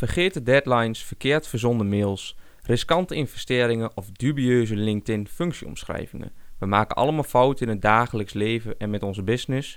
Vergeet 0.00 0.46
deadlines, 0.46 1.02
verkeerd 1.02 1.46
verzonden 1.46 1.88
mails, 1.88 2.36
riskante 2.62 3.14
investeringen 3.14 3.90
of 3.94 4.10
dubieuze 4.10 4.76
LinkedIn 4.76 5.28
functieomschrijvingen. 5.28 6.32
We 6.58 6.66
maken 6.66 6.96
allemaal 6.96 7.22
fouten 7.22 7.66
in 7.66 7.72
het 7.72 7.82
dagelijks 7.82 8.32
leven 8.32 8.74
en 8.78 8.90
met 8.90 9.02
onze 9.02 9.22
business. 9.22 9.76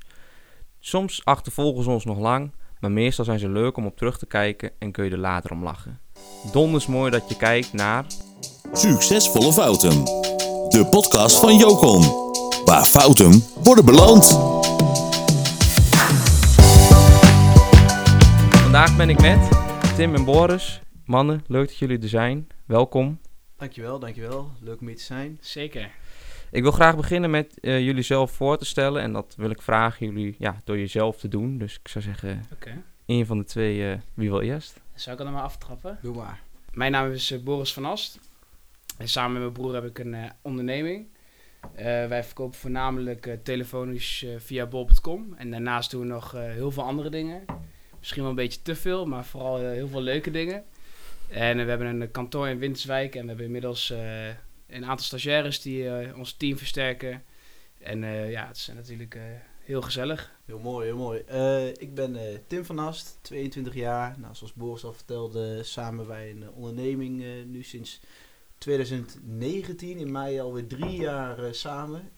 Soms 0.80 1.26
achtervolgen 1.26 1.84
ze 1.84 1.90
ons 1.90 2.06
nog 2.06 2.20
lang, 2.20 2.52
maar 2.80 2.92
meestal 2.92 3.26
zijn 3.26 3.40
ze 3.40 3.50
leuk 3.50 3.78
om 3.78 3.86
op 3.86 3.98
terug 3.98 4.18
te 4.18 4.26
kijken 4.26 4.72
en 4.80 4.92
kun 4.92 5.06
je 5.06 5.12
er 5.12 5.18
later 5.18 5.52
om 5.52 5.64
lachen. 5.64 6.00
Donders 6.52 6.88
mooi 6.88 7.12
dat 7.12 7.30
je 7.30 7.38
kijkt 7.38 7.74
naar 7.74 8.06
Succesvolle 8.74 9.54
Fouten. 9.54 10.04
De 10.70 10.88
podcast 10.90 11.40
van 11.40 11.58
Jocon. 11.58 12.02
Waar 12.66 12.86
fouten 12.86 13.44
worden 13.64 13.86
beloond. 13.86 14.26
Vandaag 18.62 18.98
ben 18.98 19.10
ik 19.10 19.22
met 19.22 19.63
Tim 19.96 20.16
en 20.16 20.26
Boris. 20.26 20.82
Mannen, 21.06 21.44
leuk 21.48 21.68
dat 21.68 21.78
jullie 21.78 22.00
er 22.02 22.08
zijn. 22.10 22.48
Welkom. 22.66 23.20
Dankjewel, 23.58 24.00
dankjewel. 24.00 24.52
Leuk 24.62 24.80
om 24.82 24.88
hier 24.88 24.96
te 24.96 25.04
zijn. 25.04 25.38
Zeker. 25.42 25.92
Ik 26.52 26.62
wil 26.62 26.72
graag 26.72 26.96
beginnen 26.96 27.30
met 27.30 27.60
eh, 27.60 27.80
jullie 27.80 28.04
zelf 28.04 28.32
voor 28.32 28.58
te 28.58 28.66
stellen. 28.66 29.02
En 29.02 29.14
dat 29.14 29.34
wil 29.38 29.50
ik 29.50 29.62
vragen 29.62 30.06
jullie 30.06 30.36
ja, 30.40 30.62
door 30.64 30.78
jezelf 30.78 31.18
te 31.18 31.28
doen. 31.28 31.58
Dus 31.58 31.80
ik 31.80 31.88
zou 31.88 32.04
zeggen, 32.04 32.44
Oké. 32.54 32.82
één 33.06 33.26
van 33.26 33.38
de 33.38 33.44
twee, 33.44 33.92
eh, 33.92 33.98
wie 34.14 34.30
wil 34.30 34.42
eerst? 34.42 34.82
Zou 34.94 35.14
ik 35.16 35.20
er 35.20 35.26
dan 35.26 35.34
maar 35.34 35.44
aftrappen? 35.44 35.98
Doe 36.02 36.16
maar. 36.16 36.42
Mijn 36.72 36.92
naam 36.92 37.12
is 37.12 37.32
eh, 37.32 37.44
Boris 37.44 37.74
van 37.74 37.86
Ast. 37.86 38.20
En 38.98 39.08
samen 39.08 39.32
met 39.32 39.42
mijn 39.42 39.54
broer 39.54 39.74
heb 39.74 39.86
ik 39.86 40.00
een 40.00 40.14
eh, 40.14 40.30
onderneming. 40.42 41.08
Eh, 41.76 41.86
wij 41.86 42.24
verkopen 42.24 42.60
voornamelijk 42.60 43.26
eh, 43.26 43.38
telefonisch 43.44 44.26
via 44.38 44.66
bol.com. 44.66 45.34
En 45.38 45.52
daarnaast 45.52 45.92
doen 45.92 46.02
we 46.02 46.08
nog 46.08 46.36
eh, 46.36 46.42
heel 46.42 46.72
veel 46.72 46.84
andere 46.84 47.10
dingen. 47.10 47.46
Misschien 48.04 48.22
wel 48.22 48.32
een 48.32 48.38
beetje 48.38 48.62
te 48.62 48.76
veel, 48.76 49.06
maar 49.06 49.26
vooral 49.26 49.60
eh, 49.60 49.72
heel 49.72 49.88
veel 49.88 50.02
leuke 50.02 50.32
dingen. 50.32 50.64
En 51.30 51.60
eh, 51.60 51.64
we 51.64 51.70
hebben 51.70 52.02
een 52.02 52.12
kantoor 52.12 52.48
in 52.48 52.58
Winterswijk. 52.58 53.16
En 53.16 53.22
we 53.22 53.28
hebben 53.28 53.46
inmiddels 53.46 53.90
eh, 53.90 54.28
een 54.68 54.86
aantal 54.86 55.06
stagiaires 55.06 55.62
die 55.62 56.16
ons 56.16 56.34
team 56.34 56.58
versterken. 56.58 57.24
En 57.80 58.02
ja, 58.30 58.48
het 58.48 58.56
is 58.56 58.72
natuurlijk 58.76 59.18
heel 59.60 59.82
gezellig. 59.82 60.32
Heel 60.46 60.60
mooi, 60.60 60.86
heel 60.86 60.98
mooi. 60.98 61.20
Ik 61.78 61.96
ben 61.96 62.18
Tim 62.48 62.66
van 62.66 62.80
Ast, 62.80 63.18
22 63.22 63.74
jaar. 63.74 64.16
Nou, 64.20 64.36
zoals 64.36 64.54
Boris 64.54 64.84
al 64.84 64.94
vertelde, 64.94 65.64
samen 65.64 66.08
wij 66.08 66.30
een 66.30 66.52
onderneming 66.52 67.24
nu 67.46 67.64
sinds 67.64 68.00
2019. 68.58 69.98
In 69.98 70.12
mei 70.12 70.40
alweer 70.40 70.68
drie 70.68 70.96
jaar 70.96 71.54
samen. 71.54 72.12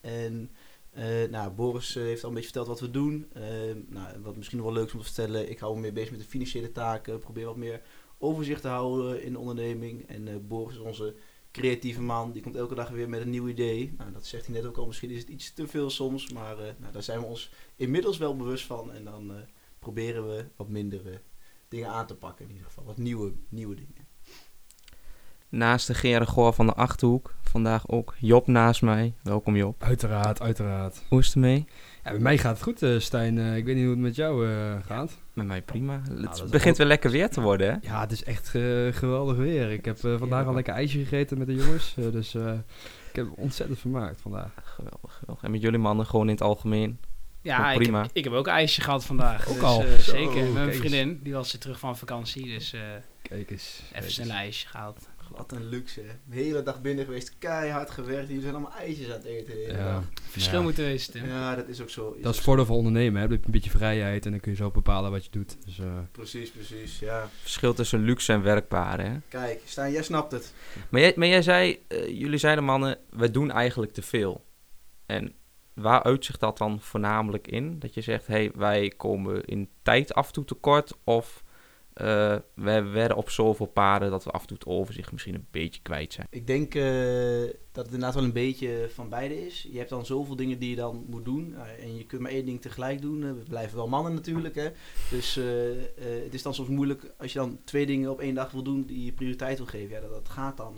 En 0.00 0.50
eh, 0.98 1.30
nou, 1.30 1.50
Boris 1.50 1.96
eh, 1.96 2.02
heeft 2.02 2.22
al 2.22 2.28
een 2.28 2.34
beetje 2.34 2.50
verteld 2.50 2.66
wat 2.66 2.80
we 2.80 2.90
doen. 2.90 3.26
Eh, 3.32 3.42
nou, 3.86 4.20
wat 4.22 4.36
misschien 4.36 4.58
nog 4.58 4.66
wel 4.66 4.76
leuk 4.76 4.86
is 4.86 4.92
om 4.92 4.98
te 4.98 5.04
vertellen, 5.04 5.50
ik 5.50 5.58
hou 5.58 5.74
me 5.74 5.80
meer 5.80 5.92
bezig 5.92 6.10
met 6.10 6.20
de 6.20 6.26
financiële 6.26 6.72
taken. 6.72 7.18
Probeer 7.18 7.46
wat 7.46 7.56
meer 7.56 7.82
overzicht 8.18 8.62
te 8.62 8.68
houden 8.68 9.22
in 9.22 9.32
de 9.32 9.38
onderneming. 9.38 10.08
En 10.08 10.46
Boris 10.46 10.74
is 10.74 10.80
onze 10.80 11.14
creatieve 11.52 12.02
man. 12.02 12.32
Die 12.32 12.42
komt 12.42 12.56
elke 12.56 12.74
dag 12.74 12.88
weer 12.88 13.08
met 13.08 13.20
een 13.20 13.30
nieuw 13.30 13.48
idee. 13.48 13.94
Nou, 13.98 14.12
dat 14.12 14.26
zegt 14.26 14.46
hij 14.46 14.54
net 14.54 14.64
ook 14.64 14.76
al. 14.76 14.86
Misschien 14.86 15.10
is 15.10 15.20
het 15.20 15.28
iets 15.28 15.52
te 15.52 15.66
veel 15.66 15.90
soms. 15.90 16.32
Maar 16.32 16.56
nou, 16.56 16.92
daar 16.92 17.02
zijn 17.02 17.20
we 17.20 17.26
ons 17.26 17.50
inmiddels 17.76 18.18
wel 18.18 18.36
bewust 18.36 18.64
van. 18.64 18.92
En 18.92 19.04
dan 19.04 19.32
proberen 19.78 20.28
we 20.28 20.44
wat 20.56 20.68
minder 20.68 21.12
eh, 21.12 21.18
dingen 21.68 21.88
aan 21.88 22.06
te 22.06 22.14
pakken. 22.14 22.44
In 22.44 22.50
ieder 22.50 22.66
geval 22.66 22.84
wat 22.84 22.96
nieuwe, 22.96 23.32
nieuwe 23.48 23.74
dingen. 23.74 23.97
Naast 25.48 25.86
de 25.86 25.94
Gerard 25.94 26.28
Goor 26.28 26.52
van 26.52 26.66
de 26.66 26.74
Achterhoek. 26.74 27.34
Vandaag 27.42 27.88
ook 27.88 28.14
Job 28.18 28.46
naast 28.46 28.82
mij. 28.82 29.14
Welkom 29.22 29.56
Job. 29.56 29.82
Uiteraard, 29.82 30.40
uiteraard. 30.42 31.02
Hoe 31.08 31.18
is 31.18 31.26
het 31.26 31.34
ermee? 31.34 31.64
Ja, 32.04 32.10
bij 32.10 32.20
mij 32.20 32.38
gaat 32.38 32.54
het 32.54 32.62
goed, 32.62 32.82
eh, 32.82 32.98
Stijn. 32.98 33.38
Eh, 33.38 33.56
ik 33.56 33.64
weet 33.64 33.74
niet 33.74 33.84
hoe 33.84 33.92
het 33.94 34.02
met 34.02 34.14
jou 34.16 34.48
eh, 34.50 34.76
gaat. 34.86 35.18
Met 35.32 35.46
mij 35.46 35.62
prima. 35.62 36.02
dat 36.10 36.38
het 36.40 36.50
begint 36.50 36.72
ook- 36.72 36.76
weer 36.78 36.86
lekker 36.86 37.10
weer 37.10 37.30
te 37.30 37.40
worden, 37.40 37.70
hè? 37.70 37.88
Ja, 37.88 38.00
het 38.00 38.12
is 38.12 38.24
echt 38.24 38.48
geweldig 38.90 39.36
weer. 39.36 39.70
Ik 39.70 39.84
heb 39.84 39.98
vandaag 39.98 40.46
al 40.46 40.54
lekker 40.54 40.74
ijsje 40.74 40.98
gegeten 40.98 41.38
met 41.38 41.46
de 41.46 41.54
jongens. 41.54 41.94
dus 41.96 42.34
eh, 42.34 42.52
ik 43.10 43.16
heb 43.16 43.26
ontzettend 43.36 43.78
vermaakt 43.78 44.20
vandaag. 44.20 44.50
Geweldig, 44.62 45.12
geweldig. 45.18 45.44
En 45.44 45.50
met 45.50 45.60
jullie 45.60 45.78
mannen 45.78 46.06
gewoon 46.06 46.26
in 46.26 46.32
het 46.32 46.42
algemeen. 46.42 46.98
Ja, 47.42 47.72
ik 47.72 47.78
prima. 47.78 48.02
heb, 48.02 48.10
ik 48.12 48.24
heb 48.24 48.32
ook 48.32 48.46
een 48.46 48.52
ijsje 48.52 48.80
gehad 48.80 49.04
vandaag. 49.04 49.48
Ook 49.48 49.54
dus, 49.54 49.62
al? 49.62 49.82
eh, 49.84 49.90
Zo, 49.92 50.10
zeker. 50.10 50.26
Met 50.26 50.34
kijk 50.42 50.52
mijn 50.52 50.74
vriendin. 50.74 51.20
Die 51.22 51.32
was 51.32 51.52
weer 51.52 51.60
terug 51.60 51.78
van 51.78 51.96
vakantie. 51.96 52.44
Dus 52.44 52.72
eh, 52.72 52.80
Kijk 53.22 53.50
eens. 53.50 53.82
kijk 53.92 54.04
even 54.04 54.22
een 54.24 54.30
ijsje 54.30 54.66
gehaald. 54.66 55.08
Wat 55.38 55.52
een 55.52 55.68
luxe. 55.68 56.00
hè. 56.00 56.12
De 56.24 56.36
hele 56.36 56.62
dag 56.62 56.80
binnen 56.80 57.04
geweest. 57.04 57.38
Keihard 57.38 57.90
gewerkt. 57.90 58.26
Jullie 58.26 58.42
zijn 58.42 58.54
allemaal 58.54 58.72
ijsjes 58.78 59.06
aan 59.06 59.12
het 59.12 59.24
eten. 59.24 59.54
de 59.54 59.60
hele 59.60 59.78
Ja, 59.78 59.92
dag. 59.92 60.02
Verschil 60.30 60.58
Ja. 60.58 60.64
moet 60.64 60.78
er 60.78 60.84
wezen, 60.84 61.12
Tim. 61.12 61.26
ja, 61.26 61.54
dat 61.56 61.68
is 61.68 61.80
ook 61.82 61.90
zo. 61.90 62.16
dat 62.22 62.34
is 62.34 62.40
voordeel 62.40 62.64
van 62.64 62.76
ondernemen. 62.76 63.20
Hè? 63.20 63.22
Dan 63.22 63.30
heb 63.30 63.40
je 63.40 63.46
een 63.46 63.52
beetje 63.52 63.70
vrijheid 63.70 64.24
en 64.24 64.30
dan 64.30 64.40
kun 64.40 64.50
je 64.50 64.56
zo 64.56 64.70
bepalen 64.70 65.10
wat 65.10 65.24
je 65.24 65.30
doet. 65.30 65.56
Dus, 65.66 65.78
eh. 65.78 65.98
Precies, 66.12 66.50
precies. 66.50 66.98
Ja. 66.98 67.28
Verschil 67.40 67.74
tussen 67.74 68.00
luxe 68.00 68.32
en 68.32 68.42
werkbare, 68.42 69.02
hè? 69.02 69.16
Kijk, 69.28 69.60
Stijn, 69.64 69.92
jij 69.92 70.02
snapt 70.02 70.32
het. 70.32 70.54
Maar 70.88 71.00
jij, 71.00 71.12
maar 71.16 71.28
jij 71.28 71.42
zei, 71.42 71.78
eh, 71.88 72.06
jullie 72.08 72.38
zeiden 72.38 72.64
mannen, 72.64 72.98
we 73.10 73.30
doen 73.30 73.50
eigenlijk 73.50 73.92
te 73.92 74.02
veel. 74.02 74.44
En 75.06 75.32
waar 75.74 76.02
uitzicht 76.02 76.40
dat 76.40 76.58
dan 76.58 76.80
voornamelijk 76.80 77.48
in? 77.48 77.78
Dat 77.78 77.94
je 77.94 78.00
zegt, 78.00 78.26
hey, 78.26 78.50
wij 78.54 78.92
komen 78.96 79.44
in 79.44 79.68
tijd 79.82 80.14
af 80.14 80.26
en 80.26 80.32
toe 80.32 80.44
tekort. 80.44 80.92
Of 81.04 81.42
eh 81.98 82.36
we 82.54 82.82
werden 82.82 83.16
op 83.16 83.30
zoveel 83.30 83.66
paden 83.66 84.10
dat 84.10 84.24
we 84.24 84.30
af 84.30 84.40
en 84.40 84.46
toe 84.46 84.56
het 84.56 84.66
overzicht 84.66 85.12
misschien 85.12 85.34
een 85.34 85.46
beetje 85.50 85.82
kwijt 85.82 86.12
zijn. 86.12 86.26
Ik 86.30 86.46
denk 86.46 86.74
eh, 86.74 86.82
dat 87.72 87.84
het 87.84 87.94
inderdaad 87.94 88.14
wel 88.14 88.24
een 88.24 88.32
beetje 88.32 88.88
van 88.92 89.08
beide 89.08 89.46
is. 89.46 89.68
Je 89.72 89.78
hebt 89.78 89.90
dan 89.90 90.06
zoveel 90.06 90.36
dingen 90.36 90.58
die 90.58 90.70
je 90.70 90.76
dan 90.76 91.04
moet 91.08 91.24
doen. 91.24 91.54
eh, 91.54 91.84
en 91.84 91.96
je 91.96 92.06
kunt 92.06 92.22
maar 92.22 92.30
één 92.30 92.44
ding 92.44 92.60
tegelijk 92.60 93.00
doen. 93.00 93.20
We 93.20 93.42
blijven 93.48 93.76
wel 93.76 93.88
mannen 93.88 94.14
natuurlijk. 94.14 94.54
Hè? 94.54 94.68
Dus 95.10 95.34
het 96.24 96.34
is 96.34 96.42
dan 96.42 96.54
soms 96.54 96.68
moeilijk 96.68 97.14
als 97.18 97.32
je 97.32 97.38
dan 97.38 97.58
twee 97.64 97.86
dingen 97.86 98.10
op 98.10 98.20
één 98.20 98.34
dag 98.34 98.50
wil 98.50 98.62
doen 98.62 98.84
die 98.86 99.04
je 99.04 99.12
prioriteit 99.12 99.56
wil 99.56 99.66
geven. 99.66 99.94
Ja, 99.94 100.00
dat, 100.00 100.10
dat 100.10 100.28
gaat 100.28 100.56
dan 100.56 100.74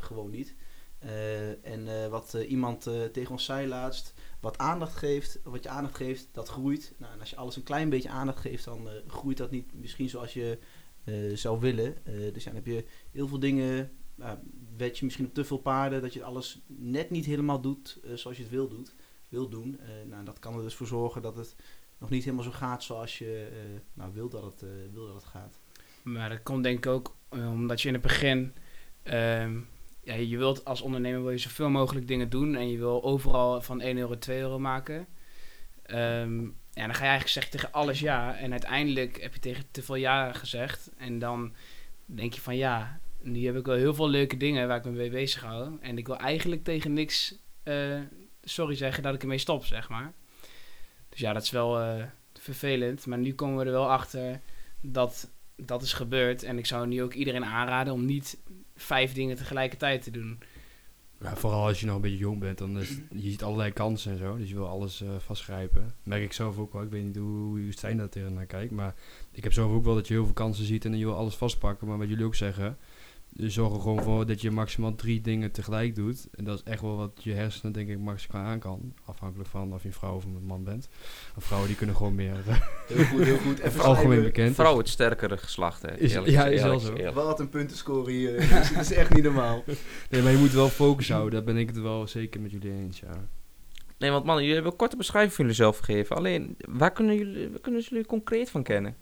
gewoon 0.00 0.30
niet. 0.30 0.54
Eh, 1.04 1.64
en 1.64 2.02
eh, 2.02 2.08
wat 2.08 2.34
eh, 2.34 2.50
iemand 2.50 2.82
tegen 3.12 3.30
ons 3.30 3.44
zei 3.44 3.68
laatst, 3.68 4.14
wat 4.40 4.58
aandacht 4.58 4.96
geeft, 4.96 5.40
wat 5.42 5.62
je 5.62 5.68
aandacht 5.68 5.96
geeft, 5.96 6.28
dat 6.32 6.48
groeit. 6.48 6.94
Nou, 6.98 7.12
en 7.12 7.20
als 7.20 7.30
je 7.30 7.36
alles 7.36 7.56
een 7.56 7.62
klein 7.62 7.88
beetje 7.88 8.08
aandacht 8.08 8.40
geeft, 8.40 8.64
dan 8.64 8.88
groeit 9.06 9.36
dat 9.36 9.50
niet 9.50 9.74
misschien 9.74 10.08
zoals 10.08 10.32
je 10.32 10.58
zou 11.34 11.60
willen. 11.60 11.94
Dus 12.32 12.44
dan 12.44 12.54
heb 12.54 12.66
je 12.66 12.84
heel 13.10 13.28
veel 13.28 13.38
dingen 13.38 13.90
nou, 14.14 14.38
wed 14.76 14.98
je 14.98 15.04
misschien 15.04 15.26
op 15.26 15.34
te 15.34 15.44
veel 15.44 15.58
paarden, 15.58 16.02
dat 16.02 16.12
je 16.12 16.24
alles 16.24 16.62
net 16.66 17.10
niet 17.10 17.24
helemaal 17.24 17.60
doet 17.60 18.00
zoals 18.14 18.36
je 18.36 18.42
het 18.42 18.52
wil, 18.52 18.68
doet, 18.68 18.94
wil 19.28 19.48
doen. 19.48 19.80
Eh, 19.80 19.88
nou, 20.10 20.24
dat 20.24 20.38
kan 20.38 20.56
er 20.56 20.62
dus 20.62 20.74
voor 20.74 20.86
zorgen 20.86 21.22
dat 21.22 21.36
het 21.36 21.56
nog 21.98 22.10
niet 22.10 22.24
helemaal 22.24 22.44
zo 22.44 22.50
gaat 22.50 22.82
zoals 22.82 23.18
je 23.18 23.48
nou, 23.94 24.12
wil, 24.12 24.28
dat 24.28 24.44
het, 24.44 24.64
wil 24.92 25.06
dat 25.06 25.14
het 25.14 25.24
gaat. 25.24 25.58
Maar 26.02 26.28
dat 26.28 26.42
komt 26.42 26.62
denk 26.62 26.78
ik 26.78 26.86
ook 26.86 27.16
omdat 27.30 27.80
je 27.80 27.88
in 27.88 27.94
het 27.94 28.02
begin... 28.02 28.54
ehm, 29.02 29.60
ja, 30.04 30.14
je 30.14 30.36
wilt 30.36 30.64
als 30.64 30.80
ondernemer 30.80 31.22
wil 31.22 31.30
je 31.30 31.38
zoveel 31.38 31.70
mogelijk 31.70 32.08
dingen 32.08 32.30
doen. 32.30 32.54
En 32.54 32.70
je 32.70 32.78
wil 32.78 33.04
overal 33.04 33.60
van 33.62 33.80
1 33.80 33.96
euro 33.96 34.18
2 34.18 34.38
euro 34.38 34.58
maken. 34.58 35.06
Ehm, 35.82 36.42
ja, 36.70 36.84
dan 36.86 36.94
ga 36.94 37.02
je 37.02 37.10
eigenlijk 37.10 37.28
zeggen 37.28 37.52
tegen 37.52 37.72
alles 37.72 38.00
ja. 38.00 38.36
En 38.36 38.50
uiteindelijk 38.50 39.22
heb 39.22 39.34
je 39.34 39.40
tegen 39.40 39.64
te 39.70 39.82
veel 39.82 39.94
ja 39.94 40.32
gezegd. 40.32 40.90
En 40.96 41.18
dan 41.18 41.54
denk 42.06 42.32
je 42.32 42.40
van 42.40 42.56
ja, 42.56 43.00
nu 43.20 43.46
heb 43.46 43.56
ik 43.56 43.66
wel 43.66 43.76
heel 43.76 43.94
veel 43.94 44.08
leuke 44.08 44.36
dingen 44.36 44.68
waar 44.68 44.78
ik 44.78 44.84
me 44.84 44.90
mee 44.90 45.10
bezig 45.10 45.42
hou. 45.42 45.78
En 45.80 45.98
ik 45.98 46.06
wil 46.06 46.16
eigenlijk 46.16 46.64
tegen 46.64 46.92
niks 46.92 47.38
eh, 47.62 48.00
sorry 48.42 48.74
zeggen 48.74 49.02
dat 49.02 49.14
ik 49.14 49.22
ermee 49.22 49.38
stop, 49.38 49.64
zeg 49.64 49.88
maar. 49.88 50.12
Dus 51.08 51.20
ja, 51.20 51.32
dat 51.32 51.42
is 51.42 51.50
wel 51.50 51.80
eh, 51.80 52.04
vervelend. 52.32 53.06
Maar 53.06 53.18
nu 53.18 53.34
komen 53.34 53.58
we 53.58 53.64
er 53.64 53.70
wel 53.70 53.90
achter 53.90 54.40
dat 54.80 55.30
dat 55.56 55.82
is 55.82 55.92
gebeurd. 55.92 56.42
En 56.42 56.58
ik 56.58 56.66
zou 56.66 56.86
nu 56.86 57.02
ook 57.02 57.14
iedereen 57.14 57.44
aanraden 57.44 57.92
om 57.92 58.04
niet 58.04 58.38
vijf 58.76 59.12
dingen 59.12 59.36
tegelijkertijd 59.36 60.02
te 60.02 60.10
doen. 60.10 60.38
vooral 61.20 61.66
als 61.66 61.80
je 61.80 61.86
nog 61.86 61.94
een 61.94 62.00
beetje 62.00 62.16
jong 62.16 62.38
bent, 62.38 62.58
dan 62.58 62.78
je 63.10 63.30
ziet 63.30 63.42
allerlei 63.42 63.72
kansen 63.72 64.12
en 64.12 64.18
zo. 64.18 64.36
Dus 64.36 64.48
je 64.48 64.54
wil 64.54 64.68
alles 64.68 65.02
eh, 65.02 65.08
vastgrijpen. 65.18 65.94
Merk 66.02 66.22
ik 66.22 66.32
zelf 66.32 66.58
ook 66.58 66.72
wel. 66.72 66.82
Ik 66.82 66.90
weet 66.90 67.04
niet 67.04 67.16
hoe, 67.16 67.60
hoe 67.60 67.72
Stijn 67.72 67.96
daar 67.96 68.08
tegen 68.08 68.34
naar 68.34 68.46
kijkt. 68.46 68.72
Maar 68.72 68.94
ik 69.32 69.42
heb 69.42 69.52
zelf 69.52 69.72
ook 69.72 69.84
wel 69.84 69.94
dat 69.94 70.08
je 70.08 70.14
heel 70.14 70.24
veel 70.24 70.34
kansen 70.34 70.64
ziet 70.64 70.84
en 70.84 70.98
je 70.98 71.04
wil 71.04 71.16
alles 71.16 71.34
vastpakken. 71.34 71.86
Maar 71.88 71.98
wat 71.98 72.08
jullie 72.08 72.24
ook 72.24 72.34
zeggen, 72.34 72.78
je 73.36 73.50
zorgt 73.50 73.74
er 73.76 73.80
gewoon 73.80 74.02
voor 74.02 74.26
dat 74.26 74.40
je 74.40 74.50
maximaal 74.50 74.94
drie 74.94 75.20
dingen 75.20 75.50
tegelijk 75.50 75.94
doet. 75.94 76.26
En 76.34 76.44
dat 76.44 76.58
is 76.58 76.72
echt 76.72 76.80
wel 76.80 76.96
wat 76.96 77.10
je 77.22 77.32
hersenen 77.32 77.72
denk 77.72 77.88
ik 77.88 77.98
maximaal 77.98 78.44
aan 78.44 78.58
kan. 78.58 78.94
Afhankelijk 79.04 79.48
van 79.48 79.72
of 79.74 79.82
je 79.82 79.88
een 79.88 79.94
vrouw 79.94 80.14
of 80.14 80.24
een 80.24 80.44
man 80.46 80.64
bent. 80.64 80.88
Of 81.36 81.44
vrouwen 81.44 81.68
die 81.68 81.78
kunnen 81.78 81.96
gewoon 81.96 82.14
meer. 82.14 82.36
eh, 82.48 82.60
Heel 82.86 83.04
goed, 83.04 83.24
heel 83.24 83.36
goed. 83.38 83.58
Even 83.66 83.80
algemeen 83.80 84.22
bekend. 84.22 84.54
Vrouw 84.54 84.78
het 84.78 84.88
sterkere 84.88 85.36
geslacht, 85.36 85.82
hè? 85.82 85.98
Is- 85.98 86.12
Eerlijk 86.12 86.32
ja, 86.32 86.44
is 86.46 86.54
is 86.54 86.62
wel 86.62 86.78
zo. 86.80 86.92
eerlijk. 86.94 87.14
Wat 87.14 87.40
een 87.40 87.48
puntenscore 87.48 88.10
hier. 88.10 88.32
dat, 88.50 88.60
is, 88.62 88.72
dat 88.72 88.82
is 88.82 88.92
echt 88.92 89.14
niet 89.14 89.24
normaal. 89.24 89.62
Nee, 90.10 90.22
maar 90.22 90.32
je 90.32 90.38
moet 90.38 90.52
wel 90.52 90.68
focus 90.68 91.08
houden. 91.10 91.32
Daar 91.32 91.54
ben 91.54 91.56
ik 91.56 91.66
het 91.68 91.80
wel 91.80 92.06
zeker 92.06 92.40
met 92.40 92.50
jullie 92.50 92.70
eens, 92.72 93.00
ja. 93.00 93.28
Nee, 93.98 94.10
want 94.10 94.24
mannen, 94.24 94.42
jullie 94.42 94.54
hebben 94.54 94.72
een 94.72 94.78
korte 94.78 94.96
beschrijving 94.96 95.32
van 95.34 95.44
jullie 95.44 95.60
zelf 95.60 95.78
gegeven. 95.78 96.16
Alleen, 96.16 96.56
waar 96.68 96.92
kunnen 96.92 97.16
jullie, 97.16 97.48
waar 97.50 97.60
kunnen 97.60 97.80
jullie 97.80 98.06
concreet 98.06 98.50
van 98.50 98.62
kennen? 98.62 98.96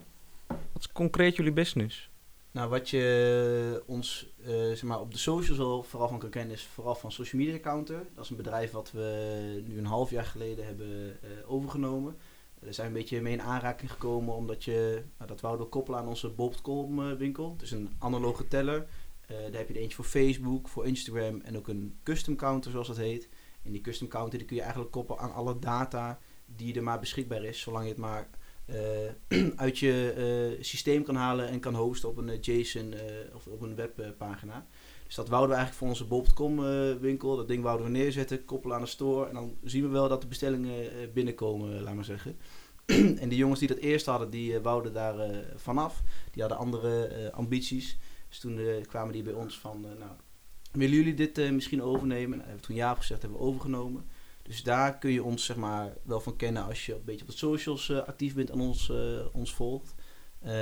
Wat 0.46 0.58
is 0.78 0.92
concreet 0.92 1.36
jullie 1.36 1.52
business? 1.52 2.10
Nou, 2.52 2.68
wat 2.68 2.90
je 2.90 3.82
ons 3.86 4.32
eh, 4.44 4.50
zeg 4.50 4.82
maar, 4.82 5.00
op 5.00 5.12
de 5.12 5.18
socials 5.18 5.58
wel 5.58 5.82
vooral 5.82 6.08
van 6.08 6.18
kan 6.18 6.30
kennen, 6.30 6.54
is 6.54 6.64
vooral 6.64 6.94
van 6.94 7.12
Social 7.12 7.42
Media 7.42 7.58
Counter. 7.58 8.06
Dat 8.14 8.24
is 8.24 8.30
een 8.30 8.36
bedrijf 8.36 8.70
wat 8.70 8.90
we 8.90 9.62
nu 9.66 9.78
een 9.78 9.86
half 9.86 10.10
jaar 10.10 10.24
geleden 10.24 10.66
hebben 10.66 11.18
eh, 11.22 11.28
overgenomen. 11.46 12.16
Daar 12.62 12.74
zijn 12.74 12.86
een 12.86 12.92
beetje 12.92 13.20
mee 13.20 13.32
in 13.32 13.42
aanraking 13.42 13.90
gekomen 13.90 14.34
omdat 14.34 14.64
je, 14.64 15.02
nou, 15.16 15.30
dat 15.30 15.40
wouden 15.40 15.68
koppelen 15.68 16.00
aan 16.00 16.08
onze 16.08 16.28
Bob.com 16.28 17.10
eh, 17.10 17.16
winkel. 17.16 17.56
Dus 17.56 17.70
een 17.70 17.90
analoge 17.98 18.48
teller. 18.48 18.86
Eh, 19.26 19.36
daar 19.36 19.52
heb 19.52 19.68
je 19.68 19.74
er 19.74 19.80
eentje 19.80 19.96
voor 19.96 20.04
Facebook, 20.04 20.68
voor 20.68 20.86
Instagram 20.86 21.40
en 21.40 21.56
ook 21.56 21.68
een 21.68 21.98
custom 22.02 22.36
counter 22.36 22.70
zoals 22.70 22.86
dat 22.86 22.96
heet. 22.96 23.28
En 23.62 23.72
die 23.72 23.80
custom 23.80 24.08
counter 24.08 24.38
die 24.38 24.46
kun 24.46 24.56
je 24.56 24.62
eigenlijk 24.62 24.92
koppelen 24.92 25.20
aan 25.20 25.32
alle 25.32 25.58
data 25.58 26.18
die 26.46 26.74
er 26.74 26.82
maar 26.82 27.00
beschikbaar 27.00 27.44
is. 27.44 27.60
Zolang 27.60 27.84
je 27.84 27.90
het 27.90 27.98
maar 27.98 28.20
eh, 28.20 28.38
uit 29.56 29.78
je 29.78 30.12
eh, 30.56 30.64
systeem 30.64 31.02
kan 31.02 31.14
halen 31.14 31.48
en 31.48 31.60
kan 31.60 31.74
hosten 31.74 32.08
op 32.08 32.16
een 32.16 32.28
eh, 32.28 32.40
JSON 32.40 32.92
eh, 32.92 33.34
of 33.34 33.46
op 33.46 33.60
een 33.60 33.74
webpagina. 33.74 34.66
Dus 35.06 35.20
dat 35.20 35.28
wouden 35.30 35.50
we 35.50 35.56
eigenlijk 35.56 35.84
voor 35.84 35.88
onze 35.88 36.06
Bob.com 36.06 36.66
eh, 36.66 36.94
winkel. 37.00 37.36
Dat 37.36 37.48
ding 37.48 37.62
wouden 37.62 37.86
we 37.86 37.92
neerzetten, 37.92 38.44
koppelen 38.44 38.76
aan 38.76 38.82
de 38.82 38.88
store. 38.88 39.28
En 39.28 39.34
dan 39.34 39.56
zien 39.64 39.82
we 39.82 39.88
wel 39.88 40.08
dat 40.08 40.20
de 40.20 40.26
bestellingen 40.26 40.92
eh, 40.92 41.12
binnenkomen, 41.14 41.82
laat 41.82 41.94
maar 41.94 42.04
zeggen. 42.04 42.36
en 43.22 43.28
die 43.28 43.38
jongens 43.38 43.58
die 43.58 43.68
dat 43.68 43.76
eerst 43.76 44.06
hadden, 44.06 44.30
die 44.30 44.56
eh, 44.56 44.62
wouden 44.62 44.92
daar 44.92 45.18
eh, 45.18 45.36
vanaf. 45.56 46.02
Die 46.30 46.42
hadden 46.42 46.60
andere 46.60 47.06
eh, 47.06 47.32
ambities. 47.32 47.98
Dus 48.28 48.38
toen 48.38 48.58
eh, 48.58 48.86
kwamen 48.86 49.12
die 49.12 49.22
bij 49.22 49.32
ons 49.32 49.58
van, 49.58 49.84
eh, 49.84 49.98
nou, 49.98 50.10
willen 50.72 50.96
jullie 50.96 51.14
dit 51.14 51.38
eh, 51.38 51.50
misschien 51.50 51.82
overnemen? 51.82 52.38
Nou, 52.38 52.50
we 52.54 52.60
toen 52.60 52.76
ja 52.76 52.94
gezegd, 52.94 53.22
hebben 53.22 53.38
we 53.38 53.44
overgenomen. 53.44 54.04
Dus 54.52 54.62
daar 54.62 54.98
kun 54.98 55.10
je 55.10 55.22
ons 55.22 55.44
zeg 55.44 55.56
maar 55.56 55.92
wel 56.02 56.20
van 56.20 56.36
kennen 56.36 56.64
als 56.64 56.86
je 56.86 56.94
een 56.94 57.04
beetje 57.04 57.24
op 57.24 57.30
de 57.30 57.36
socials 57.36 57.88
eh, 57.88 57.98
actief 57.98 58.34
bent 58.34 58.50
en 58.50 58.60
ons, 58.60 58.90
eh, 58.90 58.96
ons 59.32 59.54
volgt. 59.54 59.94
Eh, 60.40 60.52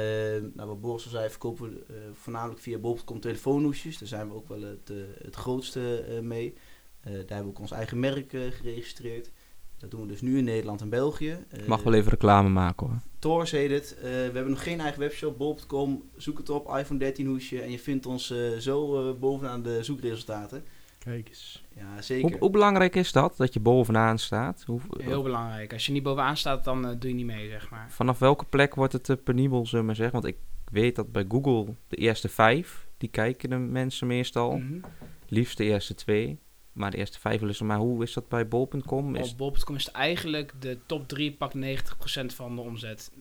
nou, 0.55 0.69
wat 0.69 0.81
Boris 0.81 1.05
al 1.05 1.11
zei, 1.11 1.31
verkopen 1.31 1.71
we 1.71 1.85
eh, 1.89 1.95
voornamelijk 2.13 2.61
via 2.61 2.79
bol.com 2.79 3.21
telefoonhoesjes. 3.21 3.99
Daar 3.99 4.09
zijn 4.09 4.29
we 4.29 4.35
ook 4.35 4.49
wel 4.49 4.63
het, 4.63 4.91
eh, 4.91 4.97
het 5.23 5.35
grootste 5.35 6.01
eh, 6.01 6.21
mee. 6.21 6.55
Eh, 7.01 7.13
daar 7.13 7.19
hebben 7.19 7.43
we 7.43 7.49
ook 7.49 7.59
ons 7.59 7.71
eigen 7.71 8.01
merk 8.01 8.31
geregistreerd. 8.31 9.31
Dat 9.79 9.91
doen 9.91 10.01
we 10.01 10.07
dus 10.07 10.21
nu 10.21 10.39
in 10.39 10.45
Nederland 10.45 10.81
en 10.81 10.89
België. 10.89 11.47
Mag 11.67 11.83
wel 11.83 11.95
even 11.95 12.11
reclame 12.11 12.49
maken 12.49 12.87
hoor. 12.87 13.01
Tors 13.19 13.51
heet 13.51 13.71
het. 13.71 13.97
Eh, 13.97 14.03
we 14.03 14.09
hebben 14.09 14.51
nog 14.51 14.63
geen 14.63 14.81
eigen 14.81 15.01
webshop, 15.01 15.39
bol.com. 15.39 16.11
Zoek 16.17 16.39
het 16.39 16.51
op, 16.51 16.77
iPhone 16.77 16.99
13 16.99 17.27
hoesje. 17.27 17.61
En 17.61 17.71
je 17.71 17.79
vindt 17.79 18.07
ons 18.07 18.31
eh, 18.31 18.57
zo 18.59 19.09
eh, 19.09 19.19
bovenaan 19.19 19.63
de 19.63 19.85
zoekresultaten. 19.85 20.65
Kijk 20.99 21.29
eens. 21.29 21.65
Ja, 21.81 22.03
zeker. 22.03 22.31
Hoe, 22.31 22.39
hoe 22.39 22.51
belangrijk 22.51 22.97
is 22.97 23.13
dat, 23.13 23.37
dat 23.37 23.55
je 23.55 23.61
bovenaan 23.61 24.19
staat? 24.19 24.63
Hoe, 24.67 24.81
Heel 24.99 25.23
belangrijk. 25.23 25.73
Als 25.73 25.87
je 25.87 25.93
niet 25.93 26.03
bovenaan 26.03 26.37
staat, 26.37 26.65
dan 26.65 26.87
eh, 26.87 26.95
doe 26.99 27.11
je 27.11 27.17
niet 27.17 27.27
mee, 27.27 27.49
zeg 27.49 27.71
maar. 27.71 27.91
vanaf 27.91 28.19
welke 28.19 28.45
plek 28.45 28.75
wordt 28.75 28.93
het 28.93 29.09
eh, 29.09 29.17
penibel, 29.25 29.67
zullen 29.67 29.81
we 29.81 29.87
maar 29.87 29.97
zeggen? 29.97 30.21
Want 30.21 30.35
ik 30.35 30.41
weet 30.71 30.97
dat 30.97 31.13
bij 31.13 31.25
Google 31.29 31.75
de 31.89 31.97
eerste 31.97 32.29
vijf, 32.29 32.87
die 32.99 33.09
kijken 33.09 33.51
de 33.51 33.57
mensen 33.57 34.07
meestal. 34.07 34.57
Mhm. 34.57 34.81
Liefst 35.29 35.57
de 35.57 35.65
eerste 35.65 35.95
twee. 35.95 36.39
Maar 36.73 36.91
de 36.91 36.97
eerste 36.97 37.21
vijf 37.21 37.41
willen 37.41 37.55
ze. 37.55 37.65
Maar 37.65 37.79
hoe 37.79 38.03
is 38.03 38.13
dat 38.13 38.29
bij 38.29 38.49
bol.com? 38.49 39.15
Is 39.15 39.31
Op 39.31 39.39
bol.com 39.39 39.75
is 39.75 39.85
het 39.85 39.95
eigenlijk 39.95 40.53
de 40.59 40.79
top 40.87 41.09
3 41.09 41.33
pakt 41.33 41.55
90% 41.55 42.35
van 42.35 42.55
de 42.57 42.61
omzet. 42.61 43.13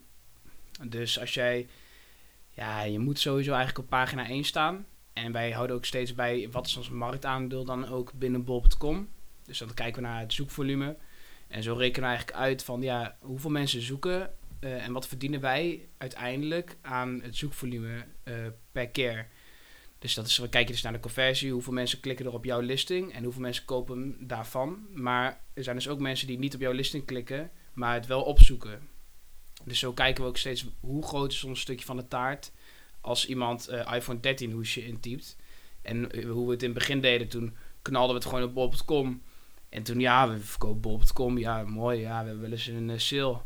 Dus 0.87 1.19
als 1.19 1.33
jij, 1.33 1.67
ja, 2.49 2.81
je 2.81 2.99
moet 2.99 3.19
sowieso 3.19 3.51
eigenlijk 3.53 3.83
op 3.83 3.89
pagina 3.89 4.27
1 4.27 4.43
staan. 4.43 4.85
En 5.13 5.31
wij 5.31 5.51
houden 5.51 5.75
ook 5.75 5.85
steeds 5.85 6.13
bij 6.13 6.47
wat 6.51 6.67
is 6.67 6.77
ons 6.77 6.89
marktaandeel 6.89 7.65
dan 7.65 7.87
ook 7.87 8.13
binnen 8.13 8.43
bol.com. 8.43 9.09
Dus 9.45 9.57
dan 9.57 9.73
kijken 9.73 10.01
we 10.01 10.07
naar 10.07 10.19
het 10.19 10.33
zoekvolume. 10.33 10.97
En 11.47 11.63
zo 11.63 11.73
rekenen 11.73 12.09
we 12.09 12.15
eigenlijk 12.15 12.37
uit 12.37 12.63
van 12.63 12.81
ja, 12.81 13.17
hoeveel 13.21 13.49
mensen 13.49 13.81
zoeken 13.81 14.33
eh, 14.59 14.85
en 14.85 14.93
wat 14.93 15.07
verdienen 15.07 15.41
wij 15.41 15.87
uiteindelijk 15.97 16.77
aan 16.81 17.21
het 17.21 17.35
zoekvolume 17.35 18.05
eh, 18.23 18.33
per 18.71 18.89
keer. 18.89 19.27
Dus 19.99 20.13
dat 20.13 20.25
is, 20.25 20.37
we 20.37 20.49
kijken 20.49 20.71
dus 20.71 20.81
naar 20.81 20.93
de 20.93 20.99
conversie, 20.99 21.51
hoeveel 21.51 21.73
mensen 21.73 21.99
klikken 21.99 22.25
er 22.25 22.33
op 22.33 22.45
jouw 22.45 22.59
listing 22.59 23.13
en 23.13 23.23
hoeveel 23.23 23.41
mensen 23.41 23.65
kopen 23.65 24.27
daarvan. 24.27 24.87
Maar 24.93 25.41
er 25.53 25.63
zijn 25.63 25.75
dus 25.75 25.87
ook 25.87 25.99
mensen 25.99 26.27
die 26.27 26.39
niet 26.39 26.53
op 26.53 26.61
jouw 26.61 26.71
listing 26.71 27.05
klikken, 27.05 27.51
maar 27.73 27.93
het 27.93 28.07
wel 28.07 28.23
opzoeken. 28.23 28.87
Dus 29.63 29.79
zo 29.79 29.93
kijken 29.93 30.23
we 30.23 30.29
ook 30.29 30.37
steeds 30.37 30.65
hoe 30.79 31.03
groot 31.03 31.31
is 31.31 31.43
ons 31.43 31.59
stukje 31.59 31.85
van 31.85 31.97
de 31.97 32.07
taart 32.07 32.51
als 33.01 33.27
iemand 33.27 33.67
eh, 33.67 33.93
iPhone 33.95 34.19
13 34.19 34.51
hoesje 34.51 34.85
intypt. 34.85 35.37
En 35.81 36.11
eh, 36.11 36.29
hoe 36.29 36.45
we 36.45 36.51
het 36.51 36.63
in 36.63 36.69
het 36.69 36.77
begin 36.77 37.01
deden, 37.01 37.27
toen 37.27 37.55
knalden 37.81 38.15
we 38.15 38.21
het 38.21 38.29
gewoon 38.29 38.43
op 38.43 38.53
bol.com. 38.53 39.21
En 39.69 39.83
toen, 39.83 39.99
ja, 39.99 40.29
we 40.29 40.39
verkopen 40.39 40.81
bol.com, 40.81 41.37
ja, 41.37 41.63
mooi, 41.63 41.99
ja, 41.99 42.21
we 42.21 42.27
hebben 42.27 42.41
wel 42.41 42.51
eens 42.51 42.67
een 42.67 42.89
eh, 42.89 42.97
sale. 42.97 43.41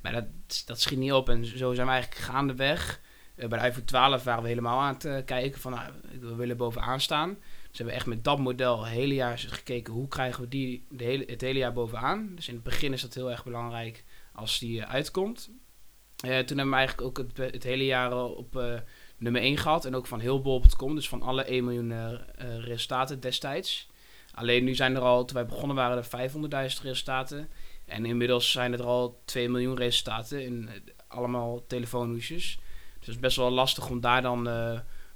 Maar 0.00 0.12
dat, 0.12 0.26
dat 0.66 0.80
schiet 0.80 0.98
niet 0.98 1.12
op 1.12 1.28
en 1.28 1.44
zo 1.44 1.74
zijn 1.74 1.86
we 1.86 1.92
eigenlijk 1.92 2.22
gaandeweg. 2.22 3.00
Eh, 3.34 3.48
bij 3.48 3.58
de 3.58 3.66
iPhone 3.66 3.84
12 3.84 4.24
waren 4.24 4.42
we 4.42 4.48
helemaal 4.48 4.80
aan 4.80 4.96
het 4.98 5.24
kijken 5.24 5.60
van, 5.60 5.72
nou, 5.72 5.92
we 6.20 6.34
willen 6.34 6.56
bovenaan 6.56 7.00
staan. 7.00 7.28
Dus 7.68 7.78
hebben 7.78 7.86
we 7.86 8.00
echt 8.00 8.06
met 8.06 8.24
dat 8.24 8.38
model 8.38 8.84
het 8.84 8.92
hele 8.92 9.14
jaar 9.14 9.38
gekeken 9.38 9.92
hoe 9.92 10.08
krijgen 10.08 10.42
we 10.42 10.48
die 10.48 10.86
de 10.90 11.04
hele, 11.04 11.24
het 11.26 11.40
hele 11.40 11.58
jaar 11.58 11.72
bovenaan. 11.72 12.34
Dus 12.34 12.48
in 12.48 12.54
het 12.54 12.62
begin 12.62 12.92
is 12.92 13.00
dat 13.00 13.14
heel 13.14 13.30
erg 13.30 13.44
belangrijk 13.44 14.04
als 14.32 14.58
die 14.58 14.84
uitkomt. 14.84 15.50
Eh, 16.22 16.38
toen 16.38 16.56
hebben 16.56 16.70
we 16.70 16.76
eigenlijk 16.80 17.08
ook 17.08 17.18
het, 17.18 17.52
het 17.52 17.62
hele 17.62 17.84
jaar 17.84 18.10
al 18.10 18.30
op 18.30 18.56
eh, 18.56 18.74
nummer 19.16 19.40
1 19.40 19.58
gehad. 19.58 19.84
En 19.84 19.94
ook 19.94 20.06
van 20.06 20.20
heel 20.20 20.40
bol.com, 20.40 20.94
dus 20.94 21.08
van 21.08 21.22
alle 21.22 21.42
1 21.42 21.64
miljoen 21.64 21.92
eh, 21.92 22.14
resultaten 22.58 23.20
destijds. 23.20 23.90
Alleen 24.34 24.64
nu 24.64 24.74
zijn 24.74 24.96
er 24.96 25.02
al, 25.02 25.24
toen 25.24 25.36
wij 25.36 25.46
begonnen 25.46 25.76
waren 25.76 25.96
er 25.96 26.30
500.000 26.30 26.82
resultaten. 26.82 27.48
En 27.86 28.06
inmiddels 28.06 28.50
zijn 28.50 28.72
er 28.72 28.82
al 28.82 29.22
2 29.24 29.48
miljoen 29.48 29.76
resultaten 29.76 30.44
in 30.44 30.70
allemaal 31.08 31.66
telefoonhoesjes. 31.66 32.58
Dus 32.98 33.06
het 33.06 33.08
is 33.08 33.18
best 33.18 33.36
wel 33.36 33.50
lastig 33.50 33.90
om 33.90 34.00
daar 34.00 34.22
dan 34.22 34.48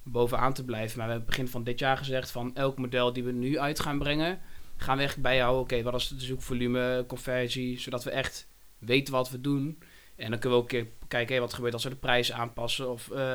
bovenaan 0.03 0.53
te 0.53 0.64
blijven. 0.64 0.99
Maar 0.99 1.06
we 1.06 1.12
hebben 1.12 1.31
begin 1.31 1.49
van 1.49 1.64
dit 1.64 1.79
jaar 1.79 1.97
gezegd 1.97 2.31
van 2.31 2.55
elk 2.55 2.79
model 2.79 3.12
die 3.12 3.25
we 3.25 3.32
nu 3.32 3.58
uit 3.58 3.81
gaan 3.81 3.99
brengen, 3.99 4.41
gaan 4.76 4.97
we 4.97 5.03
echt 5.03 5.20
bijhouden. 5.20 5.62
Oké, 5.62 5.82
wat 5.82 5.94
is 5.94 6.08
het 6.08 6.23
zoekvolume, 6.23 7.05
conversie, 7.08 7.81
zodat 7.81 8.05
we 8.05 8.11
echt 8.11 8.49
weten 8.79 9.12
wat 9.12 9.31
we 9.31 9.41
doen. 9.41 9.79
En 10.16 10.30
dan 10.30 10.38
kunnen 10.38 10.58
we 10.58 10.64
ook 10.64 10.72
een 10.72 10.78
keer 10.84 10.92
kijken 11.08 11.32
hey, 11.32 11.40
wat 11.40 11.54
gebeurt 11.54 11.72
als 11.74 11.84
we 11.84 11.88
de 11.90 11.96
prijs 11.96 12.32
aanpassen 12.32 12.90
of 12.90 13.10
eh, 13.10 13.34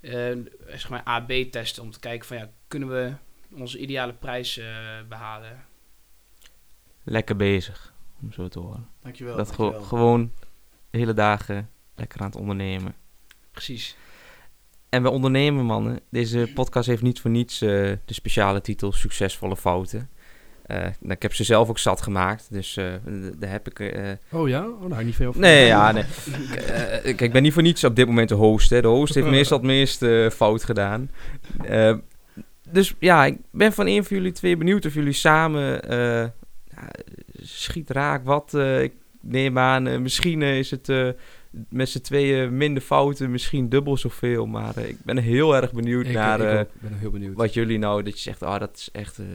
eh, 0.00 0.38
zeg 0.68 0.88
maar 0.88 1.02
AB 1.02 1.30
testen 1.50 1.82
om 1.82 1.90
te 1.90 2.00
kijken 2.00 2.26
van 2.26 2.36
ja, 2.36 2.50
kunnen 2.68 2.88
we 2.88 3.12
onze 3.56 3.78
ideale 3.78 4.14
prijs 4.14 4.58
eh, 4.58 4.66
behalen. 5.08 5.64
lekker 7.02 7.36
bezig, 7.36 7.94
om 8.22 8.32
zo 8.32 8.48
te 8.48 8.58
horen. 8.58 8.88
Dankjewel. 9.02 9.36
dat 9.36 9.46
dankjewel. 9.46 9.80
ge- 9.80 9.86
gewoon 9.86 10.32
de 10.90 10.98
hele 10.98 11.12
dagen 11.14 11.70
lekker 11.94 12.20
aan 12.20 12.26
het 12.26 12.36
ondernemen. 12.36 12.94
Precies. 13.50 13.96
En 14.88 15.02
we 15.02 15.10
ondernemen, 15.10 15.64
mannen. 15.64 16.00
Deze 16.10 16.50
podcast 16.54 16.86
heeft 16.88 17.02
niet 17.02 17.20
voor 17.20 17.30
niets 17.30 17.60
eh, 17.60 17.68
de 18.04 18.14
speciale 18.14 18.60
titel 18.60 18.92
Succesvolle 18.92 19.56
Fouten. 19.56 20.10
Eh, 20.64 20.86
ik 21.02 21.22
heb 21.22 21.34
ze 21.34 21.44
zelf 21.44 21.68
ook 21.68 21.78
zat 21.78 22.02
gemaakt, 22.02 22.46
dus 22.50 22.76
eh, 22.76 22.84
daar 23.38 23.50
heb 23.50 23.68
ik... 23.68 23.80
eh, 23.80 24.10
Oh 24.32 24.48
ja? 24.48 24.68
Oh, 24.68 24.84
nou, 24.88 25.04
niet 25.04 25.14
veel 25.14 25.32
van. 25.32 25.40
nee, 25.40 25.66
ja, 25.66 25.92
nee. 25.92 26.04
Kijk, 27.02 27.20
ik 27.20 27.32
ben 27.32 27.42
niet 27.42 27.52
voor 27.52 27.62
niets 27.62 27.84
op 27.84 27.96
dit 27.96 28.06
moment 28.06 28.28
de 28.28 28.34
host. 28.34 28.70
Hè. 28.70 28.80
De 28.82 28.88
host 28.88 29.14
heeft 29.14 29.28
meestal 29.38 29.58
het 29.58 29.66
meest 29.66 30.02
eh, 30.02 30.30
fout 30.30 30.64
gedaan. 30.64 31.10
Dus 32.70 32.94
ja, 32.98 33.24
ik 33.24 33.36
ben 33.50 33.72
van 33.72 33.86
een 33.86 34.04
van 34.04 34.16
jullie 34.16 34.32
twee 34.32 34.56
benieuwd 34.56 34.86
of 34.86 34.94
jullie 34.94 35.12
samen 35.12 35.80
schiet 37.42 37.90
raak 37.90 38.24
wat. 38.24 38.54
ik 38.80 38.92
neem 39.20 39.58
aan, 39.58 40.02
misschien 40.02 40.42
is 40.42 40.70
het 40.70 40.92
met 41.68 41.88
z'n 41.88 42.00
tweeën 42.00 42.56
minder 42.56 42.82
fouten, 42.82 43.30
misschien 43.30 43.68
dubbel 43.68 43.96
zoveel. 43.96 44.46
Maar 44.46 44.76
eh, 44.76 44.88
ik 44.88 45.04
ben 45.04 45.18
heel 45.18 45.56
erg 45.56 45.72
benieuwd 45.72 46.06
Ik, 46.06 46.12
naar 46.12 46.40
ik 46.40 46.46
eh, 46.46 46.58
ook. 46.60 46.68
ben 46.80 46.98
heel 46.98 47.10
benieuwd. 47.10 47.36
wat 47.36 47.54
jullie 47.54 47.78
nou, 47.78 48.02
dat 48.02 48.14
je 48.14 48.20
zegt, 48.20 48.42
ah, 48.42 48.60
dat 48.60 48.76
is 48.76 48.88
echt 48.92 49.18
eh, 49.18 49.26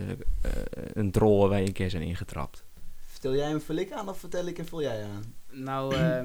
een 0.94 1.12
drol 1.12 1.40
waar 1.40 1.50
wij 1.50 1.62
een 1.62 1.72
keer 1.74 1.90
zijn 1.90 2.04
ingetrapt. 2.04 2.64
Vertel 3.06 3.36
jij 3.36 3.48
hem 3.50 3.62
vul 3.62 3.76
ik 3.76 3.92
aan 3.92 4.10
of 4.10 4.20
vertel 4.20 4.46
ik 4.48 4.58
en 4.58 4.66
vul 4.66 4.82
jij 4.82 5.04
aan? 5.04 5.34
Nou, 5.52 5.96
eh, 5.96 6.24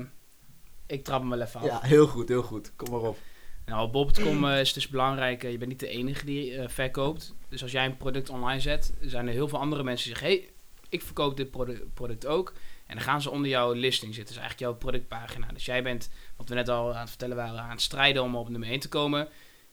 ik 0.86 1.04
trap 1.04 1.20
hem 1.20 1.30
wel 1.30 1.40
even 1.40 1.60
af. 1.60 1.66
Ja, 1.66 1.80
heel 1.82 2.06
goed, 2.06 2.28
heel 2.28 2.42
goed. 2.42 2.72
Kom 2.76 2.90
maar 2.90 3.00
op. 3.08 3.18
Nou, 3.66 3.90
bol.com 3.90 4.44
eh, 4.44 4.60
is 4.60 4.72
dus 4.72 4.88
belangrijk, 4.88 5.42
je 5.42 5.58
bent 5.58 5.70
niet 5.70 5.80
de 5.80 5.88
enige 5.88 6.24
die 6.24 6.68
verkoopt. 6.68 7.34
Dus 7.48 7.62
als 7.62 7.72
jij 7.72 7.84
een 7.84 7.96
product 7.96 8.30
online 8.30 8.60
zet, 8.60 8.92
zijn 9.00 9.26
er 9.26 9.32
heel 9.32 9.48
veel 9.48 9.58
andere 9.58 9.82
mensen 9.82 10.08
die 10.08 10.18
zeggen... 10.18 10.38
hey, 10.38 10.50
ik 10.88 11.02
verkoop 11.02 11.36
dit 11.36 11.50
produ- 11.50 11.84
product 11.94 12.26
ook. 12.26 12.52
En 12.86 12.96
dan 12.96 13.04
gaan 13.04 13.22
ze 13.22 13.30
onder 13.30 13.50
jouw 13.50 13.72
listing 13.72 14.14
zitten, 14.14 14.34
dus 14.34 14.42
eigenlijk 14.42 14.70
jouw 14.70 14.78
productpagina. 14.78 15.46
Dus 15.46 15.64
jij 15.64 15.82
bent, 15.82 16.10
wat 16.36 16.48
we 16.48 16.54
net 16.54 16.68
al 16.68 16.94
aan 16.94 17.00
het 17.00 17.08
vertellen 17.08 17.36
waren, 17.36 17.60
aan 17.60 17.70
het 17.70 17.80
strijden 17.80 18.22
om 18.22 18.36
op 18.36 18.48
nummer 18.48 18.68
1 18.68 18.80
te 18.80 18.88
komen. 18.88 19.28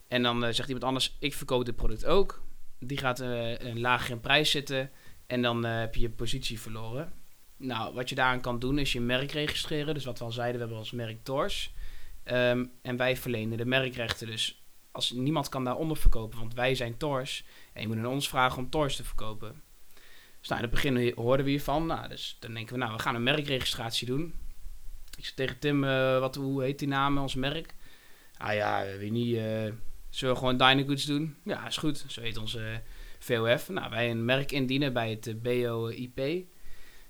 En 0.08 0.22
dan 0.22 0.44
eh, 0.44 0.52
zegt 0.52 0.68
iemand 0.68 0.86
anders, 0.86 1.16
ik 1.18 1.34
verkoop 1.34 1.64
dit 1.64 1.76
product 1.76 2.04
ook. 2.04 2.42
Die 2.78 2.98
gaat 2.98 3.20
eh, 3.20 3.58
een 3.58 3.80
lager 3.80 4.10
in 4.10 4.20
prijs 4.20 4.50
zitten 4.50 4.90
en 5.26 5.42
dan 5.42 5.64
eh, 5.64 5.78
heb 5.78 5.94
je 5.94 6.00
je 6.00 6.10
positie 6.10 6.60
verloren. 6.60 7.12
Nou, 7.56 7.94
wat 7.94 8.08
je 8.08 8.14
daaraan 8.14 8.40
kan 8.40 8.58
doen 8.58 8.78
is 8.78 8.92
je 8.92 9.00
merk 9.00 9.32
registreren. 9.32 9.94
Dus 9.94 10.04
wat 10.04 10.18
we 10.18 10.24
al 10.24 10.32
zeiden, 10.32 10.54
we 10.54 10.60
hebben 10.60 10.78
als 10.78 10.90
merk 10.90 11.24
Tors. 11.24 11.74
Ehm, 12.24 12.66
en 12.82 12.96
wij 12.96 13.16
verlenen 13.16 13.58
de 13.58 13.64
merkrechten. 13.64 14.26
Dus 14.26 14.62
als 14.90 15.10
niemand 15.10 15.48
kan 15.48 15.64
daaronder 15.64 15.96
verkopen, 15.96 16.38
want 16.38 16.54
wij 16.54 16.74
zijn 16.74 16.96
Tors. 16.96 17.44
En 17.72 17.82
je 17.82 17.88
moet 17.88 17.96
aan 17.96 18.06
ons 18.06 18.28
vragen 18.28 18.58
om 18.58 18.70
Tors 18.70 18.96
te 18.96 19.04
verkopen. 19.04 19.62
Dus 20.42 20.50
nou, 20.50 20.62
in 20.62 20.68
het 20.70 20.74
begin 20.82 21.12
hoorden 21.14 21.44
we 21.44 21.50
hiervan. 21.50 21.86
Nou, 21.86 22.08
dus 22.08 22.36
dan 22.40 22.54
denken 22.54 22.74
we, 22.74 22.80
nou, 22.80 22.92
we 22.96 23.02
gaan 23.02 23.14
een 23.14 23.22
merkregistratie 23.22 24.06
doen. 24.06 24.34
Ik 25.16 25.24
zei 25.24 25.34
tegen 25.36 25.58
Tim, 25.58 25.84
eh, 25.84 26.18
wat, 26.18 26.34
hoe 26.34 26.62
heet 26.62 26.78
die 26.78 26.88
naam, 26.88 27.18
ons 27.18 27.34
merk? 27.34 27.74
Ah 28.36 28.54
ja, 28.54 28.84
weet 28.98 29.10
niet. 29.10 29.36
eh, 29.36 29.42
zullen 30.10 30.34
we 30.34 30.40
gewoon 30.40 30.56
Dynagoods 30.56 31.04
doen? 31.04 31.36
Ja, 31.44 31.66
is 31.66 31.76
goed. 31.76 32.04
Zo 32.08 32.20
heet 32.20 32.36
onze 32.36 32.60
eh, 32.64 32.76
VOF. 33.18 33.68
Nou, 33.68 33.90
wij 33.90 34.10
een 34.10 34.24
merk 34.24 34.52
indienen 34.52 34.92
bij 34.92 35.10
het 35.10 35.26
eh, 35.26 35.34
BOIP. 35.34 36.44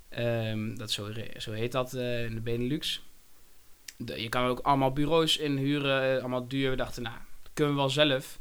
Ehm, 0.08 0.74
dat 0.74 0.90
zo, 0.90 1.08
zo 1.36 1.52
heet 1.52 1.72
dat 1.72 1.94
eh, 1.94 2.24
in 2.24 2.34
de 2.34 2.40
Benelux. 2.40 3.02
je 3.96 4.28
kan 4.28 4.46
ook 4.46 4.60
allemaal 4.60 4.92
bureaus 4.92 5.36
inhuren, 5.36 6.14
eh, 6.16 6.20
allemaal 6.20 6.48
duur. 6.48 6.70
We 6.70 6.76
dachten, 6.76 7.02
nou, 7.02 7.16
dat 7.42 7.52
kunnen 7.54 7.74
we 7.74 7.80
wel 7.80 7.90
zelf. 7.90 8.40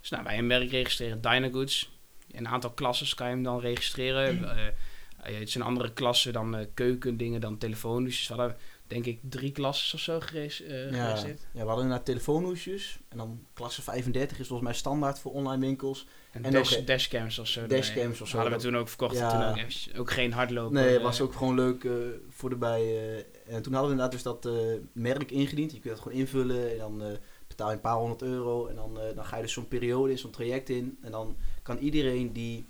Dus 0.00 0.10
nou, 0.10 0.24
wij 0.24 0.38
een 0.38 0.46
merk 0.46 0.70
registreren, 0.70 1.20
Dynagoods. 1.20 1.98
Een 2.32 2.48
aantal 2.48 2.70
klassen 2.70 3.16
kan 3.16 3.26
je 3.28 3.32
hem 3.34 3.42
dan 3.42 3.60
registreren. 3.60 4.50
Eh, 4.56 4.66
eh, 4.66 5.38
het 5.38 5.50
zijn 5.50 5.64
andere 5.64 5.92
klassen 5.92 6.32
dan 6.32 6.56
eh, 6.56 6.66
keukendingen, 6.74 7.40
dan 7.40 7.58
telefoons. 7.58 8.04
Dus 8.04 8.28
we 8.28 8.34
hadden 8.34 8.56
denk 8.86 9.04
ik 9.04 9.18
drie 9.22 9.52
klassen 9.52 9.94
of 9.98 10.04
zo 10.04 10.12
eh, 10.12 10.20
Ja, 10.20 10.26
geregistreerd. 10.26 11.40
ja, 11.52 11.60
we 11.60 11.66
hadden 11.66 11.82
inderdaad 11.84 12.04
telefoonhoesjes. 12.06 12.98
En 13.08 13.16
dan 13.16 13.46
klasse 13.52 13.82
35 13.82 14.38
is 14.38 14.46
volgens 14.46 14.68
mij 14.68 14.78
standaard 14.78 15.18
voor 15.18 15.32
online 15.32 15.60
winkels. 15.66 16.06
En, 16.32 16.44
En 16.44 16.52
dash, 16.52 16.76
ook, 16.76 16.86
dashcams 16.86 17.38
of 17.38 17.46
zo. 17.46 17.66
Dashcams 17.66 18.20
of 18.20 18.28
zo. 18.28 18.36
Hadden 18.38 18.56
we 18.58 18.64
toen 18.64 18.76
ook 18.76 18.88
verkocht. 18.88 19.16
Ja. 19.16 19.52
Toen 19.54 19.64
ook, 19.64 19.98
ook 20.00 20.10
geen 20.10 20.32
hardlopen. 20.32 20.74
Nee, 20.74 20.92
het 20.92 21.02
was 21.02 21.20
ook 21.20 21.32
gewoon 21.34 21.54
leuk 21.54 21.86
voor 22.28 22.50
erbij. 22.50 22.80
eh. 22.80 23.54
en 23.54 23.62
toen 23.62 23.72
hadden 23.72 23.96
we 23.96 24.02
inderdaad 24.02 24.12
dus 24.12 24.22
dat 24.22 24.48
merk 24.92 25.30
ingediend. 25.30 25.72
Je 25.72 25.80
kunt 25.80 25.94
dat 25.94 26.02
gewoon 26.02 26.18
invullen 26.18 26.70
en 26.72 26.78
dan 26.78 27.02
betaal 27.50 27.68
je 27.68 27.74
een 27.74 27.80
paar 27.80 27.96
honderd 27.96 28.22
euro. 28.22 28.66
En 28.66 28.74
dan, 28.74 29.00
eh, 29.00 29.14
dan 29.14 29.24
ga 29.24 29.36
je 29.36 29.42
dus 29.42 29.52
zo'n 29.52 29.68
periode 29.68 30.10
in, 30.12 30.18
zo'n 30.18 30.30
traject 30.30 30.68
in. 30.68 30.98
En 31.02 31.10
dan 31.10 31.36
kan 31.62 31.78
iedereen 31.78 32.32
die 32.32 32.64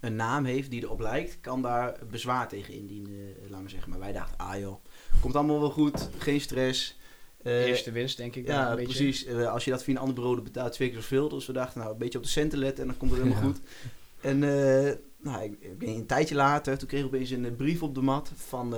een 0.00 0.16
naam 0.16 0.44
heeft 0.44 0.70
die 0.70 0.82
erop 0.82 1.00
lijkt, 1.00 1.40
kan 1.40 1.62
daar 1.62 1.98
bezwaar 2.10 2.48
tegen 2.48 2.74
indienen, 2.74 3.34
eh, 3.44 3.50
laat 3.50 3.60
maar 3.60 3.70
zeggen. 3.70 3.90
Maar 3.90 3.98
wij 3.98 4.12
dachten, 4.12 4.36
ah 4.38 4.58
joh, 4.58 4.84
komt 5.20 5.34
allemaal 5.36 5.60
wel 5.60 5.70
goed, 5.70 6.08
geen 6.18 6.40
stress. 6.40 6.98
Eh, 7.42 7.66
Eerste 7.66 7.90
winst, 7.92 8.16
denk 8.16 8.34
ik. 8.36 8.46
ja, 8.46 8.70
een 8.70 8.76
beetje. 8.76 8.94
precies. 8.94 9.28
Als 9.28 9.64
je 9.64 9.70
dat 9.70 9.82
via 9.82 9.94
een 9.94 10.00
ander 10.00 10.14
bureau 10.14 10.40
betaalt 10.40 10.72
twee 10.72 10.88
keer 10.90 11.00
zoveel. 11.00 11.28
Dus 11.28 11.46
we 11.46 11.52
dachten, 11.52 11.80
nou, 11.80 11.92
een 11.92 11.98
beetje 11.98 12.18
op 12.18 12.24
de 12.24 12.30
centen 12.30 12.58
letten 12.58 12.82
en 12.82 12.88
dan 12.88 12.96
komt 12.98 13.10
het 13.10 13.20
helemaal 13.22 13.42
Ja. 13.42 13.48
goed. 13.48 13.60
En 14.20 14.38
nou, 15.22 15.42
ik, 15.42 15.56
ik 15.60 15.78
ben 15.78 15.88
een 15.88 16.06
tijdje 16.06 16.34
later, 16.34 16.78
toen 16.78 16.88
kreeg 16.88 17.00
ik 17.00 17.06
opeens 17.06 17.30
een 17.30 17.56
brief 17.56 17.82
op 17.82 17.94
de 17.94 18.00
mat 18.02 18.32
van 18.34 18.74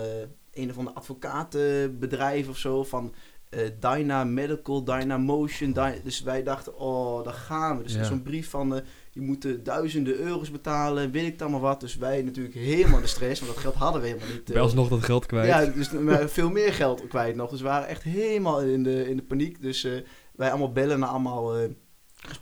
een 0.53 0.71
of 0.71 0.79
ander 0.79 0.93
advocatenbedrijf 0.93 2.49
of 2.49 2.59
zo. 2.59 2.85
Van 2.85 3.15
eh 3.53 3.61
Dyna 3.81 4.25
Medical, 4.25 4.85
Dyna 4.85 5.19
Motion. 5.19 5.73
Dyna- 5.73 5.95
dus 6.05 6.23
wij 6.23 6.43
dachten, 6.43 6.79
oh, 6.79 7.25
daar 7.25 7.33
gaan 7.35 7.77
we. 7.77 7.83
Dus 7.83 7.95
Ja. 7.95 8.05
zo'n 8.05 8.23
brief 8.23 8.51
van, 8.51 8.75
eh, 8.77 8.81
je 9.13 9.21
moet 9.21 9.45
eh, 9.45 9.53
duizenden 9.63 10.15
euro's 10.19 10.51
betalen, 10.51 11.11
weet 11.11 11.27
ik 11.27 11.39
dan 11.39 11.51
maar 11.51 11.61
wat. 11.61 11.81
Dus 11.81 11.97
wij 11.97 12.23
natuurlijk 12.23 12.55
helemaal 12.55 12.97
in 12.97 13.03
de 13.03 13.09
stress, 13.09 13.41
want 13.41 13.53
dat 13.53 13.63
geld 13.63 13.75
hadden 13.75 14.01
we 14.01 14.07
helemaal 14.07 14.29
niet. 14.33 14.45
Bij 14.45 14.61
alsnog 14.61 14.89
dat 14.89 15.03
geld 15.05 15.27
kwijt. 15.27 15.47
Ja, 15.49 15.65
dus 15.67 15.91
veel 16.33 16.51
meer 16.51 16.73
geld 16.73 17.07
kwijt 17.09 17.37
nog. 17.37 17.51
Dus 17.51 17.61
we 17.61 17.67
waren 17.67 17.89
echt 17.89 18.03
helemaal 18.03 18.61
in 18.63 18.83
de, 18.83 19.09
in 19.09 19.17
de 19.17 19.23
paniek. 19.23 19.63
Dus 19.63 19.85
eh, 19.85 19.93
wij 20.37 20.49
allemaal 20.51 20.73
bellen 20.73 20.99
naar 20.99 21.09
allemaal... 21.09 21.57
eh 21.59 21.69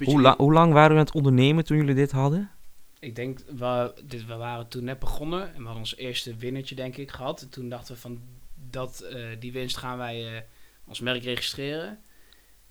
Hoe, 0.05 0.21
la- 0.21 0.37
hoe 0.37 0.53
lang 0.53 0.73
waren 0.73 0.91
we 0.91 0.99
aan 0.99 1.05
het 1.07 1.15
ondernemen 1.15 1.65
toen 1.65 1.77
jullie 1.77 1.95
dit 1.95 2.11
hadden? 2.11 2.51
Ik 3.01 3.17
denk, 3.17 3.39
we, 3.57 3.93
dit, 4.05 4.27
we 4.27 4.35
waren 4.37 4.69
toen 4.69 4.85
net 4.85 4.99
begonnen 4.99 5.43
en 5.43 5.57
we 5.59 5.63
hadden 5.65 5.79
ons 5.79 5.97
eerste 5.97 6.35
winnertje 6.37 6.75
denk 6.75 6.97
ik 6.97 7.11
gehad. 7.11 7.41
En 7.43 7.49
toen 7.49 7.69
dachten 7.69 7.95
we 7.95 8.01
van, 8.01 8.21
dat, 8.71 9.01
eh, 9.01 9.25
die 9.39 9.53
winst 9.53 9.77
gaan 9.77 9.99
wij 9.99 10.27
eh, 10.37 10.43
als 10.91 11.01
merk 11.01 11.23
registreren. 11.23 11.99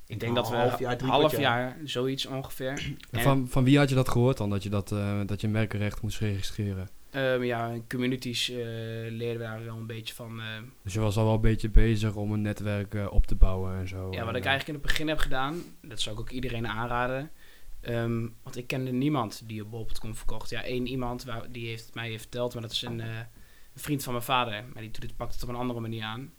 Ik 0.06 0.20
denk 0.20 0.32
Een 0.32 0.34
dat 0.44 0.50
we 0.50 0.56
half 0.56 0.80
jaar, 0.80 0.98
drie 0.98 1.12
half 1.12 1.38
jaar. 1.38 1.78
zoiets 1.84 2.26
ongeveer. 2.26 2.96
En 3.12 3.22
van, 3.22 3.48
van 3.48 3.64
wie 3.64 3.78
had 3.78 3.90
je 3.90 3.96
dat 3.96 4.10
gehoord 4.10 4.38
dan, 4.38 4.50
dat 4.50 4.64
je, 4.64 4.70
dat, 4.70 4.92
eh, 4.92 5.20
dat 5.26 5.42
je 5.42 5.48
merkenrecht 5.48 6.02
moest 6.02 6.20
registreren? 6.20 6.90
Ehm, 7.10 7.44
ja, 7.44 7.68
in 7.68 7.88
communities 7.88 8.50
eh, 8.50 8.58
leerden 9.10 9.38
we 9.38 9.44
daar 9.44 9.64
wel 9.64 9.78
een 9.78 9.86
beetje 9.86 10.14
van. 10.14 10.40
eh, 10.40 10.46
Dus 10.84 10.94
je 10.94 11.00
was 11.00 11.18
al 11.18 11.26
wel 11.26 11.34
een 11.34 11.42
beetje 11.42 11.70
bezig 11.70 12.16
om 12.16 12.32
een 12.32 12.42
netwerk 12.42 12.94
eh, 12.96 13.08
op 13.12 13.26
te 13.28 13.36
bouwen 13.36 13.78
en 13.80 13.88
zo. 13.88 13.98
ja, 14.12 14.20
wat 14.26 14.34
En, 14.34 14.40
ik 14.40 14.46
eigenlijk 14.46 14.68
in 14.68 14.74
het 14.74 14.84
begin 14.84 15.08
heb 15.08 15.18
gedaan, 15.18 15.62
dat 15.82 16.02
zou 16.02 16.16
ik 16.16 16.22
ook 16.22 16.30
iedereen 16.30 16.68
aanraden. 16.68 17.32
Ehm, 17.82 18.28
want 18.44 18.58
ik 18.58 18.68
kende 18.68 18.92
niemand 18.92 19.44
die 19.46 19.62
op 19.64 19.72
bol.com 19.72 20.16
verkocht. 20.16 20.50
Ja, 20.50 20.64
één 20.64 20.88
iemand 20.88 21.24
waar, 21.24 21.52
die 21.52 21.68
heeft 21.68 21.94
mij 21.94 22.20
verteld, 22.20 22.54
maar 22.54 22.62
dat 22.62 22.72
is 22.72 22.82
een, 22.82 23.00
eh, 23.02 23.08
een 23.74 23.82
vriend 23.82 24.04
van 24.04 24.14
mijn 24.14 24.26
vader. 24.26 24.64
Maar 24.74 24.82
die 24.82 24.92
doet 24.92 25.04
het, 25.04 25.16
pakt 25.16 25.34
het 25.34 25.44
op 25.44 25.50
een 25.50 25.56
andere 25.56 25.80
manier 25.80 26.04
aan. 26.04 26.32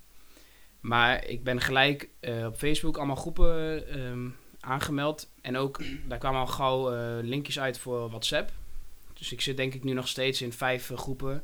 Maar 0.81 1.25
ik 1.27 1.45
ben 1.45 1.61
gelijk 1.61 2.09
eh, 2.21 2.47
op 2.47 2.57
Facebook 2.57 2.97
allemaal 2.97 3.17
groepen 3.17 3.87
ehm, 3.89 4.29
aangemeld. 4.61 5.29
En 5.41 5.57
ook, 5.57 5.81
daar 6.09 6.19
kwamen 6.19 6.41
al 6.41 6.47
gauw 6.47 6.93
eh, 6.95 7.17
linkjes 7.23 7.61
uit 7.61 7.79
voor 7.79 8.09
WhatsApp. 8.09 8.51
Dus 9.13 9.33
ik 9.33 9.41
zit 9.41 9.57
denk 9.57 9.75
ik 9.75 9.85
nu 9.85 9.93
nog 9.93 10.09
steeds 10.09 10.43
in 10.43 10.53
vijf 10.53 10.91
eh, 10.91 10.99
groepen. 10.99 11.43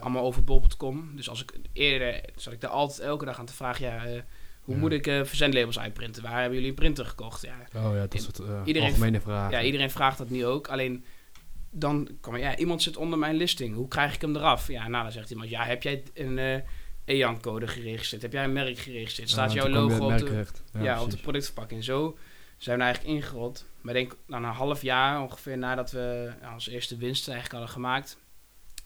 allemaal 0.00 0.24
over 0.24 0.44
bol.com. 0.44 1.16
Dus 1.16 1.28
als 1.28 1.42
ik 1.42 1.52
eerder 1.72 2.20
zat 2.36 2.52
ik 2.52 2.60
daar 2.60 2.70
altijd 2.70 3.00
elke 3.00 3.24
dag 3.24 3.38
aan 3.38 3.46
te 3.46 3.54
vragen, 3.54 3.86
ja, 3.86 4.24
hoe 4.60 4.74
Ja. 4.74 4.80
moet 4.80 4.92
ik 4.92 5.04
verzendlabels 5.04 5.78
uitprinten? 5.78 6.22
Waar 6.22 6.32
hebben 6.38 6.52
jullie 6.54 6.68
een 6.68 6.74
printer 6.74 7.04
gekocht? 7.06 7.42
Ja, 7.42 7.56
Oh 7.76 7.94
ja, 7.94 8.06
dat 8.06 8.22
soort 8.22 8.38
uh, 8.40 8.60
Iedereen- 8.64 8.88
algemene 8.88 9.20
vragen. 9.20 9.50
ja, 9.58 9.62
iedereen 9.64 9.90
vraagt 9.90 10.18
dat 10.18 10.30
nu 10.30 10.46
ook. 10.46 10.68
Alleen 10.68 11.04
dan 11.70 12.08
kwam 12.20 12.34
er, 12.34 12.40
ja, 12.40 12.56
iemand 12.56 12.82
zit 12.82 12.96
onder 12.96 13.18
mijn 13.18 13.34
listing. 13.36 13.74
Hoe 13.74 13.88
krijg 13.88 14.14
ik 14.14 14.20
hem 14.20 14.36
eraf? 14.36 14.68
Ja, 14.68 14.88
nou 14.88 15.02
dan 15.02 15.12
zegt 15.12 15.30
iemand, 15.30 15.50
ja, 15.50 15.64
heb 15.64 15.82
jij 15.82 16.02
een 16.14 16.62
EAN-code 17.04 17.66
geregistreerd? 17.66 18.22
Heb 18.22 18.32
jij 18.32 18.44
een 18.44 18.52
merk 18.52 18.78
geregistreerd? 18.78 19.30
Staat 19.30 19.52
Ja, 19.52 19.62
jouw 19.62 19.72
logo 19.72 20.12
op 20.12 20.18
de, 20.18 20.46
ja, 20.78 21.02
op 21.02 21.10
de 21.10 21.16
productverpakking? 21.16 21.84
Zo 21.84 22.18
zijn 22.58 22.78
we 22.78 22.84
eigenlijk 22.84 23.14
ingerold. 23.14 23.64
Maar 23.80 23.94
ik 23.96 24.08
denk, 24.08 24.20
na 24.26 24.36
een 24.36 24.44
half 24.54 24.82
jaar 24.82 25.22
ongeveer 25.22 25.58
nadat 25.58 25.90
we 25.90 26.32
onze 26.52 26.70
eerste 26.70 26.96
winst 26.96 27.28
eigenlijk 27.28 27.58
hadden 27.58 27.74
gemaakt, 27.74 28.18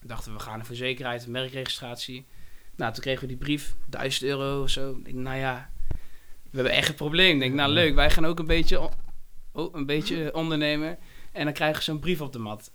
dachten 0.01 0.31
we, 0.31 0.37
we 0.37 0.43
gaan 0.43 0.65
voor 0.65 0.75
zekerheid 0.75 1.25
een 1.25 1.31
merkregistratie. 1.31 2.25
Nou, 2.75 2.93
toen 2.93 3.01
kregen 3.01 3.21
we 3.21 3.27
die 3.27 3.37
brief, 3.37 3.75
1000 3.89 4.23
euro 4.23 4.61
of 4.61 4.69
zo. 4.69 4.91
Ik 4.91 5.05
denk, 5.05 5.17
nou 5.17 5.37
ja, 5.37 5.69
we 6.43 6.55
hebben 6.55 6.73
echt 6.73 6.89
een 6.89 6.95
probleem. 6.95 7.33
Ik 7.33 7.39
denk, 7.39 7.53
nou 7.53 7.71
leuk, 7.71 7.95
wij 7.95 8.09
gaan 8.09 8.25
ook 8.25 8.39
een 8.39 8.45
beetje, 8.45 8.79
oh, 9.51 9.73
een 9.73 9.85
beetje 9.85 10.33
ondernemen. 10.33 10.97
En 11.31 11.43
dan 11.43 11.53
krijgen 11.53 11.83
ze 11.83 11.91
zo'n 11.91 11.99
brief 11.99 12.21
op 12.21 12.33
de 12.33 12.39
mat. 12.39 12.71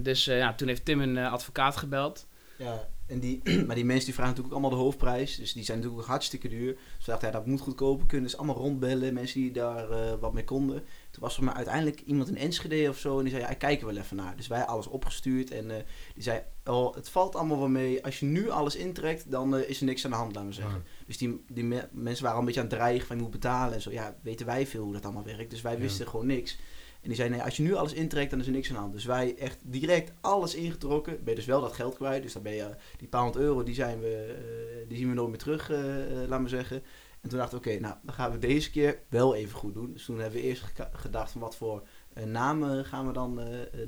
Dus 0.00 0.26
eh, 0.26 0.38
ja, 0.38 0.54
toen 0.54 0.68
heeft 0.68 0.84
Tim 0.84 1.00
een 1.00 1.16
eh, 1.16 1.32
advocaat 1.32 1.76
gebeld. 1.76 2.28
Ja, 2.58 2.88
en 3.06 3.20
die, 3.20 3.40
maar 3.66 3.74
die 3.74 3.84
mensen 3.84 4.04
die 4.04 4.14
vragen 4.14 4.30
natuurlijk 4.34 4.46
ook 4.46 4.52
allemaal 4.60 4.70
de 4.78 4.84
hoofdprijs. 4.84 5.36
Dus 5.36 5.52
die 5.52 5.64
zijn 5.64 5.76
natuurlijk 5.78 6.02
ook 6.04 6.08
hartstikke 6.10 6.48
duur. 6.48 6.74
Dus 6.74 7.04
we 7.06 7.10
dachten, 7.10 7.28
ja, 7.28 7.34
dat 7.34 7.46
moet 7.46 7.60
goedkoper 7.60 8.06
kunnen. 8.06 8.28
Dus 8.30 8.36
allemaal 8.38 8.56
rondbellen, 8.56 9.14
mensen 9.14 9.40
die 9.40 9.50
daar 9.50 9.90
eh, 9.90 10.12
wat 10.20 10.32
mee 10.32 10.44
konden. 10.44 10.84
Toen 11.10 11.22
was 11.22 11.36
er 11.36 11.44
maar 11.44 11.54
uiteindelijk 11.54 12.00
iemand 12.00 12.28
in 12.28 12.36
Enschede 12.36 12.88
of 12.88 12.98
zo. 12.98 13.16
En 13.16 13.22
die 13.22 13.32
zei, 13.32 13.44
ja, 13.44 13.50
ik 13.50 13.58
kijk 13.58 13.80
er 13.80 13.86
wel 13.86 13.96
even 13.96 14.16
naar. 14.16 14.36
Dus 14.36 14.46
wij 14.46 14.64
alles 14.64 14.86
opgestuurd. 14.86 15.50
En 15.50 15.70
eh, 15.70 15.84
die 16.14 16.22
zei, 16.22 16.42
oh, 16.64 16.94
het 16.94 17.08
valt 17.08 17.34
allemaal 17.36 17.58
wel 17.58 17.68
mee. 17.68 18.04
Als 18.04 18.20
je 18.20 18.26
nu 18.26 18.50
alles 18.50 18.76
intrekt, 18.76 19.30
dan 19.30 19.56
eh, 19.56 19.68
is 19.68 19.78
er 19.80 19.86
niks 19.86 20.04
aan 20.04 20.10
de 20.10 20.16
hand, 20.16 20.34
laten 20.34 20.48
we 20.50 20.54
zeggen. 20.54 20.74
Ja. 20.74 21.04
Dus 21.06 21.18
die, 21.18 21.44
die 21.52 21.64
me- 21.64 21.88
mensen 21.92 22.22
waren 22.22 22.32
al 22.32 22.38
een 22.38 22.44
beetje 22.46 22.60
aan 22.60 22.66
het 22.66 22.76
dreigen 22.76 23.06
van 23.06 23.16
je 23.16 23.22
moet 23.22 23.30
betalen 23.30 23.74
en 23.74 23.80
zo. 23.82 23.90
Ja, 23.90 24.16
weten 24.22 24.46
wij 24.46 24.66
veel 24.66 24.84
hoe 24.84 24.92
dat 24.92 25.04
allemaal 25.04 25.24
werkt. 25.24 25.50
Dus 25.50 25.60
wij 25.60 25.72
Ja. 25.74 25.78
wisten 25.78 26.08
gewoon 26.08 26.26
niks. 26.26 26.58
En 27.02 27.08
die 27.08 27.16
zei, 27.16 27.28
nee, 27.28 27.42
als 27.42 27.56
je 27.56 27.62
nu 27.62 27.74
alles 27.74 27.92
intrekt, 27.92 28.30
dan 28.30 28.40
is 28.40 28.46
er 28.46 28.52
niks 28.52 28.68
aan 28.68 28.74
de 28.74 28.80
hand. 28.80 28.92
Dus 28.92 29.04
wij 29.04 29.36
echt 29.36 29.58
direct 29.62 30.12
alles 30.20 30.54
ingetrokken. 30.54 31.12
Ben 31.12 31.28
je 31.28 31.34
dus 31.34 31.44
wel 31.44 31.60
dat 31.60 31.72
geld 31.72 31.94
kwijt. 31.94 32.22
Dus 32.22 32.32
dan 32.32 32.42
ben 32.42 32.52
je, 32.52 32.74
die 32.98 33.08
paar 33.08 33.22
honderd 33.22 33.44
euro, 33.44 33.62
die, 33.62 33.74
zijn 33.74 34.00
we, 34.00 34.36
eh, 34.38 34.88
die 34.88 34.98
zien 34.98 35.08
we 35.08 35.14
nooit 35.14 35.28
meer 35.28 35.38
terug, 35.38 35.70
eh 35.70 36.22
eh, 36.22 36.28
laat 36.28 36.40
maar 36.40 36.48
zeggen. 36.48 36.82
En 37.20 37.28
toen 37.28 37.38
dachten 37.38 37.62
we, 37.62 37.70
oké, 37.70 37.80
nou, 37.80 37.94
dan 38.02 38.14
gaan 38.14 38.30
we 38.32 38.38
deze 38.38 38.70
keer 38.70 39.02
wel 39.08 39.34
even 39.34 39.58
goed 39.58 39.74
doen. 39.74 39.92
Dus 39.92 40.04
toen 40.04 40.18
hebben 40.18 40.40
we 40.40 40.46
eerst 40.46 40.64
gedacht 40.92 41.30
van 41.30 41.40
wat 41.40 41.56
voor 41.56 41.82
namen 42.24 42.84
gaan 42.84 43.06
we 43.06 43.12
dan 43.12 43.40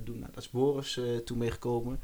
doen. 0.05 0.19
Nou, 0.19 0.33
dat 0.33 0.43
is 0.43 0.51
Boris 0.51 1.01
toen 1.25 1.39
meegekomen. 1.39 2.01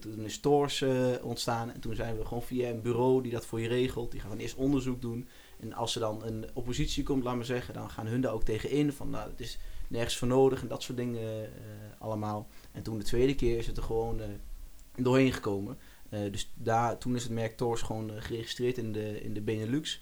Toen 0.00 0.24
is 0.24 0.32
Stores 0.32 0.84
ontstaan. 1.22 1.72
En 1.72 1.80
toen 1.80 1.94
zijn 1.94 2.18
we 2.18 2.24
gewoon 2.24 2.42
via 2.42 2.68
een 2.68 2.82
bureau 2.82 3.22
die 3.22 3.32
dat 3.32 3.46
voor 3.46 3.60
je 3.60 3.68
regelt. 3.68 4.10
Die 4.10 4.20
gaat 4.20 4.30
dan 4.30 4.38
eerst 4.38 4.54
onderzoek 4.56 5.00
doen. 5.00 5.28
En 5.60 5.72
als 5.72 5.94
er 5.94 6.00
dan 6.00 6.24
een 6.24 6.46
oppositie 6.52 7.02
komt, 7.02 7.24
laat 7.24 7.36
maar 7.36 7.44
zeggen, 7.44 7.74
dan 7.74 7.90
gaan 7.90 8.06
hun 8.06 8.20
daar 8.20 8.32
ook 8.32 8.44
tegen 8.44 8.70
in. 8.70 8.92
Van 8.92 9.10
nou, 9.10 9.30
het 9.30 9.40
is 9.40 9.58
nergens 9.88 10.16
voor 10.16 10.28
nodig 10.28 10.62
en 10.62 10.68
dat 10.68 10.82
soort 10.82 10.98
dingen 10.98 11.44
eh, 11.44 11.50
allemaal. 11.98 12.48
En 12.72 12.82
toen 12.82 12.98
de 12.98 13.04
tweede 13.04 13.34
keer 13.34 13.58
is 13.58 13.66
het 13.66 13.76
er 13.76 13.82
gewoon 13.82 14.20
eh, 14.20 14.28
doorheen 14.96 15.32
gekomen. 15.32 15.78
Eh, 16.08 16.32
dus 16.32 16.52
daar, 16.54 16.98
toen 16.98 17.16
is 17.16 17.22
het 17.22 17.32
merk 17.32 17.56
Tors 17.56 17.82
gewoon 17.82 18.10
geregistreerd 18.22 18.78
in 18.78 18.92
de, 18.92 19.22
in 19.22 19.34
de 19.34 19.42
Benelux. 19.42 20.00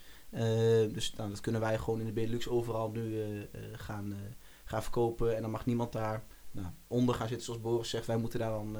Dus 0.92 1.14
nou, 1.14 1.30
dat 1.30 1.40
kunnen 1.40 1.60
wij 1.60 1.78
gewoon 1.78 2.00
in 2.00 2.06
de 2.06 2.12
Benelux 2.12 2.48
overal 2.48 2.90
nu 2.90 3.22
gaan, 3.72 4.14
gaan 4.64 4.82
verkopen. 4.82 5.36
En 5.36 5.42
dan 5.42 5.50
mag 5.50 5.66
niemand 5.66 5.92
daar 5.92 6.24
nou, 6.50 6.66
onder 6.86 7.14
gaan 7.14 7.28
zitten, 7.28 7.46
zoals 7.46 7.60
Boris 7.60 7.90
zegt. 7.90 8.06
Wij 8.06 8.16
moeten 8.16 8.38
daar 8.38 8.50
dan 8.50 8.76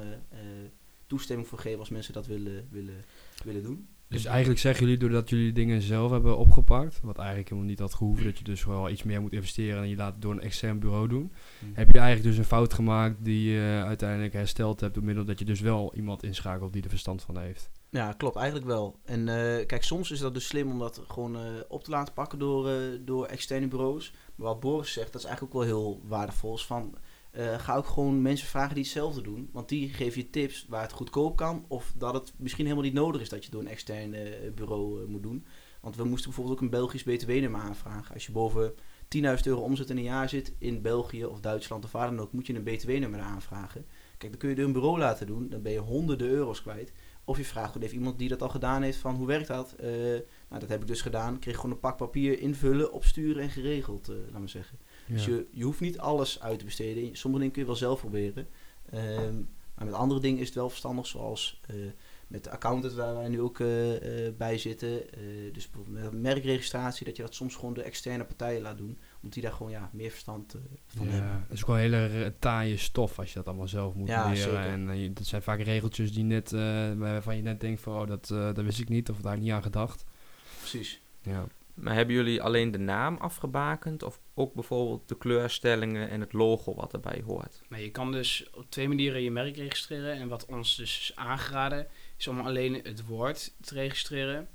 toestemming 1.07 1.47
voor 1.47 1.59
geven 1.59 1.79
als 1.79 1.89
mensen 1.89 2.13
dat 2.13 2.25
willen, 2.25 2.67
willen, 2.71 3.05
willen 3.43 3.63
doen. 3.63 3.87
Dus 4.07 4.25
eigenlijk 4.25 4.59
zeggen 4.59 4.83
jullie, 4.83 4.99
doordat 4.99 5.29
jullie 5.29 5.51
dingen 5.51 5.81
zelf 5.81 6.11
hebben 6.11 6.37
opgepakt, 6.37 6.99
wat 7.03 7.17
eigenlijk 7.17 7.49
helemaal 7.49 7.69
niet 7.69 7.79
had 7.79 7.93
gehoeven, 7.93 8.25
dat 8.25 8.37
je 8.37 8.43
dus 8.43 8.65
wel 8.65 8.89
iets 8.89 9.03
meer 9.03 9.21
moet 9.21 9.33
investeren 9.33 9.81
en 9.81 9.89
je 9.89 9.95
laat 9.95 10.13
het 10.13 10.21
door 10.21 10.31
een 10.31 10.41
extern 10.41 10.79
bureau 10.79 11.07
doen, 11.07 11.31
heb 11.73 11.91
je 11.91 11.99
eigenlijk 11.99 12.29
dus 12.29 12.37
een 12.37 12.49
fout 12.49 12.73
gemaakt 12.73 13.15
die 13.25 13.51
je 13.51 13.83
uiteindelijk 13.85 14.33
hersteld 14.33 14.79
hebt 14.79 14.93
door 14.93 15.03
middel 15.03 15.25
dat 15.25 15.39
je 15.39 15.45
dus 15.45 15.59
wel 15.59 15.93
iemand 15.95 16.23
inschakelt 16.23 16.73
die 16.73 16.83
er 16.83 16.89
verstand 16.89 17.21
van 17.21 17.37
heeft. 17.37 17.69
Ja, 17.95 18.13
klopt, 18.13 18.35
eigenlijk 18.35 18.65
wel. 18.67 18.99
En 19.05 19.27
eh, 19.27 19.65
kijk, 19.65 19.83
soms 19.83 20.11
is 20.11 20.19
dat 20.19 20.33
dus 20.33 20.47
slim 20.47 20.71
om 20.71 20.79
dat 20.79 21.01
gewoon 21.07 21.35
eh, 21.35 21.41
op 21.67 21.83
te 21.83 21.89
laten 21.89 22.13
pakken 22.13 22.39
door, 22.39 22.69
eh, 22.69 22.75
door 23.01 23.25
externe 23.25 23.67
bureaus. 23.67 24.13
Maar 24.35 24.47
wat 24.47 24.59
Boris 24.59 24.93
zegt, 24.93 25.11
dat 25.11 25.21
is 25.21 25.27
eigenlijk 25.27 25.55
ook 25.55 25.61
wel 25.61 25.71
heel 25.71 26.01
waardevol. 26.07 26.55
Is 26.55 26.65
van, 26.65 26.95
eh, 27.35 27.59
ga 27.59 27.75
ook 27.75 27.85
gewoon 27.85 28.21
mensen 28.21 28.47
vragen 28.47 28.75
die 28.75 28.83
hetzelfde 28.83 29.21
doen. 29.21 29.49
Want 29.51 29.69
die 29.69 29.89
geven 29.89 30.21
je 30.21 30.29
tips 30.29 30.65
waar 30.69 30.81
het 30.81 30.91
goedkoop 30.91 31.35
kan. 31.35 31.65
Of 31.67 31.93
dat 31.97 32.13
het 32.13 32.33
misschien 32.37 32.65
helemaal 32.65 32.85
niet 32.85 32.93
nodig 32.93 33.21
is 33.21 33.29
dat 33.29 33.45
je 33.45 33.51
door 33.51 33.61
een 33.61 33.67
extern 33.67 34.13
eh, 34.13 34.51
bureau 34.55 35.01
eh, 35.01 35.07
moet 35.07 35.23
doen. 35.23 35.45
Want 35.81 35.95
we 35.95 36.03
moesten 36.03 36.25
bijvoorbeeld 36.25 36.57
ook 36.57 36.63
een 36.63 36.69
Belgisch 36.69 37.03
btw-nummer 37.03 37.61
aanvragen. 37.61 38.13
Als 38.13 38.25
je 38.25 38.31
boven 38.31 38.73
10.000 39.17 39.21
euro 39.43 39.61
omzet 39.61 39.89
in 39.89 39.97
een 39.97 40.03
jaar 40.03 40.29
zit 40.29 40.53
in 40.57 40.81
België 40.81 41.25
of 41.25 41.39
Duitsland 41.39 41.83
of 41.83 41.91
waar 41.91 42.09
dan 42.09 42.19
ook, 42.19 42.31
moet 42.31 42.47
je 42.47 42.55
een 42.55 42.63
btw-nummer 42.63 43.19
aanvragen. 43.19 43.85
Kijk, 44.17 44.31
dan 44.31 44.39
kun 44.39 44.49
je 44.49 44.55
door 44.55 44.65
een 44.65 44.73
bureau 44.73 44.97
laten 44.97 45.27
doen. 45.27 45.49
Dan 45.49 45.61
ben 45.61 45.71
je 45.71 45.79
honderden 45.79 46.27
euro's 46.27 46.61
kwijt. 46.61 46.91
Of 47.23 47.37
je 47.37 47.45
vraagt 47.45 47.71
gewoon 47.71 47.89
iemand 47.89 48.19
die 48.19 48.29
dat 48.29 48.41
al 48.41 48.49
gedaan 48.49 48.81
heeft 48.81 48.97
van 48.97 49.15
hoe 49.15 49.27
werkt 49.27 49.47
dat? 49.47 49.75
Nou, 50.49 50.59
dat 50.59 50.69
heb 50.69 50.81
ik 50.81 50.87
dus 50.87 51.01
gedaan. 51.01 51.33
Ik 51.33 51.39
kreeg 51.39 51.55
gewoon 51.55 51.71
een 51.71 51.79
pak 51.79 51.97
papier 51.97 52.39
invullen, 52.39 52.91
opsturen 52.91 53.43
en 53.43 53.49
geregeld, 53.49 54.07
laat 54.07 54.39
maar 54.39 54.49
zeggen. 54.49 54.77
Dus 55.07 55.25
je, 55.25 55.45
je 55.51 55.63
hoeft 55.63 55.79
niet 55.79 55.99
alles 55.99 56.41
uit 56.41 56.59
te 56.59 56.65
besteden. 56.65 57.15
Sommige 57.15 57.43
dingen 57.43 57.51
kun 57.51 57.61
je 57.61 57.67
wel 57.67 57.75
zelf 57.75 57.99
proberen. 57.99 58.47
Ehm, 58.89 59.35
maar 59.75 59.85
met 59.85 59.93
andere 59.93 60.19
dingen 60.19 60.39
is 60.39 60.45
het 60.45 60.55
wel 60.55 60.69
verstandig, 60.69 61.07
zoals 61.07 61.61
eh, 61.67 61.75
met 62.27 62.43
de 62.43 62.49
accountant 62.51 62.93
waar 62.93 63.15
wij 63.15 63.27
nu 63.27 63.41
ook 63.41 63.59
eh, 63.59 63.67
bij 64.37 64.57
zitten. 64.57 65.01
Dus 65.53 65.69
bijvoorbeeld 65.69 66.11
met 66.11 66.21
merkregistratie, 66.21 67.05
dat 67.05 67.15
je 67.15 67.21
dat 67.21 67.35
soms 67.35 67.55
gewoon 67.55 67.73
de 67.73 67.81
externe 67.81 68.25
partijen 68.25 68.61
laat 68.61 68.77
doen. 68.77 68.97
Omdat 69.15 69.33
die 69.33 69.43
daar 69.43 69.51
gewoon 69.51 69.71
ja, 69.71 69.89
meer 69.93 70.09
verstand 70.09 70.55
van 70.87 71.07
hebben. 71.07 71.29
Ja, 71.29 71.39
het 71.47 71.51
is 71.51 71.63
gewoon 71.63 71.79
hele 71.79 72.07
eh, 72.07 72.31
taaie 72.39 72.77
stof 72.77 73.19
als 73.19 73.29
je 73.29 73.35
dat 73.35 73.47
allemaal 73.47 73.67
zelf 73.67 73.93
moet 73.93 74.07
Ja, 74.07 74.23
leren. 74.29 74.37
zeker. 74.37 74.59
En 74.59 75.13
dat 75.13 75.25
zijn 75.25 75.41
vaak 75.41 75.61
regeltjes 75.61 76.13
die 76.13 76.23
net, 76.23 76.51
waarvan 76.97 77.35
je 77.35 77.41
net 77.41 77.59
denkt 77.61 77.81
van, 77.81 78.01
oh, 78.01 78.07
dat, 78.07 78.27
dat 78.27 78.61
wist 78.61 78.79
ik 78.79 78.89
niet 78.89 79.09
of 79.09 79.21
daar 79.21 79.37
niet 79.37 79.51
aan 79.51 79.63
gedacht. 79.63 80.03
Precies. 80.59 81.01
Ja. 81.21 81.47
Maar 81.75 81.93
hebben 81.93 82.15
jullie 82.15 82.41
alleen 82.41 82.71
de 82.71 82.79
naam 82.79 83.17
afgebakend 83.17 84.03
of 84.03 84.19
ook 84.33 84.53
bijvoorbeeld 84.53 85.07
de 85.07 85.17
kleurstellingen 85.17 86.09
en 86.09 86.19
het 86.19 86.33
logo 86.33 86.75
wat 86.75 86.93
erbij 86.93 87.21
hoort? 87.25 87.61
Maar 87.67 87.81
je 87.81 87.91
kan 87.91 88.11
dus 88.11 88.49
op 88.53 88.65
twee 88.69 88.87
manieren 88.87 89.21
je 89.21 89.31
merk 89.31 89.55
registreren. 89.55 90.13
En 90.15 90.27
wat 90.27 90.45
ons 90.45 90.75
dus 90.75 90.99
is 90.99 91.15
aangeraden, 91.15 91.87
is 92.17 92.27
om 92.27 92.39
alleen 92.39 92.73
het 92.83 93.05
woord 93.05 93.53
te 93.61 93.73
registreren. 93.73 94.47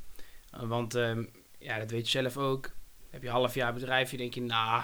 Uh, 0.55 0.63
want 0.63 0.95
ehm, 0.95 1.25
ja, 1.59 1.79
dat 1.79 1.91
weet 1.91 2.11
je 2.11 2.19
zelf 2.19 2.37
ook. 2.37 2.71
Heb 3.11 3.23
je 3.23 3.29
een 3.29 3.35
half 3.35 3.55
jaar 3.55 3.75
bedrijf, 3.75 4.11
je 4.11 4.17
denk 4.17 4.35
je, 4.35 4.43
nou, 4.43 4.83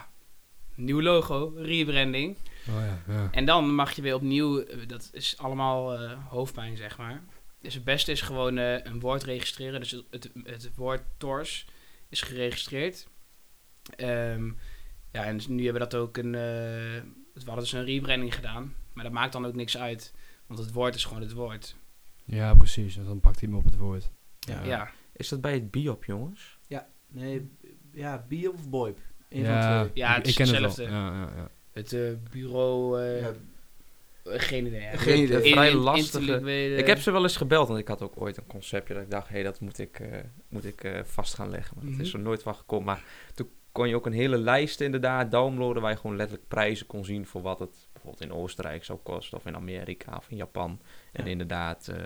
nieuw 0.75 1.03
logo, 1.03 1.53
rebranding. 1.57 2.37
Oh 2.69 2.75
ja, 2.75 3.03
ja. 3.15 3.29
En 3.31 3.45
dan 3.45 3.75
mag 3.75 3.93
je 3.93 4.03
weer 4.03 4.15
opnieuw, 4.15 4.61
eh, 4.61 4.79
dat 4.87 5.11
is 5.13 5.39
allemaal 5.39 5.95
eh, 5.95 6.13
hoofdpijn, 6.29 6.77
zeg 6.77 6.99
maar. 6.99 7.23
Dus 7.61 7.75
het 7.75 7.85
beste 7.85 8.13
is 8.13 8.21
gewoon 8.21 8.59
eh, 8.59 8.85
een 8.85 9.01
woord 9.01 9.23
registreren. 9.23 9.81
Dus 9.81 9.91
het, 9.91 10.05
het, 10.11 10.31
het 10.45 10.71
woord 10.77 11.03
TORS 11.17 11.67
is 12.09 12.23
geregistreerd. 12.23 13.09
Ehm, 13.97 14.47
ja, 15.13 15.25
en 15.25 15.41
nu 15.49 15.65
hebben 15.65 15.83
we 15.83 15.89
dat 15.89 15.95
ook 15.95 16.17
een, 16.17 16.35
eh, 16.35 16.41
we 17.33 17.43
hadden 17.45 17.65
dus 17.65 17.73
een 17.73 17.85
rebranding 17.85 18.35
gedaan. 18.35 18.75
Maar 18.93 19.05
dat 19.05 19.13
maakt 19.13 19.33
dan 19.33 19.47
ook 19.47 19.55
niks 19.55 19.77
uit. 19.79 20.15
Want 20.47 20.61
het 20.61 20.73
woord 20.73 20.95
is 20.95 21.05
gewoon 21.05 21.23
het 21.23 21.33
woord. 21.33 21.77
Ja, 22.25 22.55
precies. 22.55 22.95
Dus 22.95 23.05
dan 23.07 23.21
pakt 23.21 23.41
hij 23.41 23.49
hem 23.49 23.59
op 23.59 23.65
het 23.65 23.77
woord. 23.77 24.11
Ja. 24.39 24.65
Ja, 24.65 24.91
Is 25.13 25.29
dat 25.29 25.41
bij 25.41 25.53
het 25.53 25.71
biop, 25.71 26.05
jongens? 26.05 26.59
Nee, 27.09 27.51
ja, 27.93 28.25
Biop 28.29 28.55
of 28.55 28.69
Boip? 28.71 28.99
Ja, 29.29 29.63
van 29.63 29.85
de 29.85 29.91
twee. 29.91 30.05
Ja, 30.05 30.11
ik, 30.11 30.17
het 30.17 30.27
ik 30.27 30.31
is 30.31 30.37
ken 30.37 30.47
het 30.47 30.65
hetzelfde. 30.65 30.93
wel. 30.93 31.01
Ja, 31.03 31.13
ja, 31.13 31.33
ja. 31.37 31.51
het 31.73 31.93
eh, 31.93 32.13
bureau, 32.31 33.03
Ja, 33.03 33.33
geen 34.29 34.67
idee. 34.67 34.81
Geen 34.97 35.23
idee. 35.23 35.53
Vrij 35.53 35.71
in- 35.71 35.77
lastige- 35.77 36.19
interlic 36.21 36.43
weten. 36.45 36.79
Ik 36.79 36.87
heb 36.87 36.99
ze 36.99 37.11
wel 37.11 37.23
eens 37.23 37.37
gebeld, 37.37 37.69
want 37.69 37.81
ik 37.81 37.89
had 37.89 38.03
ook 38.03 38.21
ooit 38.21 38.37
een 38.37 38.47
conceptje 38.47 38.95
dat 38.95 39.03
ik 39.03 39.11
dacht, 39.11 39.29
hé, 39.29 39.35
hey, 39.35 39.43
dat 39.43 39.61
moet 39.61 39.79
ik, 39.79 39.99
eh, 40.01 40.19
moet 40.49 40.65
ik 40.65 40.85
eh, 40.85 41.01
vast 41.05 41.35
gaan 41.35 41.51
leggen. 41.51 41.77
Maar 41.81 41.91
dat 41.91 42.01
is 42.01 42.09
Mhm. 42.09 42.17
er 42.17 42.23
nooit 42.23 42.43
van 42.43 42.55
gekomen. 42.55 42.85
Maar 42.87 43.05
toen 43.35 43.49
kon 43.73 43.89
je 43.89 43.95
ook 43.95 44.07
een 44.07 44.13
hele 44.13 44.39
lijst 44.39 44.81
inderdaad 44.81 45.31
downloaden 45.31 45.83
waar 45.83 45.91
je 45.91 45.97
gewoon 45.97 46.17
letterlijk 46.17 46.49
prijzen 46.49 46.87
kon 46.87 47.05
zien 47.05 47.27
voor 47.27 47.43
wat 47.43 47.59
het 47.59 47.89
bijvoorbeeld 47.93 48.23
in 48.31 48.33
Oostenrijk 48.33 48.85
zou 48.85 48.99
kosten 49.03 49.39
of 49.39 49.47
in 49.47 49.55
Amerika 49.57 50.17
of 50.17 50.27
in 50.31 50.37
Japan. 50.37 50.81
En 51.13 51.25
Ja. 51.25 51.31
inderdaad 51.31 51.89
eh, 51.89 51.97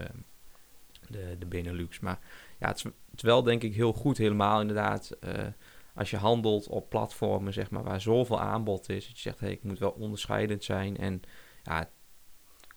de, 1.08 1.36
de 1.38 1.46
Benelux. 1.46 2.00
Maar 2.00 2.18
ja, 2.58 2.68
het 2.68 2.76
is, 2.76 2.82
het 2.82 2.92
is 3.16 3.22
wel 3.22 3.42
denk 3.42 3.62
ik 3.62 3.74
heel 3.74 3.92
goed 3.92 4.18
helemaal 4.18 4.60
inderdaad 4.60 5.10
eh, 5.20 5.46
als 5.94 6.10
je 6.10 6.16
handelt 6.16 6.66
op 6.68 6.90
platformen 6.90 7.52
zeg 7.52 7.70
maar 7.70 7.82
waar 7.82 8.00
zoveel 8.00 8.40
aanbod 8.40 8.88
is. 8.88 9.06
Dat 9.06 9.14
je 9.16 9.22
zegt, 9.22 9.40
hé, 9.40 9.46
hey, 9.46 9.54
ik 9.54 9.62
moet 9.62 9.78
wel 9.78 9.90
onderscheidend 9.90 10.64
zijn 10.64 10.96
en 10.96 11.20
ja, 11.62 11.90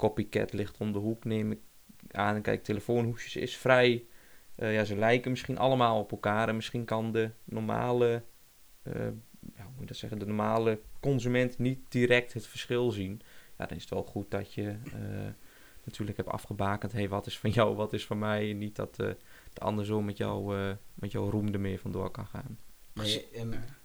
copycat 0.03 0.53
ligt 0.53 0.77
om 0.77 0.91
de 0.91 0.99
hoek, 0.99 1.23
neem 1.23 1.51
ik 1.51 1.59
aan. 2.11 2.41
Kijk, 2.41 2.63
telefoonhoesjes 2.63 3.35
is 3.35 3.57
vrij. 3.57 4.05
Eh, 4.55 4.73
ja, 4.73 4.83
ze 4.83 4.95
lijken 4.95 5.31
misschien 5.31 5.57
allemaal 5.57 5.99
op 5.99 6.11
elkaar. 6.11 6.49
En 6.49 6.55
misschien 6.55 6.85
kan 6.85 7.11
de 7.11 7.29
normale, 7.43 8.23
eh, 8.83 8.93
ja, 9.55 9.63
hoe 9.63 9.71
moet 9.71 9.79
je 9.79 9.85
dat 9.85 9.97
zeggen, 9.97 10.19
de 10.19 10.25
normale 10.25 10.79
consument 10.99 11.57
niet 11.57 11.79
direct 11.89 12.33
het 12.33 12.47
verschil 12.47 12.91
zien. 12.91 13.21
Ja, 13.57 13.65
dan 13.65 13.77
is 13.77 13.83
het 13.83 13.93
wel 13.93 14.03
goed 14.03 14.31
dat 14.31 14.53
je 14.53 14.67
eh, 14.69 15.31
natuurlijk 15.83 16.17
hebt 16.17 16.29
afgebakend. 16.29 16.91
Hé, 16.91 16.97
hey, 16.97 17.09
wat 17.09 17.25
is 17.25 17.39
van 17.39 17.49
jou, 17.49 17.75
wat 17.75 17.93
is 17.93 18.05
van 18.05 18.19
mij? 18.19 18.49
En 18.49 18.57
niet 18.57 18.75
dat 18.75 18.99
eh, 18.99 19.07
de 19.53 19.61
ander 19.61 19.85
zo 19.85 20.01
met, 20.01 20.17
jou, 20.17 20.57
eh, 20.57 20.71
met 20.93 21.11
jouw 21.11 21.29
roem 21.29 21.53
ermee 21.53 21.79
vandoor 21.79 22.11
kan 22.11 22.25
gaan. 22.25 22.59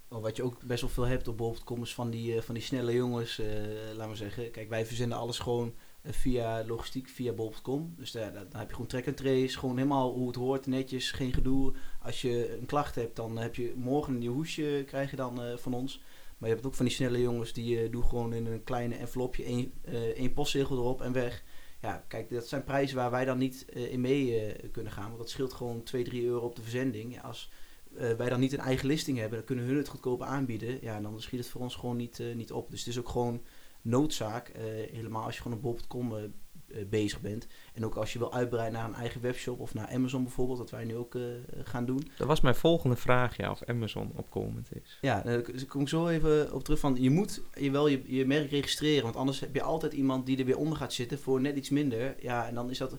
Wel 0.09 0.21
wat 0.21 0.37
je 0.37 0.43
ook 0.43 0.65
best 0.65 0.81
wel 0.81 0.91
veel 0.91 1.07
hebt 1.07 1.29
op 1.29 1.37
bol.com 1.37 1.83
is 1.83 1.95
van 1.95 2.11
die, 2.11 2.37
eh, 2.37 2.43
van 2.43 2.55
die 2.55 2.63
snelle 2.63 2.93
jongens, 2.93 3.39
eh 3.39 3.47
laat 3.95 4.07
maar 4.07 4.17
zeggen. 4.17 4.51
Kijk, 4.51 4.69
wij 4.69 4.87
verzenden 4.87 5.19
alles 5.19 5.39
gewoon 5.39 5.75
via 6.11 6.65
logistiek, 6.67 7.09
via 7.09 7.33
bol.com. 7.33 7.95
Dus 7.97 8.11
daar, 8.11 8.33
heb 8.35 8.69
je 8.69 8.75
gewoon 8.75 8.87
track 8.87 9.07
and 9.07 9.17
trace, 9.17 9.59
gewoon 9.59 9.77
helemaal 9.77 10.13
hoe 10.13 10.27
het 10.27 10.37
hoort, 10.37 10.67
netjes, 10.67 11.11
geen 11.11 11.33
gedoe. 11.33 11.73
Als 12.03 12.23
je 12.23 12.57
een 12.61 12.67
klacht 12.67 12.95
hebt, 12.95 13.17
dan 13.17 13.39
heb 13.39 13.55
je 13.55 13.73
morgen 13.77 14.13
een 14.13 14.19
nieuw 14.19 14.33
hoesje, 14.33 14.85
krijg 14.87 15.11
je 15.11 15.17
dan 15.17 15.43
eh, 15.43 15.57
van 15.57 15.75
ons. 15.75 16.03
Maar 16.39 16.49
je 16.49 16.55
hebt 16.55 16.67
ook 16.67 16.75
van 16.75 16.85
die 16.85 16.95
snelle 16.95 17.21
jongens, 17.21 17.53
die 17.53 17.81
eh, 17.81 17.91
doen 17.91 18.05
gewoon 18.05 18.33
in 18.33 18.47
een 18.47 18.65
kleine 18.65 18.95
envelopje 18.95 19.45
één, 19.45 19.73
eh, 19.85 19.95
één 19.95 20.33
postzegel 20.33 20.77
erop 20.77 21.01
en 21.01 21.13
weg. 21.13 21.45
Ja, 21.81 22.05
kijk, 22.09 22.31
dat 22.31 22.49
zijn 22.49 22.65
prijzen 22.65 22.97
waar 22.97 23.11
wij 23.11 23.25
dan 23.25 23.39
niet 23.39 23.67
in 23.69 24.01
mee 24.01 24.53
kunnen 24.73 24.93
gaan. 24.93 25.07
Want 25.07 25.19
dat 25.19 25.31
scheelt 25.31 25.53
gewoon 25.53 25.83
2, 25.83 26.05
3 26.05 26.25
euro 26.25 26.47
op 26.47 26.57
de 26.57 26.63
verzending. 26.63 27.15
Ja, 27.15 27.21
als 27.21 27.51
wij 27.91 28.29
dan 28.29 28.41
niet 28.41 28.53
een 28.53 28.59
eigen 28.59 28.87
listing 28.87 29.19
hebben, 29.19 29.39
dan 29.39 29.47
kunnen 29.47 29.65
hun 29.65 29.77
het 29.77 29.89
goedkoper 29.89 30.27
aanbieden. 30.27 30.79
Ja, 30.81 31.01
dan 31.01 31.21
schiet 31.21 31.39
het 31.39 31.49
voor 31.49 31.61
ons 31.61 31.75
gewoon 31.75 31.97
niet, 31.97 32.23
niet 32.35 32.53
op. 32.53 32.71
Dus 32.71 32.79
het 32.79 32.89
is 32.89 32.99
ook 32.99 33.09
gewoon 33.09 33.43
noodzaak, 33.89 34.49
eh, 34.49 34.63
helemaal 34.93 35.25
als 35.25 35.37
je 35.37 35.43
gewoon 35.43 35.57
op 35.57 35.63
bol.com 35.63 36.17
eh, 36.17 36.25
eh, 36.25 36.87
bezig 36.89 37.21
bent. 37.21 37.47
En 37.75 37.85
ook 37.85 37.95
als 37.95 38.13
je 38.13 38.19
wil 38.19 38.33
uitbreiden 38.35 38.79
naar 38.79 38.89
een 38.89 38.95
eigen 38.95 39.21
webshop 39.21 39.61
of 39.61 39.75
naar 39.75 39.89
Amazon 39.89 40.23
bijvoorbeeld, 40.23 40.59
dat 40.59 40.71
wij 40.71 40.85
nu 40.85 40.97
ook 40.97 41.17
gaan 41.65 41.85
doen. 41.87 42.09
Dat 42.17 42.27
was 42.27 42.41
mijn 42.41 42.55
volgende 42.55 42.97
vraag, 42.97 43.37
ja, 43.37 43.51
of 43.51 43.63
Amazon 43.65 44.13
opkomend 44.17 44.69
is. 44.83 44.99
Ja, 45.01 45.23
daar 45.23 45.41
k- 45.41 45.69
kom 45.69 45.81
ik 45.81 45.89
zo 45.89 46.07
even 46.09 46.53
op 46.55 46.65
terug 46.65 46.79
van, 46.81 46.97
je 47.01 47.11
moet 47.11 47.43
je 47.55 47.71
wel 47.71 47.89
je, 47.89 48.03
je 48.07 48.27
merk 48.27 48.51
registreren, 48.51 49.03
want 49.03 49.17
anders 49.17 49.41
heb 49.41 49.55
je 49.55 49.63
altijd 49.63 49.93
iemand 49.93 50.27
die 50.27 50.39
er 50.39 50.45
weer 50.45 50.59
onder 50.59 50.79
gaat 50.79 50.93
zitten 50.93 51.19
voor 51.19 51.41
net 51.41 51.57
iets 51.57 51.71
minder. 51.71 52.17
Ja, 52.23 52.49
en 52.49 52.55
dan 52.55 52.71
is 52.71 52.79
dat 52.79 52.99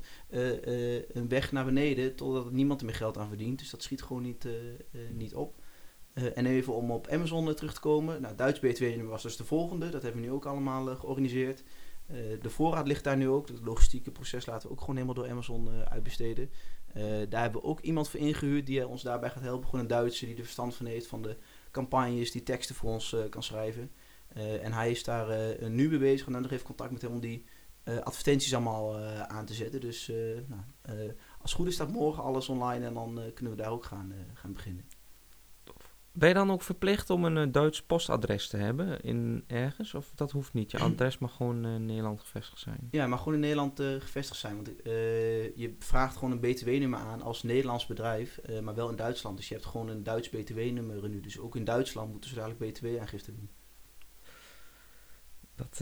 een 1.13 1.28
weg 1.30 1.52
naar 1.52 1.65
beneden 1.65 2.15
totdat 2.15 2.45
er 2.45 2.54
niemand 2.54 2.80
er 2.80 2.86
meer 2.86 2.95
geld 2.95 3.17
aan 3.17 3.28
verdient. 3.28 3.60
Dus 3.60 3.69
dat 3.69 3.84
schiet 3.84 4.02
gewoon 4.02 4.21
niet, 4.23 4.47
niet 5.13 5.36
op. 5.36 5.56
Eh, 6.13 6.37
en 6.37 6.45
even 6.45 6.73
om 6.73 6.91
op 6.91 7.07
Amazon 7.07 7.47
eh, 7.47 7.53
terug 7.53 7.73
te 7.73 7.79
komen. 7.79 8.21
Nou, 8.21 8.35
Duits 8.35 8.59
BTW-nummer 8.59 9.07
was 9.07 9.21
dus 9.21 9.37
de 9.37 9.45
volgende. 9.45 9.89
Dat 9.89 10.01
hebben 10.01 10.21
we 10.21 10.27
nu 10.27 10.33
ook 10.33 10.45
allemaal 10.45 10.89
eh, 10.89 10.99
georganiseerd. 10.99 11.63
De 12.41 12.49
voorraad 12.49 12.87
ligt 12.87 13.03
daar 13.03 13.17
nu 13.17 13.27
ook. 13.27 13.47
Het 13.47 13.61
logistieke 13.63 14.11
proces 14.11 14.45
laten 14.45 14.67
we 14.67 14.73
ook 14.73 14.79
gewoon 14.79 14.95
helemaal 14.95 15.15
door 15.15 15.29
Amazon 15.29 15.69
uitbesteden. 15.89 16.49
Daar 17.29 17.41
hebben 17.41 17.61
we 17.61 17.67
ook 17.67 17.79
iemand 17.79 18.09
voor 18.09 18.19
ingehuurd 18.19 18.65
die 18.65 18.87
ons 18.87 19.01
daarbij 19.01 19.29
gaat 19.29 19.43
helpen. 19.43 19.65
Gewoon 19.65 19.81
een 19.81 19.87
Duitser 19.87 20.27
die 20.27 20.35
er 20.35 20.43
verstand 20.43 20.75
van 20.75 20.85
heeft 20.85 21.07
van 21.07 21.21
de 21.21 21.37
campagnes, 21.71 22.31
die 22.31 22.43
teksten 22.43 22.75
voor 22.75 22.91
ons 22.91 23.15
kan 23.29 23.43
schrijven. 23.43 23.91
En 24.61 24.73
hij 24.73 24.91
is 24.91 25.03
daar 25.03 25.55
nu 25.69 25.89
mee 25.89 25.99
bezig 25.99 26.25
en 26.25 26.33
dan 26.33 26.41
nog 26.41 26.51
even 26.51 26.65
contact 26.65 26.91
met 26.91 27.01
hem 27.01 27.11
om 27.11 27.19
die 27.19 27.45
advertenties 28.03 28.53
allemaal 28.53 28.97
aan 29.27 29.45
te 29.45 29.53
zetten. 29.53 29.81
Dus 29.81 30.11
nou, 30.47 30.61
als 31.41 31.51
het 31.51 31.51
goed 31.51 31.67
is 31.67 31.73
staat 31.73 31.91
morgen 31.91 32.23
alles 32.23 32.49
online 32.49 32.85
en 32.85 32.93
dan 32.93 33.21
kunnen 33.33 33.55
we 33.55 33.61
daar 33.61 33.71
ook 33.71 33.85
gaan, 33.85 34.13
gaan 34.33 34.53
beginnen. 34.53 34.85
Ben 36.19 36.27
je 36.27 36.34
dan 36.34 36.51
ook 36.51 36.62
verplicht 36.62 37.10
om 37.10 37.25
een 37.25 37.38
eh, 37.38 37.51
Duits 37.53 37.84
postadres 37.84 38.47
te 38.47 38.58
hebben 38.58 39.01
in 39.01 39.43
ergens? 39.47 39.93
Of 39.93 40.12
dat 40.15 40.32
hoeft 40.32 40.53
niet? 40.53 40.71
Je 40.71 40.79
adres 40.84 41.17
mag 41.17 41.36
gewoon 41.36 41.65
eh, 41.65 41.73
in 41.73 41.86
Nederland 41.86 42.19
gevestigd 42.19 42.60
zijn. 42.60 42.88
Ja, 42.91 43.08
maar 43.08 43.17
gewoon 43.17 43.34
in 43.34 43.39
Nederland 43.39 43.79
eh, 43.79 43.88
gevestigd 43.99 44.39
zijn. 44.39 44.55
Want 44.55 44.67
je 45.55 45.75
vraagt 45.79 46.17
gewoon 46.17 46.32
een 46.32 46.39
BTW-nummer 46.39 46.99
aan 46.99 47.21
als 47.21 47.43
Nederlands 47.43 47.86
bedrijf, 47.86 48.39
maar 48.63 48.75
wel 48.75 48.89
in 48.89 48.95
Duitsland. 48.95 49.38
Dus 49.38 49.47
je 49.47 49.53
hebt 49.53 49.65
gewoon 49.65 49.88
een 49.89 50.03
Duits 50.03 50.29
BTW-nummer 50.29 51.10
nu. 51.10 51.19
Dus 51.19 51.39
ook 51.39 51.55
in 51.55 51.63
Duitsland 51.63 52.12
moeten 52.12 52.29
ze 52.29 52.36
dadelijk 52.36 52.60
BTW-aangifte 52.60 53.32
doen. 53.36 53.49
Dat, 55.55 55.82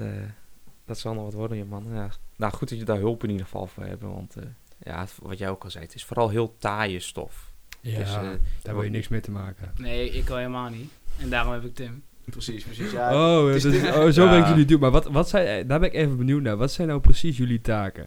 dat 0.86 0.98
zal 0.98 1.14
nog 1.14 1.24
wat 1.24 1.34
worden, 1.34 1.58
je 1.58 1.66
man. 1.66 1.86
Ja. 1.94 2.10
Nou, 2.36 2.54
goed 2.54 2.70
dat 2.70 2.78
je 2.78 2.86
daar 2.86 2.98
hulp 2.98 3.24
in 3.24 3.30
ieder 3.30 3.46
geval 3.46 3.68
voor 3.68 3.84
hebt. 3.84 4.02
Want 4.02 4.36
ja, 4.80 5.00
het- 5.00 5.18
wat 5.22 5.38
jij 5.38 5.50
ook 5.50 5.64
al 5.64 5.70
zei, 5.72 5.84
het 5.86 5.96
is 5.96 6.06
vooral 6.06 6.30
heel 6.30 6.58
taaie 6.58 7.00
stof. 7.00 7.54
Ja, 7.82 7.98
Dus, 8.00 8.14
eh, 8.14 8.30
daar 8.62 8.74
wil 8.74 8.84
je 8.84 8.90
niks 8.90 9.08
mee 9.08 9.22
te 9.22 9.32
maken. 9.32 9.72
Nee, 9.78 10.10
ik 10.10 10.30
al 10.30 10.38
helemaal 10.38 10.70
niet. 10.70 10.92
En 11.20 11.30
daarom 11.30 11.54
heb 11.54 11.64
ik 11.64 11.76
Tim. 11.76 12.04
Precies, 12.26 12.64
precies. 12.64 12.92
Ja, 12.92 13.14
oh, 13.40 13.52
dus- 13.52 13.66
oh, 13.66 14.10
zo 14.10 14.24
Ja. 14.24 14.30
ben 14.30 14.40
ik 14.40 14.48
jullie 14.48 14.66
doen. 14.66 14.80
Maar 14.80 14.92
wat, 14.92 15.06
wat 15.06 15.30
zijn, 15.30 15.48
eh, 15.48 15.68
daar 15.68 15.80
ben 15.80 15.90
ik 15.90 15.96
even 15.96 16.18
benieuwd 16.18 16.42
naar. 16.42 16.58
Wat 16.58 16.72
zijn 16.72 16.88
nou 16.88 17.00
precies 17.00 17.38
jullie 17.38 17.62
taken? 17.62 18.04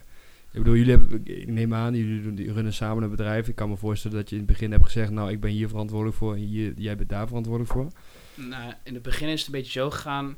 Ik 0.52 0.58
bedoel, 0.58 0.74
jullie 0.74 0.90
hebben, 0.90 1.20
ik 1.24 1.46
neem 1.48 1.74
aan, 1.74 1.94
jullie 1.94 2.22
doen- 2.22 2.34
die 2.34 2.52
runnen 2.52 2.72
samen 2.72 3.02
een 3.02 3.10
bedrijf. 3.10 3.48
Ik 3.48 3.54
kan 3.54 3.68
me 3.68 3.76
voorstellen 3.76 4.16
dat 4.16 4.28
je 4.28 4.34
in 4.34 4.42
het 4.42 4.50
begin 4.50 4.70
hebt 4.72 4.84
gezegd, 4.84 5.10
nou, 5.10 5.30
ik 5.30 5.40
ben 5.40 5.50
hier 5.50 5.68
verantwoordelijk 5.68 6.16
voor 6.16 6.34
en 6.34 6.40
hier, 6.40 6.72
jij 6.76 6.96
bent 6.96 7.08
daar 7.08 7.26
verantwoordelijk 7.26 7.72
voor. 7.72 7.90
Nou, 8.34 8.72
in 8.84 8.94
het 8.94 9.02
begin 9.02 9.28
is 9.28 9.38
het 9.38 9.46
een 9.46 9.52
beetje 9.60 9.80
zo 9.80 9.90
gegaan. 9.90 10.36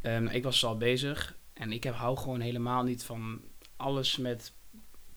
Ehm, 0.00 0.26
ik 0.26 0.42
was 0.42 0.64
al 0.64 0.76
bezig 0.76 1.36
en 1.52 1.72
ik 1.72 1.84
heb, 1.84 1.94
hou 1.94 2.16
gewoon 2.16 2.40
helemaal 2.40 2.82
niet 2.82 3.02
van 3.04 3.40
alles 3.76 4.16
met 4.16 4.52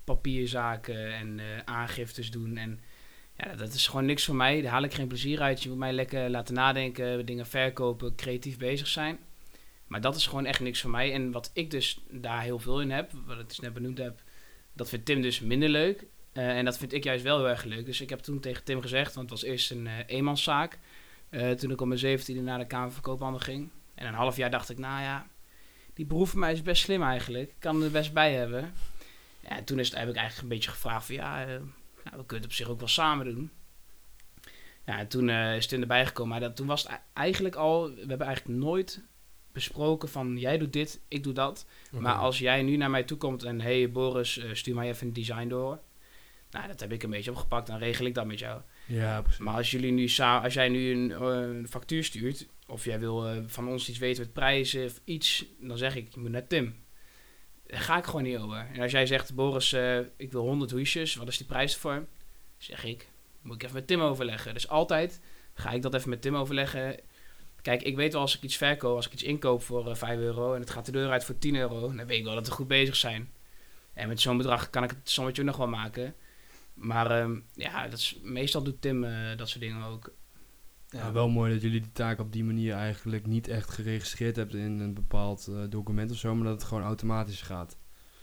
papierzaken 0.03 1.13
en 1.13 1.39
eh, 1.39 1.45
aangiftes 1.65 2.31
doen. 2.31 2.57
En 2.57 2.79
ja, 3.37 3.55
dat 3.55 3.73
is 3.73 3.87
gewoon 3.87 4.05
niks 4.05 4.25
voor 4.25 4.35
mij. 4.35 4.61
Daar 4.61 4.71
haal 4.71 4.83
ik 4.83 4.93
geen 4.93 5.07
plezier 5.07 5.41
uit. 5.41 5.63
Je 5.63 5.69
moet 5.69 5.77
mij 5.77 5.93
lekker 5.93 6.29
laten 6.29 6.53
nadenken, 6.53 7.25
dingen 7.25 7.47
verkopen, 7.47 8.15
creatief 8.15 8.57
bezig 8.57 8.87
zijn. 8.87 9.19
Maar 9.87 10.01
dat 10.01 10.15
is 10.15 10.27
gewoon 10.27 10.45
echt 10.45 10.59
niks 10.59 10.81
voor 10.81 10.89
mij. 10.89 11.13
En 11.13 11.31
wat 11.31 11.51
ik 11.53 11.71
dus 11.71 11.99
daar 12.09 12.41
heel 12.41 12.59
veel 12.59 12.81
in 12.81 12.91
heb, 12.91 13.11
wat 13.25 13.39
ik 13.39 13.47
dus 13.47 13.59
net 13.59 13.73
benoemd 13.73 13.97
heb, 13.97 14.21
dat 14.73 14.89
vindt 14.89 15.05
Tim 15.05 15.21
dus 15.21 15.39
minder 15.39 15.69
leuk. 15.69 16.05
Eh, 16.33 16.57
en 16.57 16.65
dat 16.65 16.77
vind 16.77 16.93
ik 16.93 17.03
juist 17.03 17.23
wel 17.23 17.37
heel 17.37 17.49
erg 17.49 17.63
leuk. 17.63 17.85
Dus 17.85 18.01
ik 18.01 18.09
heb 18.09 18.19
toen 18.19 18.39
tegen 18.39 18.63
Tim 18.63 18.81
gezegd, 18.81 19.13
want 19.13 19.29
het 19.29 19.39
was 19.39 19.49
eerst 19.49 19.71
een 19.71 19.87
eh, 19.87 19.93
eenmanszaak. 20.05 20.79
Eh, 21.29 21.51
toen 21.51 21.71
ik 21.71 21.81
op 21.81 21.87
mijn 21.87 21.99
zeventiende 21.99 22.41
naar 22.41 22.59
de 22.59 22.67
Kamer 22.67 22.91
van 22.91 23.01
Koophandel 23.01 23.39
ging. 23.39 23.71
En 23.95 24.07
een 24.07 24.13
half 24.13 24.37
jaar 24.37 24.51
dacht 24.51 24.69
ik, 24.69 24.77
nou 24.77 25.01
ja, 25.01 25.27
die 25.93 26.05
beroep 26.05 26.27
van 26.27 26.39
mij 26.39 26.51
is 26.51 26.61
best 26.61 26.83
slim 26.83 27.03
eigenlijk. 27.03 27.49
Ik 27.49 27.59
kan 27.59 27.83
er 27.83 27.91
best 27.91 28.13
bij 28.13 28.33
hebben. 28.33 28.73
Ja, 29.39 29.57
en 29.57 29.63
toen 29.63 29.79
is 29.79 29.89
het, 29.89 29.97
heb 29.97 30.09
ik 30.09 30.15
eigenlijk 30.15 30.43
een 30.43 30.55
beetje 30.55 30.69
gevraagd 30.69 31.05
van, 31.05 31.15
ja, 31.15 31.59
nou, 32.03 32.17
we 32.17 32.25
kunnen 32.25 32.35
het 32.35 32.45
op 32.45 32.53
zich 32.53 32.67
ook 32.69 32.79
wel 32.79 32.87
samen 32.87 33.25
doen. 33.35 33.51
Ja, 34.85 34.97
en 34.99 35.07
toen 35.07 35.29
eh, 35.29 35.55
is 35.55 35.69
het 35.71 35.81
erbij 35.81 36.05
gekomen. 36.05 36.31
Maar 36.31 36.39
dat, 36.47 36.55
toen 36.55 36.67
was 36.67 36.83
het 36.83 36.99
eigenlijk 37.13 37.55
al, 37.55 37.89
we 37.93 38.03
hebben 38.07 38.27
eigenlijk 38.27 38.59
nooit 38.59 39.01
besproken 39.51 40.09
van, 40.09 40.37
jij 40.37 40.57
doet 40.57 40.73
dit, 40.73 41.01
ik 41.07 41.23
doe 41.23 41.33
dat. 41.33 41.65
Maar 41.91 42.13
als 42.15 42.39
jij 42.39 42.61
nu 42.61 42.75
naar 42.77 42.89
mij 42.89 43.03
toe 43.03 43.17
komt 43.17 43.43
en 43.43 43.61
hey 43.61 43.91
Boris, 43.91 44.37
eh, 44.37 44.49
stuur 44.53 44.75
mij 44.75 44.87
even 44.89 45.07
een 45.07 45.13
design 45.13 45.47
door. 45.47 45.79
Nou, 46.51 46.67
dat 46.67 46.79
heb 46.79 46.91
ik 46.91 47.03
een 47.03 47.09
beetje 47.09 47.31
opgepakt, 47.31 47.67
dan 47.67 47.77
regel 47.77 48.05
ik 48.05 48.13
dat 48.13 48.25
met 48.25 48.39
jou. 48.39 48.61
Ja, 48.85 49.21
precies. 49.21 49.39
Maar 49.39 49.55
als, 49.55 49.71
jullie 49.71 49.91
nu 49.91 50.07
sa- 50.07 50.39
als 50.39 50.53
jij 50.53 50.69
nu 50.69 50.91
een, 50.91 51.11
eh, 51.11 51.55
een 51.57 51.67
factuur 51.69 52.03
stuurt, 52.03 52.47
of 52.67 52.85
jij 52.85 52.99
wil 52.99 53.43
van 53.47 53.67
ons 53.67 53.89
iets 53.89 53.97
weten 53.97 54.23
met 54.23 54.33
prijzen 54.33 54.85
of 54.85 54.99
iets, 55.03 55.45
dan 55.59 55.77
zeg 55.77 55.95
ik, 55.95 56.13
je 56.13 56.19
moet 56.19 56.29
naar 56.31 56.47
Tim. 56.47 56.75
Daar 57.73 57.81
ga 57.81 57.97
ik 57.97 58.05
gewoon 58.05 58.23
niet 58.23 58.37
over. 58.37 58.67
En 58.73 58.81
als 58.81 58.91
jij 58.91 59.05
zegt, 59.05 59.35
Boris, 59.35 59.73
eh, 59.73 59.99
ik 60.17 60.31
wil 60.31 60.41
100 60.41 60.71
hoesjes, 60.71 61.15
wat 61.15 61.27
is 61.27 61.37
die 61.37 61.45
prijs 61.45 61.73
ervoor? 61.73 62.05
Zeg 62.57 62.83
ik, 62.83 63.07
moet 63.41 63.55
ik 63.55 63.63
even 63.63 63.75
met 63.75 63.87
Tim 63.87 64.01
overleggen. 64.01 64.53
Dus 64.53 64.67
altijd 64.67 65.19
ga 65.53 65.71
ik 65.71 65.81
dat 65.81 65.93
even 65.93 66.09
met 66.09 66.21
Tim 66.21 66.35
overleggen. 66.35 66.99
Kijk, 67.61 67.81
ik 67.81 67.95
weet 67.95 68.13
wel 68.13 68.21
als 68.21 68.35
ik 68.35 68.41
iets 68.41 68.57
verkoop, 68.57 68.95
als 68.95 69.05
ik 69.05 69.13
iets 69.13 69.23
inkoop 69.23 69.63
voor 69.63 69.89
eh 69.89 69.95
5 69.95 70.19
euro 70.19 70.53
en 70.53 70.59
het 70.59 70.69
gaat 70.69 70.85
de 70.85 70.91
deur 70.91 71.09
uit 71.09 71.23
voor 71.23 71.37
10 71.37 71.55
euro, 71.55 71.79
dan 71.79 72.05
weet 72.05 72.17
ik 72.17 72.23
wel 72.23 72.35
dat 72.35 72.47
we 72.47 72.53
goed 72.53 72.67
bezig 72.67 72.95
zijn. 72.95 73.31
En 73.93 74.07
met 74.07 74.21
zo'n 74.21 74.37
bedrag 74.37 74.69
kan 74.69 74.83
ik 74.83 74.89
het 74.89 75.09
sommetje 75.09 75.43
nog 75.43 75.57
wel 75.57 75.67
maken. 75.67 76.15
Maar 76.73 77.11
ehm, 77.11 77.39
ja, 77.53 77.87
dat 77.87 77.99
is, 77.99 78.19
meestal 78.21 78.63
doet 78.63 78.81
Tim 78.81 79.03
eh, 79.03 79.37
dat 79.37 79.49
soort 79.49 79.61
dingen 79.61 79.83
ook. 79.83 80.13
Ja, 80.93 81.11
wel 81.11 81.29
mooi 81.29 81.53
dat 81.53 81.61
jullie 81.61 81.81
die 81.81 81.91
taak 81.91 82.19
op 82.19 82.31
die 82.31 82.43
manier 82.43 82.73
eigenlijk 82.73 83.25
niet 83.27 83.47
echt 83.47 83.69
geregistreerd 83.69 84.35
hebben 84.35 84.59
in 84.59 84.79
een 84.79 84.93
bepaald 84.93 85.47
eh, 85.47 85.55
document 85.69 86.11
of 86.11 86.17
zo, 86.17 86.35
maar 86.35 86.43
dat 86.45 86.53
het 86.53 86.63
gewoon 86.63 86.83
automatisch 86.83 87.41
gaat. 87.41 87.77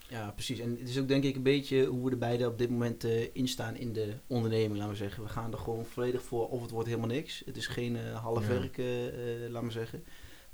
Ja, 0.09 0.31
precies. 0.31 0.59
En 0.59 0.71
het 0.79 0.89
is 0.89 0.99
ook 0.99 1.09
denk 1.09 1.25
ik 1.25 1.37
een 1.37 1.43
beetje 1.43 1.87
hoe 1.87 2.05
we 2.05 2.11
er 2.11 2.19
beide 2.19 2.47
op 2.47 2.59
dit 2.59 2.71
moment 2.71 3.05
eh 3.05 3.29
instaan 3.33 3.77
in 3.77 3.93
de 3.93 4.15
onderneming, 4.27 4.75
laten 4.77 4.91
we 4.91 4.97
zeggen. 4.97 5.23
We 5.23 5.29
gaan 5.29 5.53
er 5.53 5.59
gewoon 5.59 5.85
volledig 5.85 6.23
voor 6.23 6.49
of 6.49 6.63
het 6.63 6.71
wordt 6.71 6.89
helemaal 6.89 7.09
niks. 7.09 7.43
Het 7.47 7.57
is 7.57 7.67
geen 7.67 7.97
eh, 7.97 8.23
half 8.23 8.43
Ja. 8.43 8.49
werk, 8.49 8.77
laten 9.51 9.67
we 9.67 9.73
zeggen. 9.73 10.05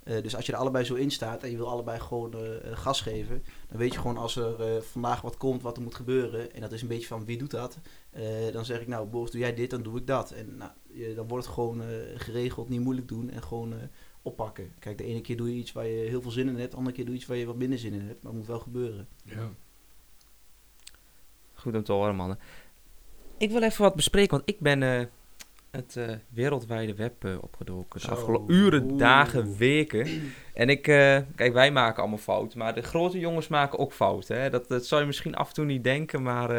Eh, 0.06 0.22
dus 0.22 0.36
als 0.36 0.46
je 0.46 0.52
er 0.52 0.58
allebei 0.58 0.84
zo 0.84 0.94
in 0.94 1.10
staat 1.10 1.42
en 1.42 1.50
je 1.50 1.56
wil 1.56 1.68
allebei 1.68 2.00
gewoon 2.00 2.32
eh, 2.34 2.70
eh, 2.70 2.76
gas 2.78 3.00
geven, 3.00 3.42
dan 3.68 3.78
weet 3.78 3.92
je 3.92 3.98
gewoon 3.98 4.16
als 4.16 4.36
er 4.36 4.60
eh, 4.76 4.80
vandaag 4.82 5.20
wat 5.20 5.36
komt, 5.36 5.62
wat 5.62 5.76
er 5.76 5.82
moet 5.82 5.94
gebeuren. 5.94 6.52
En 6.52 6.60
dat 6.60 6.72
is 6.72 6.82
een 6.82 6.88
beetje 6.88 7.06
van 7.06 7.24
wie 7.24 7.38
doet 7.38 7.50
dat? 7.50 7.78
Eh, 8.10 8.22
dan 8.52 8.64
zeg 8.64 8.80
ik 8.80 8.86
nou, 8.86 9.06
Boris, 9.06 9.30
doe 9.30 9.40
jij 9.40 9.54
dit, 9.54 9.70
dan 9.70 9.82
doe 9.82 9.98
ik 9.98 10.06
dat. 10.06 10.30
En 10.30 10.56
nou, 10.56 10.70
je- 10.92 11.14
dan 11.14 11.28
wordt 11.28 11.44
het 11.44 11.54
gewoon 11.54 11.82
eh, 11.82 11.88
geregeld, 12.16 12.68
niet 12.68 12.80
moeilijk 12.80 13.08
doen 13.08 13.30
en 13.30 13.42
gewoon 13.42 13.72
eh, 13.72 13.78
oppakken. 14.22 14.72
Kijk, 14.78 14.98
de 14.98 15.04
ene 15.04 15.20
keer 15.20 15.36
doe 15.36 15.48
je 15.52 15.58
iets 15.60 15.72
waar 15.72 15.86
je 15.86 16.08
heel 16.08 16.22
veel 16.22 16.30
zin 16.30 16.48
in 16.48 16.56
hebt, 16.58 16.70
de 16.70 16.76
andere 16.76 16.96
keer 16.96 17.04
doe 17.04 17.14
je 17.14 17.20
iets 17.20 17.28
waar 17.28 17.36
je 17.38 17.46
wat 17.46 17.56
minder 17.56 17.78
zin 17.78 17.92
in 17.92 18.00
hebt. 18.06 18.22
Maar 18.22 18.30
het 18.32 18.40
moet 18.40 18.50
wel 18.50 18.60
gebeuren. 18.60 19.08
Ja. 19.24 19.50
Goed 21.54 21.74
om 21.74 21.84
te 21.84 21.92
horen, 21.92 22.16
mannen. 22.16 22.38
Ik 23.38 23.50
wil 23.50 23.62
even 23.62 23.82
wat 23.82 23.94
bespreken, 23.94 24.36
want 24.36 24.48
ik 24.48 24.60
ben 24.60 24.82
eh, 24.82 25.06
het 25.70 25.96
eh, 25.96 26.11
wereldwijde 26.29 26.94
web 26.94 27.24
eh, 27.24 27.42
opgedoken. 27.42 28.00
De 28.00 28.09
afgelopen 28.09 28.55
uren, 28.55 28.83
Oeh. 28.90 28.98
dagen, 28.98 29.57
weken. 29.57 30.07
En 30.55 30.68
ik, 30.68 30.88
eh, 30.88 31.18
kijk, 31.35 31.52
wij 31.52 31.72
maken 31.72 32.00
allemaal 32.00 32.18
fouten, 32.18 32.59
maar 32.59 32.74
de 32.74 32.83
grote 32.83 33.18
jongens 33.18 33.48
maken 33.48 33.79
ook 33.79 33.92
fouten. 33.92 34.40
Hè? 34.40 34.50
Dat, 34.50 34.68
dat 34.68 34.87
zou 34.87 35.00
je 35.00 35.07
misschien 35.07 35.35
af 35.35 35.48
en 35.48 35.55
toe 35.55 35.64
niet 35.64 35.85
denken, 35.85 36.22
maar... 36.22 36.50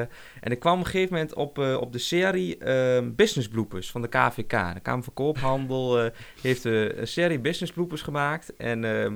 en 0.42 0.52
ik 0.52 0.60
kwam 0.60 0.80
op 0.80 0.86
een 0.86 0.92
gegeven 0.92 1.14
moment 1.14 1.34
op, 1.34 1.58
op 1.58 1.92
de 1.92 1.98
serie 1.98 2.58
eh, 2.58 3.08
Business 3.16 3.48
Bloopers 3.48 3.92
van 3.92 4.02
de 4.02 4.08
KVK. 4.08 4.74
De 4.74 4.80
Kamer 4.82 5.04
van 5.04 5.14
Koophandel 5.14 6.12
heeft 6.42 6.64
een 6.64 7.08
serie 7.08 7.40
Business 7.40 7.74
Bloopers 7.74 8.02
gemaakt. 8.02 8.56
En 8.56 8.84
ehm, 8.84 9.16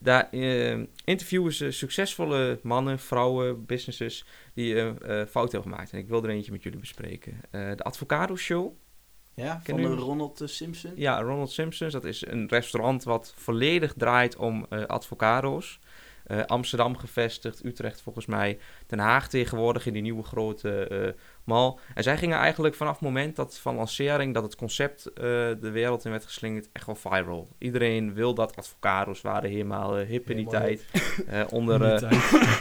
daar 0.00 0.28
eh, 0.30 0.78
interviewen 1.04 1.52
ze 1.52 1.70
succesvolle 1.70 2.58
mannen, 2.62 2.98
vrouwen, 2.98 3.66
businesses 3.66 4.26
die 4.54 4.74
fouten 5.28 5.52
hebben 5.52 5.62
gemaakt. 5.62 5.92
En 5.92 5.98
ik 5.98 6.08
wil 6.08 6.24
er 6.24 6.30
eentje 6.30 6.52
met 6.52 6.62
jullie 6.62 6.78
bespreken. 6.78 7.40
De 7.50 7.82
Advocado 7.82 8.36
Show. 8.36 8.72
Ja, 9.36 9.60
van 9.64 9.82
de 9.82 9.94
Ronald 9.94 10.40
eh, 10.40 10.48
Simpson. 10.48 10.92
Ja, 10.94 11.20
Ronald 11.20 11.50
Simpsons. 11.50 11.92
Dat 11.92 12.04
is 12.04 12.26
een 12.26 12.48
restaurant 12.48 13.04
wat 13.04 13.32
volledig 13.36 13.92
draait 13.96 14.36
om 14.36 14.66
eh 14.68 14.84
advocado's. 14.84 15.78
Eh, 16.24 16.44
Amsterdam 16.44 16.96
gevestigd, 16.96 17.64
Utrecht 17.64 18.00
volgens 18.00 18.26
mij, 18.26 18.58
Den 18.86 18.98
Haag 18.98 19.28
tegenwoordig 19.28 19.86
in 19.86 19.92
die 19.92 20.02
nieuwe 20.02 20.22
grote 20.22 21.14
En 21.94 22.02
zij 22.02 22.16
gingen 22.16 22.38
eigenlijk 22.38 22.74
vanaf 22.74 22.92
het 22.92 23.00
moment 23.02 23.36
dat 23.36 23.58
van 23.58 23.74
lancering, 23.76 24.34
dat 24.34 24.42
het 24.42 24.56
concept 24.56 25.06
eh, 25.06 25.22
de 25.60 25.70
wereld 25.72 26.04
in 26.04 26.10
werd 26.10 26.24
geslingerd, 26.24 26.68
echt 26.72 26.86
wel 26.86 26.94
viral. 26.94 27.48
Iedereen 27.58 28.14
wil 28.14 28.34
dat 28.34 28.56
advocado's 28.56 29.20
waren 29.20 29.50
helemaal 29.50 29.98
eh, 29.98 30.06
hip 30.06 30.30
in 30.30 30.36
die 30.36 30.46
Helemaal 30.48 30.76
tijd. 31.26 31.50
Onder, 31.52 31.82
eh 31.82 32.00
nou, 32.10 32.14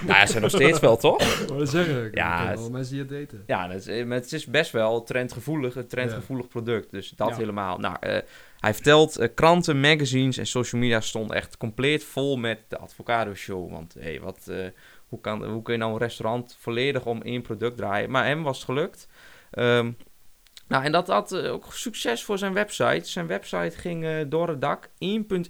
ja, 0.08 0.26
ze 0.26 0.40
nog 0.40 0.50
steeds 0.50 0.80
wel, 0.80 0.98
toch? 0.98 1.46
Dat 1.46 1.70
zeggen. 1.70 2.06
Ik 2.06 2.16
Ja, 2.16 2.48
het- 2.50 2.72
mensen 2.72 2.94
die 2.94 3.02
het 3.02 3.10
daten. 3.30 3.44
Ja, 3.48 3.70
het 3.70 3.88
is, 3.88 4.06
maar 4.06 4.18
het 4.18 4.34
is 4.34 4.46
best 4.46 4.72
wel 4.72 5.04
trendgevoelig, 5.04 5.76
een 5.76 5.88
trendgevoelig 5.88 6.48
product. 6.48 6.92
Dus 6.92 7.10
dat 7.10 7.30
Ja. 7.30 7.36
helemaal. 7.36 7.78
Nou, 7.78 7.96
hij 8.60 8.74
vertelt, 8.74 9.30
kranten, 9.34 9.80
magazines 9.80 10.38
en 10.38 10.48
social 10.48 10.82
media 10.82 11.00
stonden 11.02 11.36
echt 11.36 11.58
compleet 11.58 12.04
vol 12.04 12.38
met 12.38 12.60
de 12.68 12.80
Avocado 12.80 13.34
Show. 13.34 13.72
Want 13.72 13.94
hé, 13.94 14.02
hey, 14.02 14.20
wat, 14.22 14.52
hoe, 15.08 15.22
kan, 15.22 15.46
hoe 15.46 15.62
kun 15.62 15.74
je 15.74 15.80
nou 15.80 15.94
een 15.94 16.00
restaurant 16.00 16.58
volledig 16.60 17.06
om 17.06 17.22
één 17.22 17.42
product 17.42 17.78
draaien? 17.78 18.12
Maar 18.12 18.26
hem 18.26 18.44
was 18.44 18.58
het 18.58 18.66
gelukt. 18.66 19.08
Ehm, 19.52 19.92
nou, 20.68 20.84
en 20.84 20.92
dat 20.92 21.08
had 21.08 21.32
eh, 21.32 21.52
ook 21.52 21.74
succes 21.74 22.24
voor 22.24 22.38
zijn 22.38 22.54
website. 22.54 23.10
Zijn 23.10 23.28
website 23.28 23.78
ging 23.78 24.06
eh, 24.06 24.12
door 24.28 24.48
het 24.48 24.62
dak. 24.62 24.88
1,1 24.88 24.90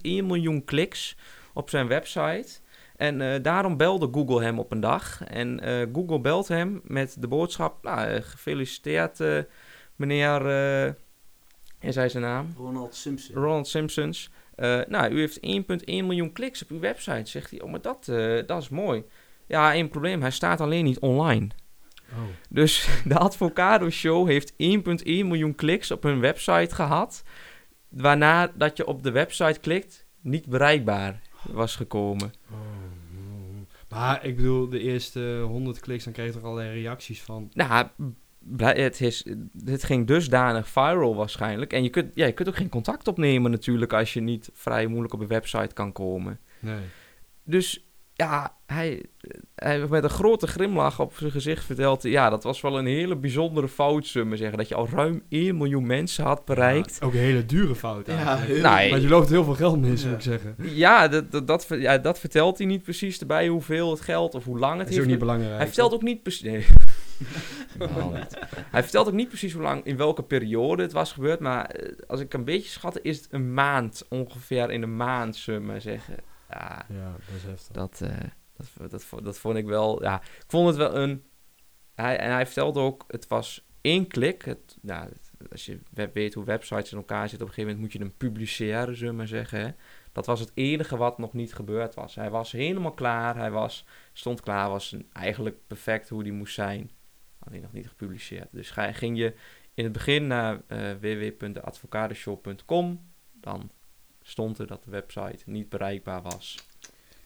miljoen 0.02 0.64
kliks 0.64 1.16
op 1.52 1.70
zijn 1.70 1.86
website. 1.86 2.58
En 2.96 3.20
eh, 3.20 3.42
daarom 3.42 3.76
belde 3.76 4.08
Google 4.12 4.42
hem 4.42 4.58
op 4.58 4.72
een 4.72 4.80
dag. 4.80 5.24
En 5.24 5.60
Google 5.92 6.20
belt 6.20 6.48
hem 6.48 6.80
met 6.84 7.16
de 7.18 7.28
boodschap: 7.28 7.82
nou, 7.82 8.20
gefeliciteerd, 8.20 9.18
meneer. 9.96 10.46
en 11.78 11.92
zei 11.92 12.08
zijn 12.08 12.22
naam. 12.22 12.54
Ronald 12.56 12.94
Simpson. 12.94 13.34
Ronald 13.34 13.68
Simpsons. 13.68 14.30
Nou, 14.88 15.10
u 15.10 15.18
heeft 15.18 15.40
1,1 15.40 15.84
miljoen 15.84 16.32
kliks 16.32 16.62
op 16.62 16.70
uw 16.70 16.80
website. 16.80 17.30
Zegt 17.30 17.50
hij: 17.50 17.60
Oh, 17.60 17.70
maar 17.70 17.80
dat, 17.80 18.04
dat 18.46 18.62
is 18.62 18.68
mooi. 18.68 19.04
Ja, 19.46 19.72
één 19.72 19.88
probleem. 19.88 20.20
Hij 20.20 20.30
staat 20.30 20.60
alleen 20.60 20.84
niet 20.84 20.98
online. 20.98 21.48
Oh. 22.12 22.18
Dus 22.48 22.88
de 23.04 23.18
Advocado 23.18 23.90
Show 23.90 24.28
heeft 24.28 24.52
1,1 24.52 24.56
miljoen 25.04 25.54
kliks 25.54 25.90
op 25.90 26.02
hun 26.02 26.20
website 26.20 26.74
gehad. 26.74 27.22
Waarna 27.88 28.52
dat 28.54 28.76
je 28.76 28.86
op 28.86 29.02
de 29.02 29.10
website 29.10 29.60
klikt, 29.60 30.06
niet 30.20 30.46
bereikbaar 30.46 31.20
was 31.42 31.76
gekomen. 31.76 32.32
Oh. 32.50 32.58
Maar 33.88 34.24
ik 34.24 34.36
bedoel, 34.36 34.68
de 34.68 34.80
eerste 34.80 35.40
100 35.44 35.80
kliks, 35.80 36.04
dan 36.04 36.12
krijg 36.12 36.28
je 36.28 36.34
toch 36.34 36.44
allerlei 36.44 36.80
reacties 36.80 37.22
van. 37.22 37.50
Nou, 37.52 37.86
het, 38.58 39.00
is, 39.00 39.26
het 39.64 39.84
ging 39.84 40.06
dusdanig 40.06 40.68
viral 40.68 41.16
waarschijnlijk. 41.16 41.72
En 41.72 41.82
je 41.82 41.88
kunt, 41.88 42.12
ja, 42.14 42.26
je 42.26 42.32
kunt 42.32 42.48
ook 42.48 42.56
geen 42.56 42.68
contact 42.68 43.08
opnemen 43.08 43.50
natuurlijk 43.50 43.92
als 43.92 44.12
je 44.12 44.20
niet 44.20 44.50
vrij 44.52 44.86
moeilijk 44.86 45.14
op 45.14 45.20
een 45.20 45.26
website 45.26 45.74
kan 45.74 45.92
komen. 45.92 46.38
Nee. 46.58 46.80
Dus 47.44 47.85
ja, 48.18 48.56
hij, 48.66 49.04
hij 49.54 49.86
met 49.86 50.04
een 50.04 50.10
grote 50.10 50.46
grimlach 50.46 51.00
op 51.00 51.14
zijn 51.16 51.30
gezicht 51.30 51.64
vertelt... 51.64 52.02
ja, 52.02 52.30
dat 52.30 52.42
was 52.42 52.60
wel 52.60 52.78
een 52.78 52.86
hele 52.86 53.16
bijzondere 53.16 53.68
fout, 53.68 54.06
zullen 54.06 54.30
we 54.30 54.36
zeggen. 54.36 54.58
Dat 54.58 54.68
je 54.68 54.74
al 54.74 54.88
ruim 54.92 55.22
1 55.28 55.56
miljoen 55.56 55.86
mensen 55.86 56.24
had 56.24 56.44
bereikt. 56.44 56.96
Ja, 57.00 57.06
ook 57.06 57.12
een 57.12 57.18
hele 57.18 57.46
dure 57.46 57.74
fout 57.74 58.06
Ja, 58.06 58.12
eigenlijk. 58.16 58.46
heel- 58.46 58.60
Nou, 58.62 58.90
Want 58.90 59.02
je 59.02 59.08
loopt 59.08 59.28
heel 59.28 59.44
veel 59.44 59.54
geld 59.54 59.80
mis, 59.80 60.02
Ja. 60.02 60.08
moet 60.08 60.16
ik 60.16 60.22
zeggen. 60.22 60.56
Ja, 60.58 61.08
dat, 61.08 61.30
dat, 61.30 61.46
dat, 61.46 61.66
ja, 61.68 61.98
dat 61.98 62.18
vertelt 62.18 62.58
hij 62.58 62.66
niet 62.66 62.82
precies 62.82 63.18
erbij 63.18 63.48
hoeveel 63.48 63.90
het 63.90 64.00
geld 64.00 64.34
of 64.34 64.44
hoe 64.44 64.58
lang 64.58 64.78
het 64.78 64.80
Dat 64.80 64.88
is 64.88 64.92
ook 64.94 64.98
heeft 64.98 65.10
niet 65.10 65.18
belangrijk. 65.26 65.56
Hij 65.56 65.66
vertelt 65.66 65.92
ook 65.94 66.02
niet 66.02 66.22
precies. 66.22 66.42
Nee. 66.42 66.66
Hij 68.70 68.82
vertelt 68.82 69.06
ook 69.06 69.12
niet 69.12 69.28
precies 69.28 69.52
hoe 69.52 69.62
lang, 69.62 69.84
in 69.84 69.96
welke 69.96 70.22
periode 70.22 70.82
het 70.82 70.92
was 70.92 71.12
gebeurd. 71.12 71.40
Maar 71.40 71.64
eh, 71.66 71.92
als 72.06 72.20
ik 72.20 72.34
een 72.34 72.44
beetje 72.44 72.70
schat, 72.70 72.98
is 73.02 73.16
het 73.16 73.28
een 73.30 73.54
maand. 73.54 74.04
Ongeveer 74.08 74.70
in 74.70 74.82
een 74.82 74.96
maand, 74.96 75.36
zullen 75.36 75.60
we 75.60 75.66
maar 75.66 75.80
zeggen. 75.80 76.14
Ja, 76.58 76.86
Ja, 76.88 77.12
dat 77.12 77.20
is 77.36 77.42
heftig. 77.42 77.74
dat, 77.74 78.00
eh, 78.00 78.16
dat, 78.56 78.70
dat, 78.90 79.06
dat 79.24 79.38
vond 79.38 79.56
ik 79.56 79.66
wel. 79.66 80.02
Ja, 80.02 80.20
ik 80.22 80.44
vond 80.46 80.66
het 80.68 80.76
wel 80.76 80.96
een. 80.96 81.24
Hij, 81.94 82.16
en 82.18 82.30
hij 82.32 82.44
vertelde 82.46 82.80
ook, 82.80 83.04
het 83.08 83.28
was 83.28 83.66
één 83.80 84.06
klik. 84.06 84.44
Het, 84.44 84.76
het- 84.86 85.30
als 85.50 85.66
je 85.66 85.78
weet 86.12 86.34
hoe 86.34 86.44
websites 86.44 86.90
in 86.92 86.98
elkaar 86.98 87.28
zitten, 87.28 87.46
op 87.46 87.48
een 87.48 87.54
gegeven 87.54 87.76
moment 87.76 87.80
moet 87.80 87.92
je 87.92 87.98
hem 88.08 88.16
publiceren, 88.16 88.96
zullen 88.96 89.12
we 89.12 89.18
maar 89.18 89.26
zeggen. 89.26 89.60
Hè. 89.60 89.70
Dat 90.12 90.26
was 90.26 90.40
het 90.40 90.50
enige 90.54 90.96
wat 90.96 91.18
nog 91.18 91.32
niet 91.32 91.54
gebeurd 91.54 91.94
was. 91.94 92.14
Hij 92.14 92.30
was 92.30 92.52
helemaal 92.52 92.92
klaar. 92.92 93.36
Hij 93.36 93.50
was, 93.50 93.86
stond 94.12 94.40
klaar. 94.40 94.68
Was 94.68 94.96
eigenlijk 95.12 95.56
perfect 95.66 96.08
hoe 96.08 96.22
die 96.22 96.32
moest 96.32 96.54
zijn. 96.54 96.90
Alleen 97.38 97.62
nog 97.62 97.72
niet 97.72 97.88
gepubliceerd. 97.88 98.48
Dus 98.50 98.70
ga, 98.70 98.92
ging 98.92 99.18
je 99.18 99.34
in 99.74 99.84
het 99.84 99.92
begin 99.92 100.26
naar 100.26 100.60
eh 100.66 100.92
www.advocateshow.com. 101.00 103.10
Dan 103.32 103.70
stond 104.26 104.58
er 104.58 104.66
dat 104.66 104.84
de 104.84 104.90
website 104.90 105.38
niet 105.44 105.68
bereikbaar 105.68 106.22
was. 106.22 106.56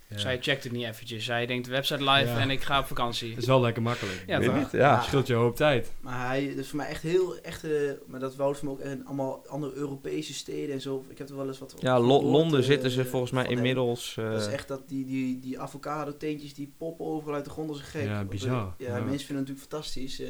Ja. 0.06 0.18
Zij 0.18 0.38
checkt 0.40 0.64
het 0.64 0.72
niet 0.72 0.84
eventjes. 0.84 1.24
Zij 1.24 1.46
denkt 1.46 1.66
website 1.66 2.04
live 2.10 2.30
Ja. 2.30 2.38
en 2.38 2.50
ik 2.50 2.60
ga 2.62 2.78
op 2.78 2.86
vakantie. 2.86 3.28
Het 3.30 3.38
is 3.38 3.46
wel 3.46 3.60
lekker 3.60 3.82
makkelijk. 3.82 4.24
Ja, 4.26 4.38
Weet 4.38 4.48
toch? 4.48 4.56
niet, 4.58 4.70
ja. 4.72 4.94
Het 4.96 5.04
scheelt 5.04 5.26
je 5.26 5.32
een 5.34 5.38
hoop 5.40 5.56
tijd. 5.56 5.92
Maar 6.00 6.26
hij, 6.26 6.48
dat 6.48 6.56
is 6.56 6.68
voor 6.68 6.76
mij 6.76 6.88
echt 6.88 7.02
heel, 7.02 7.36
echt, 7.40 7.64
eh, 7.64 7.70
maar 8.06 8.20
dat 8.20 8.36
wou 8.36 8.56
voor 8.56 8.64
me 8.64 8.70
ook 8.70 8.80
in 8.80 9.06
allemaal 9.06 9.42
andere 9.48 9.72
Europese 9.74 10.34
steden 10.34 10.74
en 10.74 10.80
zo. 10.80 11.04
Ik 11.08 11.18
heb 11.18 11.28
er 11.28 11.36
wel 11.36 11.46
eens 11.46 11.58
wat 11.58 11.74
Ja, 11.78 12.00
Lo- 12.00 12.22
Londen 12.22 12.60
eh, 12.60 12.66
zitten 12.66 12.90
ze 12.90 13.04
volgens 13.04 13.32
mij 13.32 13.46
inmiddels. 13.46 14.16
eh, 14.18 14.30
Dat 14.30 14.40
is 14.40 14.46
echt 14.52 14.68
dat 14.68 14.88
die, 14.88 15.04
die, 15.06 15.40
die 15.40 15.60
avocado 15.60 16.16
teentjes 16.16 16.54
die 16.54 16.72
poppen 16.78 17.06
overal 17.06 17.34
uit 17.34 17.44
de 17.44 17.50
grond 17.50 17.68
als 17.68 17.78
een 17.78 17.84
gek. 17.84 18.04
Ja, 18.04 18.24
bizar. 18.24 18.74
eh, 18.78 18.86
Ja, 18.86 18.96
Ja. 18.96 19.02
mensen 19.04 19.26
vinden 19.26 19.44
het 19.46 19.48
natuurlijk 19.54 19.60
fantastisch. 19.70 20.22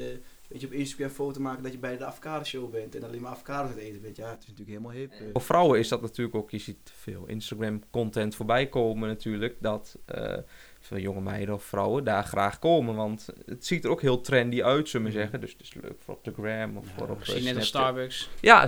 Eh 0.50 0.56
weet 0.58 0.60
je, 0.60 0.66
op 0.66 0.72
Instagram 0.72 1.08
een 1.08 1.14
foto 1.14 1.40
maken 1.40 1.62
dat 1.62 1.72
je 1.72 1.78
bij 1.78 1.96
de 1.96 2.04
avocado 2.04 2.44
show 2.44 2.70
bent 2.70 2.94
en 2.94 3.02
alleen 3.04 3.20
maar 3.20 3.30
avocado 3.30 3.62
aan 3.62 3.68
het 3.68 3.78
eten 3.78 4.00
bent. 4.00 4.16
Ja, 4.16 4.30
het 4.30 4.42
is 4.42 4.48
natuurlijk 4.48 4.68
helemaal 4.78 4.90
hip. 5.00 5.10
eh. 5.12 5.18
Voor 5.32 5.42
vrouwen 5.42 5.78
is 5.78 5.88
dat 5.88 6.00
natuurlijk 6.00 6.36
ook, 6.36 6.50
je 6.50 6.58
ziet 6.58 6.92
veel 6.94 7.26
Instagram-content 7.26 8.34
voorbij 8.34 8.68
komen 8.68 9.08
natuurlijk, 9.08 9.56
dat 9.60 9.98
eh, 10.04 10.36
veel 10.80 10.98
jonge 10.98 11.20
meiden 11.20 11.54
of 11.54 11.64
vrouwen 11.64 12.04
daar 12.04 12.24
graag 12.24 12.58
komen. 12.58 12.94
Want 12.94 13.28
het 13.46 13.66
ziet 13.66 13.84
er 13.84 13.90
ook 13.90 14.00
heel 14.00 14.20
trendy 14.20 14.62
uit, 14.62 14.88
zullen 14.88 15.06
we 15.06 15.12
Mhm. 15.12 15.20
zeggen. 15.22 15.40
Dus 15.40 15.52
het 15.52 15.60
is 15.60 15.74
leuk 15.74 16.02
voor 16.04 16.14
op 16.14 16.24
de 16.24 16.32
gram 16.32 16.76
of 16.76 16.86
Ja, 16.86 16.92
voor 16.96 17.02
op 17.08 17.10
eh, 17.10 17.18
Misschien 17.18 17.44
net 17.44 17.56
als. 17.56 17.66
Starbucks. 17.66 18.30
Ja, 18.40 18.66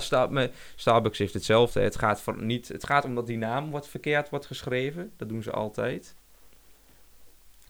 Starbucks 0.74 1.18
heeft 1.18 1.34
hetzelfde. 1.34 1.80
Het 1.80 1.96
gaat, 1.96 2.20
voor 2.20 2.42
niet, 2.42 2.68
het 2.68 2.84
gaat 2.86 3.04
om 3.04 3.14
dat 3.14 3.26
die 3.26 3.38
naam 3.38 3.70
wordt 3.70 3.88
verkeerd 3.88 4.28
wordt 4.30 4.46
geschreven. 4.46 5.12
Dat 5.16 5.28
doen 5.28 5.42
ze 5.42 5.50
altijd. 5.50 6.14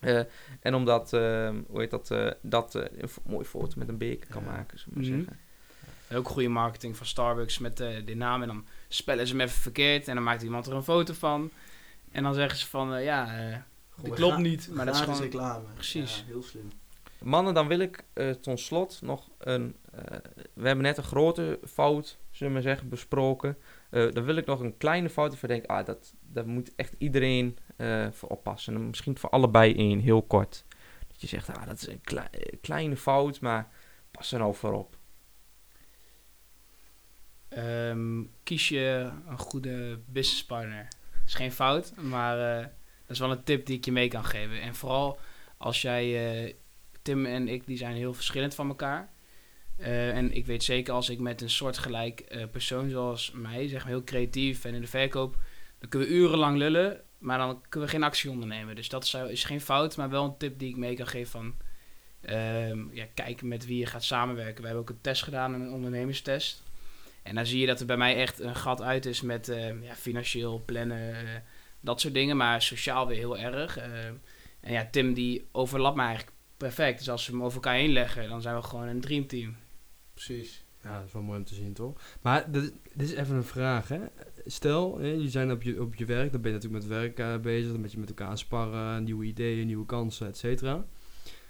Eh, 0.03 0.21
en 0.61 0.75
omdat, 0.75 1.13
eh, 1.13 1.51
hoe 1.69 1.81
heet 1.81 1.91
dat, 1.91 2.11
eh, 2.11 2.31
dat 2.41 2.75
eh, 2.75 2.83
een 3.03 3.09
mooie 3.27 3.45
foto 3.45 3.75
met 3.79 3.89
een 3.89 3.99
beker 3.99 4.29
kan 4.31 4.43
Ja. 4.45 4.51
maken, 4.51 4.79
zullen 4.79 4.99
we 4.99 5.07
Mhm. 5.07 5.17
zeggen. 5.19 5.39
Ook 6.15 6.29
goede 6.29 6.49
marketing 6.49 6.97
van 6.97 7.07
Starbucks 7.07 7.59
met 7.59 7.81
eh 7.81 7.89
die 8.05 8.17
naam. 8.17 8.43
En 8.43 8.49
dan 8.49 8.65
spellen 8.89 9.27
ze 9.27 9.33
hem 9.33 9.43
even 9.43 9.61
verkeerd. 9.61 10.09
En 10.09 10.15
dan 10.15 10.25
maakt 10.25 10.43
iemand 10.43 10.67
er 10.67 10.73
een 10.73 10.83
foto 10.85 11.15
van. 11.15 11.51
En 12.11 12.23
dan 12.23 12.35
zeggen 12.35 12.59
ze 12.59 12.67
van, 12.67 13.03
ja, 13.03 13.39
eh 13.51 13.57
dit 14.03 14.15
klopt 14.15 14.39
niet. 14.39 14.69
Maar 14.73 14.87
dat 14.87 14.95
is 14.95 15.01
gewoon... 15.01 15.21
reclame. 15.21 15.65
Precies. 15.75 16.17
Ja, 16.19 16.25
heel 16.33 16.43
slim. 16.43 16.69
Mannen, 17.23 17.55
dan 17.55 17.69
wil 17.69 17.79
ik 17.79 18.05
eh 18.13 18.31
tot 18.31 18.61
slot 18.61 18.99
nog 19.03 19.29
een... 19.39 19.77
eh, 19.93 20.17
we 20.55 20.67
hebben 20.67 20.85
net 20.85 20.97
een 20.97 21.03
grote 21.03 21.59
fout, 21.69 22.19
zullen 22.31 22.53
we 22.53 22.59
maar 22.59 22.69
zeggen, 22.69 22.89
besproken. 22.89 23.57
Eh, 23.91 24.11
dan 24.13 24.25
wil 24.25 24.37
ik 24.37 24.47
nog 24.47 24.61
een 24.61 24.77
kleine 24.77 25.11
fout 25.11 25.33
ik 25.33 25.49
denk, 25.49 25.67
ah, 25.67 25.87
dat, 25.87 26.15
daar 26.21 26.47
moet 26.49 26.73
echt 26.77 26.95
iedereen 26.99 27.59
eh, 27.83 28.07
voor 28.13 28.29
oppassen. 28.29 28.75
En 28.75 28.87
misschien 28.87 29.19
voor 29.19 29.31
allebei 29.31 29.75
één, 29.75 30.01
heel 30.01 30.23
kort. 30.23 30.65
Dat 31.09 31.21
je 31.21 31.27
zegt, 31.27 31.49
ah, 31.49 31.67
dat 31.67 31.81
is 31.81 31.87
een 31.87 32.01
klei- 32.01 32.29
kleine 32.61 32.97
fout, 32.97 33.41
maar 33.41 33.69
pas 34.11 34.33
er 34.33 34.39
nou 34.39 34.55
voor 34.55 34.73
op. 34.73 34.97
Ehm, 37.49 38.23
kies 38.43 38.69
je 38.69 39.11
een 39.27 39.39
goede 39.39 40.01
businesspartner. 40.07 40.89
is 41.27 41.35
geen 41.35 41.53
fout, 41.53 41.97
maar 41.97 42.59
eh, 42.59 42.67
dat 43.01 43.11
is 43.11 43.19
wel 43.19 43.31
een 43.31 43.45
tip 43.45 43.67
die 43.67 43.77
ik 43.77 43.85
je 43.85 43.93
mee 43.93 44.09
kan 44.09 44.25
geven. 44.25 44.61
En 44.61 44.75
vooral 44.75 45.19
als 45.57 45.83
jij, 45.83 46.05
eh, 46.45 46.55
Tim 47.03 47.27
en 47.27 47.49
ik, 47.49 47.67
die 47.67 47.77
zijn 47.77 47.97
heel 47.97 48.15
verschillend 48.15 48.55
van 48.55 48.69
elkaar. 48.69 49.11
En 49.77 50.33
ik 50.33 50.47
weet 50.47 50.65
zeker 50.65 50.95
als 50.95 51.09
ik 51.09 51.19
met 51.19 51.41
een 51.41 51.51
soortgelijk 51.51 52.49
persoon 52.51 52.91
zoals 52.91 53.31
mij, 53.31 53.69
zeg 53.69 53.81
maar 53.81 53.93
heel 53.93 54.05
creatief 54.05 54.65
en 54.65 54.75
in 54.75 54.81
de 54.81 54.87
verkoop, 54.87 55.37
dan 55.79 55.89
kunnen 55.89 56.09
we 56.09 56.15
urenlang 56.15 56.57
lullen, 56.57 57.01
maar 57.23 57.39
dan 57.39 57.61
kunnen 57.69 57.89
we 57.89 57.95
geen 57.95 58.05
actie 58.05 58.31
ondernemen. 58.31 58.77
Dus 58.77 58.89
dat 58.89 59.05
is, 59.05 59.15
is 59.15 59.45
geen 59.45 59.61
fout, 59.61 59.97
maar 59.97 60.11
wel 60.11 60.25
een 60.25 60.37
tip 60.37 60.59
die 60.59 60.69
ik 60.69 60.77
mee 60.77 60.97
kan 60.97 61.07
geven 61.07 61.31
van, 61.31 61.55
ehm, 62.21 62.95
ja, 62.95 63.07
kijk 63.15 63.43
met 63.43 63.67
wie 63.67 63.79
je 63.79 63.87
gaat 63.87 64.05
samenwerken. 64.05 64.61
We 64.61 64.67
hebben 64.67 64.83
ook 64.83 64.91
een 64.91 65.01
test 65.01 65.23
gedaan, 65.23 65.55
een 65.55 65.73
ondernemerstest. 65.73 66.63
En 67.23 67.35
dan 67.35 67.47
zie 67.47 67.61
je 67.61 67.67
dat 67.67 67.81
er 67.81 67.87
bij 67.87 67.97
mij 67.97 68.17
echt 68.17 68.41
een 68.41 68.57
gat 68.57 68.83
uit 68.83 69.07
is 69.07 69.21
met 69.21 69.49
eh, 69.49 69.83
ja, 69.83 69.95
financieel 69.95 70.63
plannen, 70.65 71.15
eh, 71.15 71.41
dat 71.81 72.01
soort 72.01 72.15
dingen, 72.15 72.37
maar 72.37 72.63
sociaal 72.63 73.07
weer 73.07 73.17
heel 73.17 73.39
erg. 73.39 73.77
Eh, 73.77 74.07
en 74.61 74.73
ja, 74.73 74.89
Tim 74.91 75.15
die 75.15 75.47
overlapt 75.53 75.97
me 75.97 76.03
eigenlijk 76.03 76.37
perfect. 76.57 76.99
Dus 76.99 77.11
als 77.11 77.27
we 77.27 77.33
hem 77.33 77.43
over 77.43 77.55
elkaar 77.55 77.75
heen 77.75 77.93
leggen, 77.93 78.29
dan 78.29 78.43
zijn 78.43 78.57
we 78.57 78.63
gewoon 78.63 78.89
een 78.89 79.01
dreamteam. 79.01 79.57
Precies. 80.15 80.65
Ja, 80.83 80.97
dat 80.99 81.07
is 81.07 81.13
wel 81.13 81.23
mooi 81.23 81.39
om 81.39 81.45
te 81.45 81.55
zien, 81.55 81.73
toch? 81.73 82.01
Maar 82.23 82.51
dit, 82.51 82.73
dit 82.95 83.09
is 83.09 83.15
even 83.15 83.37
een 83.37 83.45
vraag, 83.45 83.89
hè. 83.89 84.01
Stel, 84.47 84.99
hè, 84.99 85.07
je 85.07 85.31
zijn 85.31 85.51
op 85.51 85.63
je, 85.63 85.83
op 85.83 85.95
je 85.95 86.05
werk, 86.05 86.33
dan 86.33 86.41
ben 86.41 86.51
je 86.51 86.57
natuurlijk 86.57 86.85
met 86.85 86.99
werk 86.99 87.19
eh, 87.19 87.41
bezig, 87.41 87.73
dan 87.73 87.81
ben 87.81 87.91
je 87.91 87.99
met 87.99 88.09
elkaar 88.09 88.39
sparren, 88.39 89.05
nieuwe 89.05 89.25
ideeën, 89.25 89.67
nieuwe 89.67 89.87
kansen, 89.87 90.27
et 90.27 90.37
cetera. 90.37 90.85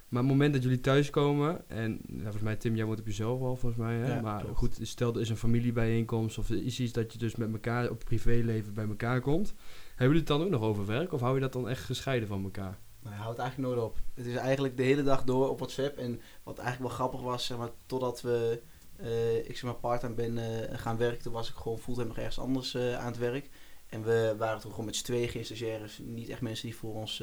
Maar 0.08 0.22
op 0.22 0.28
het 0.28 0.36
moment 0.36 0.52
dat 0.54 0.62
jullie 0.62 0.80
thuiskomen, 0.80 1.68
en 1.68 2.00
volgens 2.22 2.42
mij, 2.42 2.56
Tim, 2.56 2.76
jij 2.76 2.84
woont 2.84 3.00
op 3.00 3.06
jezelf 3.06 3.40
wel, 3.40 3.56
volgens 3.56 3.82
mij, 3.82 3.94
hè? 3.94 4.14
Ja, 4.14 4.20
maar 4.20 4.40
klopt. 4.40 4.58
goed, 4.58 4.78
stel 4.80 5.14
er 5.14 5.20
is 5.20 5.28
een 5.28 5.36
familiebijeenkomst 5.36 6.38
of 6.38 6.48
er 6.48 6.64
is 6.64 6.80
iets 6.80 6.92
dat 6.92 7.12
je 7.12 7.18
dus 7.18 7.36
met 7.36 7.52
elkaar 7.52 7.90
op 7.90 8.02
privéleven 8.04 8.74
bij 8.74 8.86
elkaar 8.88 9.20
komt. 9.20 9.54
Hebben 9.88 10.06
jullie 10.06 10.18
het 10.18 10.26
dan 10.26 10.42
ook 10.42 10.50
nog 10.50 10.62
over 10.62 10.86
werk 10.86 11.12
of 11.12 11.20
hou 11.20 11.34
je 11.34 11.40
dat 11.40 11.52
dan 11.52 11.68
echt 11.68 11.84
gescheiden 11.84 12.28
van 12.28 12.44
elkaar? 12.44 12.78
Hij 13.08 13.16
houdt 13.16 13.38
eigenlijk 13.38 13.68
nooit 13.68 13.84
op. 13.84 13.98
Het 14.14 14.26
is 14.26 14.34
eigenlijk 14.34 14.76
de 14.76 14.82
hele 14.82 15.02
dag 15.02 15.24
door 15.24 15.48
op 15.48 15.58
WhatsApp. 15.58 15.96
En 15.96 16.20
wat 16.42 16.58
eigenlijk 16.58 16.88
wel 16.88 16.98
grappig 16.98 17.20
was, 17.20 17.46
zeg 17.46 17.58
maar, 17.58 17.70
totdat 17.86 18.20
we, 18.20 18.62
eh, 19.02 19.36
ik 19.36 19.56
zeg 19.56 19.62
maar, 19.62 19.74
parttime 19.74 20.14
ben 20.14 20.38
eh, 20.38 20.78
gaan 20.78 20.96
werken, 20.96 21.22
toen 21.22 21.32
was 21.32 21.48
ik 21.48 21.54
gewoon 21.54 21.78
fulltime 21.78 22.06
nog 22.06 22.16
ergens 22.16 22.38
anders 22.38 22.74
eh, 22.74 22.98
aan 22.98 23.06
het 23.06 23.18
werk. 23.18 23.48
En 23.86 24.04
we 24.04 24.34
waren 24.38 24.60
toen 24.60 24.70
gewoon 24.70 24.86
met 24.86 24.96
z'n 24.96 25.04
tweeën 25.04 25.28
geen 25.28 25.44
stagiaires, 25.44 26.00
niet 26.02 26.28
echt 26.28 26.40
mensen 26.40 26.66
die 26.66 26.76
voor 26.76 26.94
ons 26.94 27.22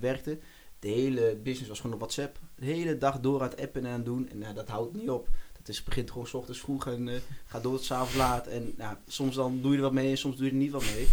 werkten. 0.00 0.40
De 0.78 0.88
hele 0.88 1.36
business 1.42 1.68
was 1.68 1.80
gewoon 1.80 1.92
op 1.92 2.00
WhatsApp. 2.00 2.38
De 2.54 2.64
hele 2.64 2.98
dag 2.98 3.20
door 3.20 3.42
aan 3.42 3.48
het 3.48 3.60
appen 3.60 3.84
en 3.84 3.90
aan 3.90 3.96
het 3.96 4.04
doen. 4.04 4.28
En 4.28 4.38
nou, 4.38 4.54
dat 4.54 4.68
houdt 4.68 4.94
niet 4.94 5.10
op. 5.10 5.28
Dat 5.52 5.68
is, 5.68 5.84
begint 5.84 6.10
gewoon 6.10 6.26
s 6.26 6.34
ochtends 6.34 6.60
vroeg 6.60 6.86
en 6.86 7.08
eh, 7.08 7.14
gaat 7.46 7.62
door 7.62 7.76
tot 7.76 7.84
s 7.84 7.90
avonds 7.90 8.16
laat. 8.16 8.46
En 8.46 8.74
nou, 8.76 8.96
soms 9.06 9.34
dan 9.34 9.60
doe 9.60 9.70
je 9.70 9.76
er 9.76 9.82
wat 9.82 9.92
mee 9.92 10.10
en 10.10 10.18
soms 10.18 10.36
doe 10.36 10.44
je 10.44 10.50
er 10.50 10.56
niet 10.56 10.70
wat 10.70 10.84
mee. 10.94 11.08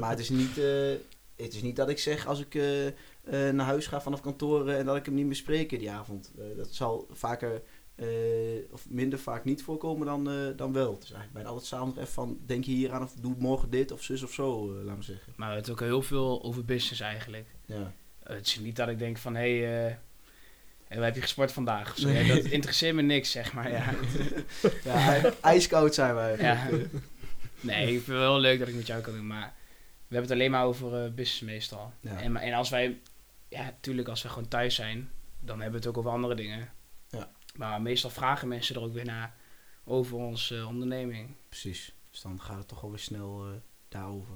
Maar 0.00 0.10
het 0.10 0.18
is 0.18 0.28
niet, 0.28 0.56
het 1.36 1.54
is 1.54 1.62
niet 1.62 1.76
dat 1.76 1.88
ik 1.88 1.98
zeg 1.98 2.26
als 2.26 2.40
ik 2.40 2.54
naar 3.28 3.66
huis 3.66 3.86
ga 3.86 4.00
vanaf 4.00 4.20
kantoor 4.20 4.68
en 4.68 4.84
dat 4.84 4.96
ik 4.96 5.04
hem 5.04 5.14
niet 5.14 5.26
meer 5.26 5.34
spreken 5.34 5.78
die 5.78 5.90
avond. 5.90 6.32
Dat 6.56 6.74
zal 6.74 7.06
vaker 7.10 7.62
eh, 7.94 8.06
of 8.70 8.88
minder 8.88 9.18
vaak 9.18 9.44
niet 9.44 9.62
voorkomen 9.62 10.06
dan, 10.06 10.30
eh, 10.30 10.56
dan 10.56 10.72
wel. 10.72 10.92
Het 10.94 11.02
is 11.02 11.10
eigenlijk 11.10 11.32
bijna 11.32 11.48
altijd 11.48 11.66
s'avonds 11.66 11.96
even 11.96 12.12
van 12.12 12.38
denk 12.46 12.64
je 12.64 12.72
hier 12.72 12.92
aan 12.92 13.02
of 13.02 13.12
doe 13.12 13.34
morgen 13.38 13.70
dit 13.70 13.92
of 13.92 14.02
zus 14.02 14.22
of 14.22 14.32
zo, 14.32 14.70
eh, 14.78 14.84
laat 14.84 14.94
maar 14.94 15.04
zeggen. 15.04 15.32
Maar 15.36 15.48
we 15.48 15.54
hebben 15.54 15.72
het 15.72 15.82
ook 15.82 15.88
heel 15.88 16.02
veel 16.02 16.42
over 16.42 16.64
business 16.64 17.00
eigenlijk. 17.00 17.46
Ja. 17.66 17.92
Het 18.22 18.46
is 18.46 18.58
niet 18.58 18.76
dat 18.76 18.88
ik 18.88 18.98
denk 18.98 19.18
van, 19.18 19.34
hé, 19.34 19.58
hey, 19.60 19.98
waar 20.88 21.04
heb 21.04 21.14
je 21.14 21.20
gesport 21.20 21.52
vandaag? 21.52 21.98
Zo. 21.98 22.08
Nee. 22.08 22.24
Ja, 22.26 22.34
dat 22.34 22.44
interesseert 22.44 22.94
me 22.94 23.02
niks, 23.02 23.30
zeg 23.30 23.52
maar. 23.52 23.70
Ja. 23.70 23.94
ja, 24.84 24.94
ij- 24.94 25.32
ijskoud 25.40 25.94
zijn 25.94 26.14
wij. 26.14 26.36
Ja. 26.38 26.68
Nee, 27.60 27.82
ik 27.82 27.88
vind 27.88 28.06
het 28.06 28.16
wel 28.16 28.38
leuk 28.40 28.58
dat 28.58 28.68
ik 28.68 28.74
met 28.74 28.86
jou 28.86 29.02
kan 29.02 29.12
doen, 29.14 29.26
maar 29.26 29.54
we 30.08 30.14
hebben 30.14 30.30
het 30.30 30.38
alleen 30.40 30.50
maar 30.50 30.64
over 30.64 30.90
business 31.14 31.40
meestal. 31.40 31.92
En, 32.02 32.36
en 32.36 32.52
als 32.52 32.70
wij, 32.70 33.00
ja, 33.48 33.62
natuurlijk 33.62 34.08
als 34.08 34.22
we 34.22 34.28
gewoon 34.28 34.48
thuis 34.48 34.74
zijn, 34.74 35.10
dan 35.40 35.60
hebben 35.60 35.80
we 35.80 35.86
het 35.86 35.96
ook 35.96 35.98
over 35.98 36.10
andere 36.10 36.34
dingen. 36.34 36.68
Maar 37.56 37.82
meestal 37.82 38.10
vragen 38.10 38.48
mensen 38.48 38.74
er 38.74 38.82
ook 38.82 38.92
weer 38.92 39.04
naar 39.04 39.34
over 39.84 40.16
onze 40.16 40.56
eh, 40.56 40.68
onderneming. 40.68 41.36
Precies. 41.48 41.94
Dus 42.10 42.20
dan 42.20 42.40
gaat 42.40 42.58
het 42.58 42.68
toch 42.68 42.82
alweer 42.82 42.98
snel 42.98 43.44
eh, 43.44 43.50
daarover. 43.88 44.34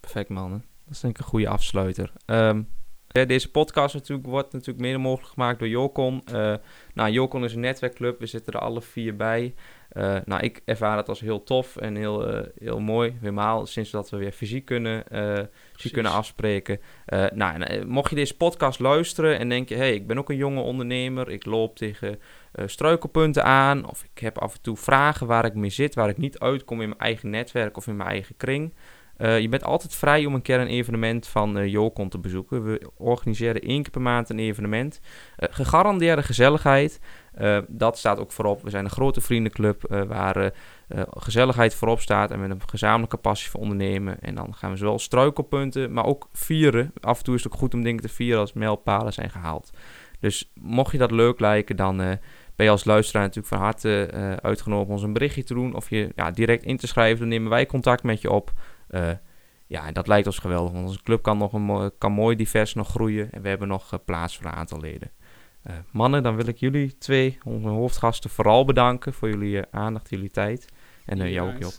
Perfect, 0.00 0.28
mannen. 0.28 0.64
Dat 0.84 0.94
is 0.94 1.00
denk 1.00 1.14
ik 1.14 1.20
een 1.20 1.28
goede 1.28 1.48
afsluiter. 1.48 2.12
Ehm, 2.24 2.62
ja, 3.08 3.24
deze 3.24 3.50
podcast 3.50 3.94
natuurlijk, 3.94 4.28
wordt 4.28 4.52
natuurlijk 4.52 4.80
mede 4.80 4.98
mogelijk 4.98 5.32
gemaakt 5.32 5.58
door 5.58 5.68
Jocon. 5.68 6.22
Eh 6.24 6.54
nou, 6.94 7.10
Jocon 7.10 7.44
is 7.44 7.54
een 7.54 7.60
netwerkclub. 7.60 8.18
We 8.18 8.26
zitten 8.26 8.52
er 8.52 8.60
alle 8.60 8.82
vier 8.82 9.16
bij. 9.16 9.54
Eh, 9.92 10.16
nou, 10.24 10.42
ik 10.42 10.60
ervaar 10.64 10.96
het 10.96 11.08
als 11.08 11.20
heel 11.20 11.42
tof 11.44 11.76
en 11.76 11.96
heel, 11.96 12.26
eh, 12.28 12.46
heel 12.58 12.80
mooi. 12.80 13.16
Helemaal 13.20 13.66
sinds 13.66 13.90
dat 13.90 14.10
we 14.10 14.16
weer 14.16 14.32
fysiek 14.32 14.64
kunnen, 14.64 15.04
fysiek 15.72 15.92
kunnen 15.92 16.12
afspreken. 16.12 16.80
Nou, 17.34 17.62
en, 17.62 17.88
mocht 17.88 18.10
je 18.10 18.16
deze 18.16 18.36
podcast 18.36 18.78
luisteren 18.78 19.38
en 19.38 19.48
denk 19.48 19.68
je... 19.68 19.74
hey, 19.74 19.94
ik 19.94 20.06
ben 20.06 20.18
ook 20.18 20.30
een 20.30 20.36
jonge 20.36 20.60
ondernemer. 20.60 21.30
Ik 21.30 21.44
loop 21.44 21.76
tegen 21.76 22.20
struikelpunten 22.66 23.44
aan. 23.44 23.88
Of 23.88 24.04
ik 24.14 24.18
heb 24.18 24.38
af 24.38 24.54
en 24.54 24.60
toe 24.60 24.76
vragen 24.76 25.26
waar 25.26 25.44
ik 25.44 25.54
mee 25.54 25.70
zit... 25.70 25.94
waar 25.94 26.08
ik 26.08 26.18
niet 26.18 26.38
uitkom 26.38 26.80
in 26.80 26.88
mijn 26.88 27.00
eigen 27.00 27.30
netwerk 27.30 27.76
of 27.76 27.86
in 27.86 27.96
mijn 27.96 28.08
eigen 28.08 28.36
kring... 28.36 28.74
Eh, 29.16 29.40
je 29.40 29.48
bent 29.48 29.64
altijd 29.64 29.94
vrij 29.94 30.26
om 30.26 30.34
een 30.34 30.42
keer 30.42 30.60
een 30.60 30.66
evenement 30.66 31.26
van 31.26 31.68
Jocon 31.68 32.08
te 32.08 32.18
bezoeken. 32.18 32.64
We 32.64 32.90
organiseren 32.96 33.62
één 33.62 33.82
keer 33.82 33.90
per 33.90 34.00
maand 34.00 34.30
een 34.30 34.38
evenement. 34.38 35.00
Eh, 35.36 35.48
gegarandeerde 35.52 36.22
gezelligheid. 36.22 37.00
Dat 37.68 37.98
staat 37.98 38.18
ook 38.18 38.32
voorop. 38.32 38.62
We 38.62 38.70
zijn 38.70 38.84
een 38.84 38.90
grote 38.90 39.20
vriendenclub 39.20 40.04
waar 40.08 40.52
gezelligheid 41.10 41.74
voorop 41.74 42.00
staat. 42.00 42.30
En 42.30 42.40
met 42.40 42.50
een 42.50 42.60
gezamenlijke 42.66 43.16
passie 43.16 43.50
voor 43.50 43.60
ondernemen. 43.60 44.20
En 44.20 44.34
dan 44.34 44.54
gaan 44.54 44.70
we 44.70 44.76
zowel 44.76 44.98
struikelpunten, 44.98 45.92
maar 45.92 46.04
ook 46.04 46.28
vieren. 46.32 46.92
Af 47.00 47.18
en 47.18 47.24
toe 47.24 47.34
is 47.34 47.44
het 47.44 47.52
ook 47.52 47.58
goed 47.58 47.74
om 47.74 47.82
dingen 47.82 48.02
te 48.02 48.08
vieren 48.08 48.40
als 48.40 48.52
mijlpalen 48.52 49.12
zijn 49.12 49.30
gehaald. 49.30 49.70
Dus 50.20 50.52
mocht 50.54 50.92
je 50.92 50.98
dat 50.98 51.10
leuk 51.10 51.40
lijken, 51.40 51.76
dan 51.76 52.18
ben 52.56 52.66
je 52.66 52.70
als 52.70 52.84
luisteraar 52.84 53.22
natuurlijk 53.22 53.54
van 53.54 53.62
harte 53.62 54.06
eh, 54.06 54.32
uitgenodigd 54.32 54.88
om 54.88 54.94
ons 54.94 55.02
een 55.02 55.12
berichtje 55.12 55.44
te 55.44 55.54
doen. 55.54 55.74
Of 55.74 55.90
je 55.90 56.12
ja, 56.16 56.30
direct 56.30 56.64
in 56.64 56.76
te 56.76 56.86
schrijven. 56.86 57.18
Dan 57.18 57.28
nemen 57.28 57.50
wij 57.50 57.66
contact 57.66 58.02
met 58.02 58.20
je 58.20 58.30
op. 58.30 58.52
Eh, 58.92 59.10
ja, 59.66 59.86
en 59.86 59.94
dat 59.94 60.06
lijkt 60.06 60.26
ons 60.26 60.38
geweldig, 60.38 60.72
want 60.72 60.86
onze 60.86 61.02
club 61.02 61.22
kan, 61.22 61.38
nog 61.38 61.52
een, 61.52 61.62
mo- 61.62 61.90
kan 61.98 62.12
mooi 62.12 62.36
divers 62.36 62.74
nog 62.74 62.88
groeien 62.88 63.32
en 63.32 63.42
we 63.42 63.48
hebben 63.48 63.68
nog 63.68 63.92
eh, 63.92 63.98
plaats 64.04 64.36
voor 64.36 64.46
een 64.46 64.52
aantal 64.52 64.80
leden. 64.80 65.10
Eh, 65.62 65.74
mannen, 65.90 66.22
dan 66.22 66.36
wil 66.36 66.46
ik 66.46 66.56
jullie 66.56 66.98
twee, 66.98 67.38
onze 67.44 67.68
hoofdgasten, 67.68 68.30
vooral 68.30 68.64
bedanken 68.64 69.12
voor 69.12 69.28
jullie 69.28 69.64
aandacht, 69.70 70.10
jullie 70.10 70.30
tijd. 70.30 70.66
En 71.04 71.30
jou 71.30 71.52
ook, 71.54 71.60
Job. 71.60 71.72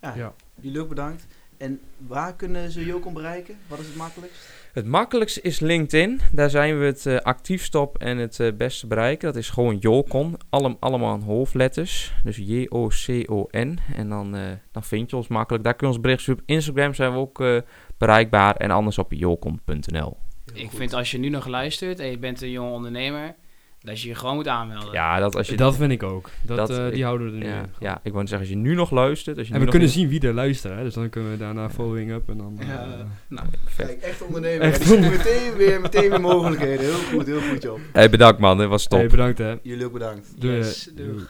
Ja, 0.00 0.14
Ja. 0.14 0.32
jullie 0.60 0.80
ook 0.80 0.88
bedankt. 0.88 1.26
En 1.56 1.80
waar 1.96 2.34
kunnen 2.34 2.70
ze 2.70 2.84
Jocon 2.84 3.12
bereiken? 3.14 3.56
Wat 3.68 3.78
is 3.78 3.86
het 3.86 3.96
makkelijkst? 3.96 4.48
Het 4.72 4.86
makkelijkste 4.86 5.40
is 5.40 5.60
LinkedIn. 5.60 6.20
Daar 6.32 6.50
zijn 6.50 6.78
we 6.78 6.84
het 6.84 7.06
eh, 7.06 7.16
actiefst 7.16 7.74
op 7.74 7.98
en 7.98 8.18
het 8.18 8.40
eh, 8.40 8.52
beste 8.52 8.86
bereiken. 8.86 9.32
Dat 9.32 9.36
is 9.36 9.50
gewoon 9.50 9.76
Jocon. 9.78 10.36
Allem, 10.50 10.76
allemaal 10.80 11.20
hoofdletters. 11.20 12.12
Dus 12.24 12.36
J-O-C-O-N. 12.36 13.78
En 13.96 14.08
dan, 14.08 14.36
eh, 14.36 14.42
dan 14.70 14.84
vind 14.84 15.10
je 15.10 15.16
ons 15.16 15.28
makkelijk. 15.28 15.64
Daar 15.64 15.74
kun 15.74 15.86
je 15.86 15.92
ons 15.92 16.02
bericht. 16.02 16.28
Op 16.28 16.40
Instagram 16.46 16.94
zijn 16.94 17.12
we 17.12 17.18
ook 17.18 17.44
bereikbaar. 17.98 18.56
En 18.56 18.70
anders 18.70 18.98
op 18.98 19.12
jocon.nl. 19.12 20.16
Ik 20.54 20.70
vind 20.70 20.92
als 20.92 21.10
je 21.10 21.18
nu 21.18 21.28
nog 21.28 21.46
luistert 21.46 21.98
en 21.98 22.10
je 22.10 22.18
bent 22.18 22.42
een 22.42 22.50
jonge 22.50 22.70
ondernemer, 22.70 23.34
dat 23.82 24.00
je 24.00 24.08
je 24.08 24.14
gewoon 24.14 24.34
moet 24.34 24.48
aanmelden. 24.48 24.92
Ja, 24.92 25.18
dat 25.18 25.36
als 25.36 25.48
je... 25.48 25.56
Dat 25.56 25.76
vind 25.76 25.92
ik 25.92 26.02
ook. 26.02 26.30
Dat, 26.42 26.56
Dat- 26.56 26.70
eh, 26.70 26.76
die 26.86 26.92
ik- 26.92 27.02
houden 27.02 27.26
we 27.26 27.32
er 27.32 27.38
nu 27.38 27.46
ja, 27.48 27.58
in. 27.60 27.68
ja, 27.78 28.00
ik 28.02 28.12
wou 28.12 28.26
zeggen, 28.26 28.38
als 28.48 28.56
je 28.56 28.62
nu 28.62 28.74
nog 28.74 28.90
luistert... 28.90 29.38
Als 29.38 29.46
je 29.48 29.52
En 29.54 29.58
nu 29.60 29.64
we 29.66 29.70
nog 29.70 29.80
kunnen 29.80 29.94
zien 30.00 30.08
wie 30.08 30.20
er 30.20 30.34
luistert, 30.34 30.74
hè? 30.76 30.82
dus 30.82 30.94
dan 30.94 31.08
kunnen 31.08 31.30
we 31.30 31.36
daarna 31.36 31.70
following 31.70 32.10
up 32.12 32.28
en 32.28 32.36
dan... 32.36 32.58
Ja. 32.66 32.82
eh, 32.82 33.04
Nou. 33.28 33.46
Kijk, 33.76 34.00
echt 34.02 34.22
Echt 34.60 35.00
meteen, 35.00 35.54
weer, 35.56 35.80
meteen 35.80 36.10
weer 36.10 36.20
mogelijkheden. 36.20 36.84
Heel 36.84 36.94
goed, 37.12 37.26
heel 37.26 37.40
goed 37.40 37.62
joh. 37.62 37.78
Hey, 37.92 38.10
bedankt 38.10 38.38
man, 38.40 38.58
dit 38.58 38.68
was 38.68 38.86
top. 38.86 38.98
hey, 38.98 39.08
bedankt 39.08 39.38
hè. 39.38 39.54
Jullie 39.62 39.84
ook 39.84 39.92
bedankt. 39.92 40.34
Doei. 40.40 40.56
Yes, 40.56 40.90
doei. 40.94 41.08
Doei. 41.08 41.22